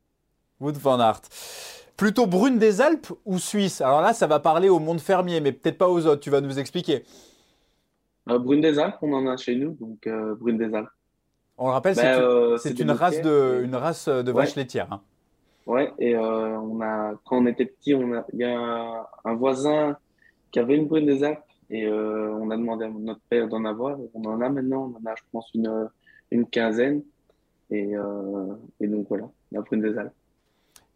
Wood 0.61 0.77
Van 0.77 1.01
Aert. 1.01 1.23
Plutôt 1.97 2.27
Brune 2.27 2.59
des 2.59 2.81
Alpes 2.81 3.13
ou 3.25 3.39
Suisse? 3.39 3.81
Alors 3.81 4.01
là, 4.03 4.13
ça 4.13 4.27
va 4.27 4.41
parler 4.41 4.69
au 4.69 4.79
monde 4.79 5.01
fermier, 5.01 5.41
mais 5.41 5.53
peut-être 5.53 5.79
pas 5.79 5.89
aux 5.89 6.07
autres. 6.07 6.21
Tu 6.21 6.31
vas 6.31 6.41
nous 6.41 6.59
expliquer. 6.59 7.05
Brune 8.27 8.61
des 8.61 8.79
Alpes, 8.79 8.97
on 9.03 9.13
en 9.13 9.27
a 9.27 9.37
chez 9.37 9.57
nous, 9.57 9.73
donc 9.73 10.09
Brune 10.39 10.59
des 10.59 10.75
Alpes. 10.75 10.91
On 11.63 11.67
le 11.67 11.73
rappelle, 11.73 11.95
c'est 11.95 12.03
ben, 12.03 12.23
euh, 12.23 12.59
une, 12.79 12.91
race 12.91 13.21
de, 13.21 13.61
une 13.63 13.77
race 13.77 14.09
de 14.09 14.33
vaches 14.33 14.57
laitières. 14.57 14.91
Hein. 14.91 15.03
Ouais, 15.67 15.93
et 15.99 16.17
euh, 16.17 16.59
on 16.59 16.81
a, 16.81 17.13
quand 17.27 17.37
on 17.37 17.47
était 17.47 17.67
petit, 17.67 17.93
on 17.95 18.15
a, 18.15 18.25
il 18.33 18.39
y 18.39 18.45
a 18.45 19.07
un, 19.27 19.35
voisin 19.35 19.99
qui 20.51 20.59
avait 20.59 20.77
une 20.77 20.87
brune 20.87 21.07
des 21.07 21.25
Alpes 21.25 21.41
et 21.71 21.87
euh, 21.87 22.33
on 22.35 22.51
a 22.51 22.57
demandé 22.57 22.85
à 22.85 22.89
notre 22.89 23.21
père 23.29 23.49
d'en 23.49 23.65
avoir. 23.65 23.99
On 24.15 24.25
en 24.25 24.41
a 24.41 24.49
maintenant, 24.49 24.93
on 24.93 24.99
en 24.99 25.11
a, 25.11 25.15
je 25.17 25.23
pense, 25.33 25.51
une, 25.55 25.89
une 26.31 26.47
quinzaine. 26.47 27.03
Et, 27.73 27.93
et 28.81 28.89
donc 28.89 29.07
voilà, 29.09 29.31
la 29.53 29.61
brune 29.61 29.81
des 29.81 29.97
Alpes. 29.97 30.13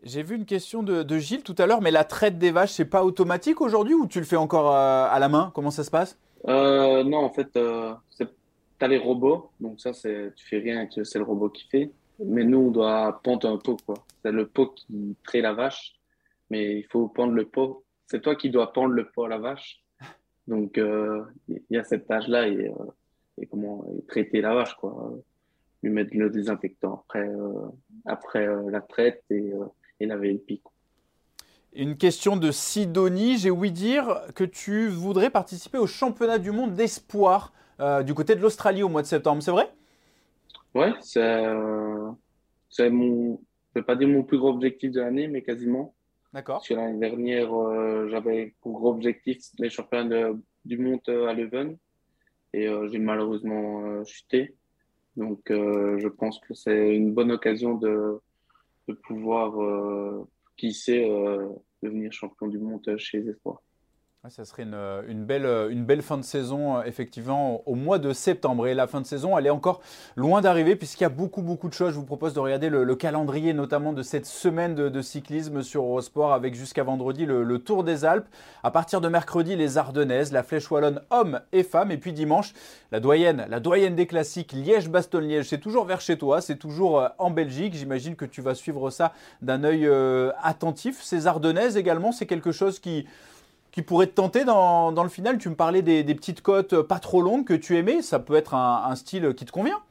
J'ai 0.02 0.24
vu 0.24 0.34
une 0.34 0.44
question 0.44 0.82
de, 0.82 1.04
de, 1.04 1.18
Gilles 1.18 1.44
tout 1.44 1.54
à 1.56 1.66
l'heure, 1.66 1.80
mais 1.80 1.92
la 1.92 2.02
traite 2.02 2.36
des 2.36 2.50
vaches, 2.50 2.72
c'est 2.72 2.84
pas 2.84 3.04
automatique 3.04 3.60
aujourd'hui 3.60 3.94
ou 3.94 4.08
tu 4.08 4.18
le 4.18 4.24
fais 4.24 4.36
encore 4.36 4.74
à 4.74 5.16
la 5.20 5.28
main? 5.28 5.52
Comment 5.54 5.70
ça 5.70 5.84
se 5.84 5.90
passe? 5.92 6.18
Non, 6.46 7.18
en 7.18 7.30
fait, 7.30 7.52
tu 7.52 7.60
as 8.80 8.88
les 8.88 8.98
robots, 8.98 9.50
donc 9.60 9.80
ça, 9.80 9.92
tu 9.92 10.46
fais 10.48 10.58
rien, 10.58 10.88
c'est 10.90 11.18
le 11.18 11.24
robot 11.24 11.48
qui 11.48 11.68
fait. 11.68 11.90
Mais 12.18 12.44
nous, 12.44 12.58
on 12.58 12.70
doit 12.70 13.20
pendre 13.22 13.48
un 13.48 13.56
pot, 13.56 13.76
quoi. 13.84 13.96
C'est 14.22 14.32
le 14.32 14.46
pot 14.46 14.66
qui 14.74 15.16
traite 15.24 15.42
la 15.42 15.52
vache, 15.52 15.94
mais 16.50 16.78
il 16.78 16.84
faut 16.84 17.08
pendre 17.08 17.32
le 17.32 17.44
pot. 17.44 17.83
C'est 18.06 18.20
toi 18.20 18.36
qui 18.36 18.50
dois 18.50 18.72
pendre 18.72 18.94
le 18.94 19.08
pot 19.10 19.24
à 19.24 19.28
la 19.28 19.38
vache. 19.38 19.82
Donc, 20.46 20.78
euh, 20.78 21.24
il 21.48 21.62
y 21.70 21.76
a 21.76 21.84
cette 21.84 22.06
tâche-là 22.06 22.48
et, 22.48 22.68
euh, 22.68 22.84
et 23.38 23.46
comment 23.46 23.84
traiter 24.08 24.40
la 24.40 24.54
vache, 24.54 24.74
quoi. 24.74 25.12
Lui 25.82 25.90
mettre 25.90 26.16
le 26.16 26.30
désinfectant 26.30 27.04
après, 27.06 27.28
euh, 27.28 27.68
après 28.06 28.46
la 28.70 28.80
traite 28.80 29.22
et, 29.30 29.52
et 30.00 30.06
laver 30.06 30.32
le 30.32 30.38
pic. 30.38 30.62
Une 31.74 31.96
question 31.96 32.36
de 32.36 32.50
Sidonie. 32.50 33.36
J'ai 33.36 33.50
ouï 33.50 33.72
dire 33.72 34.20
que 34.34 34.44
tu 34.44 34.86
voudrais 34.86 35.30
participer 35.30 35.78
au 35.78 35.86
championnat 35.86 36.38
du 36.38 36.52
monde 36.52 36.74
d'espoir 36.74 37.52
euh, 37.80 38.02
du 38.02 38.14
côté 38.14 38.36
de 38.36 38.40
l'Australie 38.40 38.84
au 38.84 38.88
mois 38.88 39.02
de 39.02 39.08
septembre, 39.08 39.42
c'est 39.42 39.50
vrai? 39.50 39.68
Ouais, 40.74 40.92
c'est 41.00 41.20
euh, 41.20 42.12
mon, 42.90 43.40
je 43.74 43.80
vais 43.80 43.84
pas 43.84 43.96
dire 43.96 44.08
mon 44.08 44.22
plus 44.22 44.38
gros 44.38 44.50
objectif 44.50 44.92
de 44.92 45.00
l'année, 45.00 45.26
mais 45.26 45.42
quasiment. 45.42 45.94
D'accord. 46.34 46.56
Parce 46.56 46.68
que 46.68 46.74
l'année 46.74 46.98
dernière, 46.98 47.54
euh, 47.54 48.08
j'avais 48.10 48.54
pour 48.60 48.84
objectif 48.84 49.38
les 49.58 49.70
championnats 49.70 50.32
du 50.66 50.76
monde 50.76 51.00
à 51.08 51.32
Leuven 51.32 51.78
et 52.52 52.68
j'ai 52.90 52.98
malheureusement 52.98 54.04
chuté. 54.04 54.54
Donc, 55.16 55.40
je 55.48 56.08
pense 56.08 56.38
que 56.40 56.54
c'est 56.54 56.94
une 56.94 57.12
bonne 57.12 57.32
occasion 57.32 57.74
de, 57.74 58.20
de 58.88 58.94
pouvoir, 58.94 59.54
qui 60.56 60.72
sait, 60.72 61.04
devenir 61.82 62.12
champion 62.12 62.46
du 62.46 62.58
monde 62.58 62.96
chez 62.96 63.20
les 63.20 63.30
Espoirs. 63.30 63.60
Ça 64.30 64.46
serait 64.46 64.62
une, 64.62 65.24
belle, 65.26 65.44
une 65.70 65.84
belle 65.84 66.00
fin 66.00 66.16
de 66.16 66.22
saison, 66.22 66.78
euh, 66.78 66.82
effectivement, 66.84 67.60
au 67.66 67.74
mois 67.74 67.98
de 67.98 68.14
septembre. 68.14 68.66
Et 68.66 68.72
la 68.72 68.86
fin 68.86 69.02
de 69.02 69.06
saison, 69.06 69.36
elle 69.36 69.46
est 69.46 69.50
encore 69.50 69.82
loin 70.16 70.40
d'arriver, 70.40 70.76
puisqu'il 70.76 71.02
y 71.02 71.06
a 71.06 71.10
beaucoup, 71.10 71.42
beaucoup 71.42 71.68
de 71.68 71.74
choses. 71.74 71.90
Je 71.90 71.98
vous 71.98 72.06
propose 72.06 72.32
de 72.32 72.40
regarder 72.40 72.70
le, 72.70 72.94
calendrier, 72.96 73.52
notamment 73.52 73.92
de 73.92 74.02
cette 74.02 74.24
semaine 74.24 74.74
de, 74.74 75.02
cyclisme 75.02 75.62
sur 75.62 75.82
Eurosport, 75.82 76.32
avec 76.32 76.54
jusqu'à 76.54 76.82
vendredi 76.84 77.26
le, 77.26 77.58
Tour 77.58 77.84
des 77.84 78.06
Alpes. 78.06 78.26
À 78.62 78.70
partir 78.70 79.02
de 79.02 79.08
mercredi, 79.08 79.56
les 79.56 79.76
Ardennaises, 79.76 80.32
la 80.32 80.42
Flèche 80.42 80.70
Wallonne, 80.70 81.02
hommes 81.10 81.42
et 81.52 81.62
femmes. 81.62 81.90
Et 81.90 81.98
puis 81.98 82.14
dimanche, 82.14 82.54
la 82.92 83.00
doyenne, 83.00 83.44
la 83.50 83.60
doyenne 83.60 83.94
des 83.94 84.06
classiques, 84.06 84.52
Liège-Bastogne-Liège. 84.54 85.48
C'est 85.50 85.60
toujours 85.60 85.84
vers 85.84 86.00
chez 86.00 86.16
toi, 86.16 86.40
c'est 86.40 86.56
toujours 86.56 86.98
euh, 86.98 87.08
en 87.18 87.30
Belgique. 87.30 87.74
J'imagine 87.74 88.16
que 88.16 88.24
tu 88.24 88.40
vas 88.40 88.54
suivre 88.54 88.88
ça 88.88 89.12
d'un 89.42 89.64
œil 89.64 89.86
euh, 89.86 90.32
attentif. 90.42 91.02
Ces 91.02 91.26
Ardennaises 91.26 91.76
également, 91.76 92.10
c'est 92.10 92.26
quelque 92.26 92.52
chose 92.52 92.78
qui 92.78 93.06
qui 93.74 93.82
pourrait 93.82 94.06
te 94.06 94.12
tenter 94.12 94.44
dans, 94.44 94.92
dans 94.92 95.02
le 95.02 95.08
final 95.08 95.36
Tu 95.36 95.48
me 95.48 95.56
parlais 95.56 95.82
des, 95.82 96.04
petites 96.14 96.42
côtes 96.42 96.80
pas 96.82 97.00
trop 97.00 97.20
longues 97.20 97.44
que 97.44 97.54
tu 97.54 97.76
aimais. 97.76 98.02
Ça 98.02 98.20
peut 98.20 98.36
être 98.36 98.54
un, 98.54 98.94
style 98.94 99.34
qui 99.34 99.44
te 99.44 99.50
convient 99.50 99.82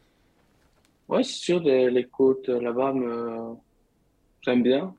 Oui, 1.10 1.26
c'est 1.26 1.34
sûr. 1.34 1.60
les 1.60 2.08
côtes 2.10 2.48
là-bas, 2.48 2.94
j'aime 4.42 4.64
bien. 4.64 4.96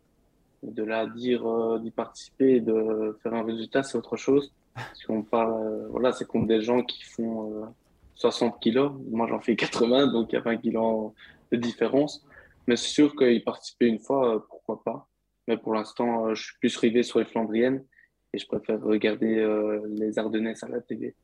De 0.63 0.83
là 0.83 1.07
dire 1.07 1.47
euh, 1.47 1.79
d'y 1.79 1.91
participer 1.91 2.57
et 2.57 2.61
de 2.61 3.19
faire 3.23 3.33
un 3.33 3.43
résultat, 3.43 3.83
c'est 3.83 3.97
autre 3.97 4.17
chose. 4.17 4.53
Parce 4.75 5.05
qu'on 5.07 5.23
parle, 5.23 5.53
euh, 5.63 5.89
voilà, 5.89 6.13
c'est 6.13 6.27
comme 6.27 6.47
des 6.47 6.61
gens 6.61 6.83
qui 6.83 7.05
font 7.05 7.75
60 8.17 8.53
euh, 8.53 8.59
kilos. 8.61 8.93
Moi, 9.11 9.27
j'en 9.29 9.41
fais 9.41 9.57
80, 9.57 10.09
donc 10.09 10.33
il 10.33 10.35
y 10.35 10.39
a 10.39 10.43
20 10.43 10.59
kilos 10.59 11.13
de 11.53 11.57
différence. 11.57 12.23
Mais 12.67 12.77
c'est 12.77 12.89
sûr 12.89 13.17
qu'y 13.17 13.41
participer 13.41 13.87
une 13.87 13.99
fois, 13.99 14.47
pourquoi 14.47 14.83
pas. 14.83 15.09
Mais 15.49 15.57
pour 15.57 15.73
l'instant, 15.73 16.35
je 16.35 16.43
suis 16.43 16.59
plus 16.59 16.77
rivé 16.77 17.03
sur 17.03 17.19
les 17.19 17.25
Flandriennes 17.25 17.83
et 18.35 18.39
je 18.39 18.47
préfère 18.47 18.81
regarder 18.83 19.39
euh, 19.39 19.81
les 19.89 20.19
Ardennaises 20.19 20.65
à 20.65 20.69
la 20.69 20.81
télé. 20.81 21.15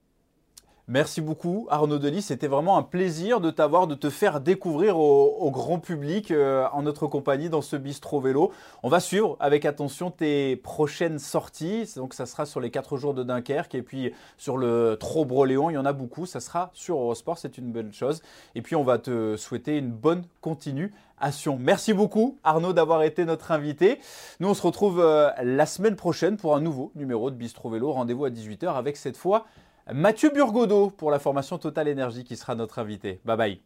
Merci 0.92 1.20
beaucoup 1.20 1.68
Arnaud 1.70 2.00
Delis, 2.00 2.22
c'était 2.22 2.48
vraiment 2.48 2.76
un 2.76 2.82
plaisir 2.82 3.40
de 3.40 3.52
t'avoir, 3.52 3.86
de 3.86 3.94
te 3.94 4.10
faire 4.10 4.40
découvrir 4.40 4.98
au, 4.98 5.48
grand 5.52 5.78
public 5.78 6.32
euh, 6.32 6.66
en 6.72 6.82
notre 6.82 7.06
compagnie 7.06 7.48
dans 7.48 7.62
ce 7.62 7.76
bistrot 7.76 8.20
vélo. 8.20 8.50
On 8.82 8.88
va 8.88 8.98
suivre 8.98 9.36
avec 9.38 9.64
attention 9.66 10.10
tes 10.10 10.56
prochaines 10.56 11.20
sorties, 11.20 11.88
donc 11.94 12.12
ça 12.12 12.26
sera 12.26 12.44
sur 12.44 12.58
les 12.58 12.72
4 12.72 12.96
jours 12.96 13.14
de 13.14 13.22
Dunkerque 13.22 13.76
et 13.76 13.82
puis 13.82 14.12
sur 14.36 14.56
le 14.56 14.96
Trobroléon, 14.98 15.70
il 15.70 15.74
y 15.74 15.78
en 15.78 15.84
a 15.84 15.92
beaucoup, 15.92 16.26
ça 16.26 16.40
sera 16.40 16.72
sur 16.74 16.96
Eurosport, 16.96 17.38
c'est 17.38 17.56
une 17.56 17.70
bonne 17.70 17.92
chose. 17.92 18.20
Et 18.56 18.60
puis 18.60 18.74
on 18.74 18.82
va 18.82 18.98
te 18.98 19.36
souhaiter 19.36 19.78
une 19.78 19.92
bonne 19.92 20.24
continuation. 20.40 21.56
Merci 21.60 21.92
beaucoup 21.92 22.40
Arnaud 22.42 22.72
d'avoir 22.72 23.04
été 23.04 23.24
notre 23.24 23.52
invité. 23.52 24.00
Nous 24.40 24.48
on 24.48 24.54
se 24.54 24.62
retrouve 24.62 24.98
euh, 24.98 25.30
la 25.40 25.66
semaine 25.66 25.94
prochaine 25.94 26.36
pour 26.36 26.56
un 26.56 26.60
nouveau 26.60 26.90
numéro 26.96 27.30
de 27.30 27.36
Bistro 27.36 27.70
Vélo. 27.70 27.92
Rendez-vous 27.92 28.24
à 28.24 28.30
18h 28.30 28.74
avec 28.74 28.96
cette 28.96 29.16
fois 29.16 29.46
Mathieu 29.92 30.30
Burgodeau 30.30 30.90
pour 30.90 31.10
la 31.10 31.18
formation 31.18 31.58
Total 31.58 31.88
Energy 31.88 32.24
qui 32.24 32.36
sera 32.36 32.54
notre 32.54 32.78
invité. 32.78 33.20
Bye 33.24 33.36
bye. 33.36 33.60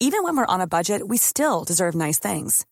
Even 0.00 0.24
when 0.24 0.36
we're 0.36 0.44
on 0.46 0.60
a 0.60 0.66
budget, 0.66 1.08
we 1.08 1.16
still 1.16 1.64
deserve 1.64 1.94
nice 1.94 2.18
things. 2.18 2.66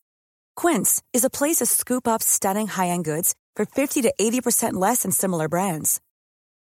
Quince 0.57 1.01
is 1.15 1.25
a 1.25 1.31
place 1.31 1.57
to 1.57 1.67
scoop 1.67 2.07
up 2.07 2.23
stunning 2.23 2.67
high-end 2.67 3.05
goods 3.05 3.35
for 3.57 3.65
50 3.65 4.03
to 4.03 4.13
80% 4.21 4.75
less 4.75 5.03
than 5.03 5.11
similar 5.11 5.49
brands. 5.49 6.01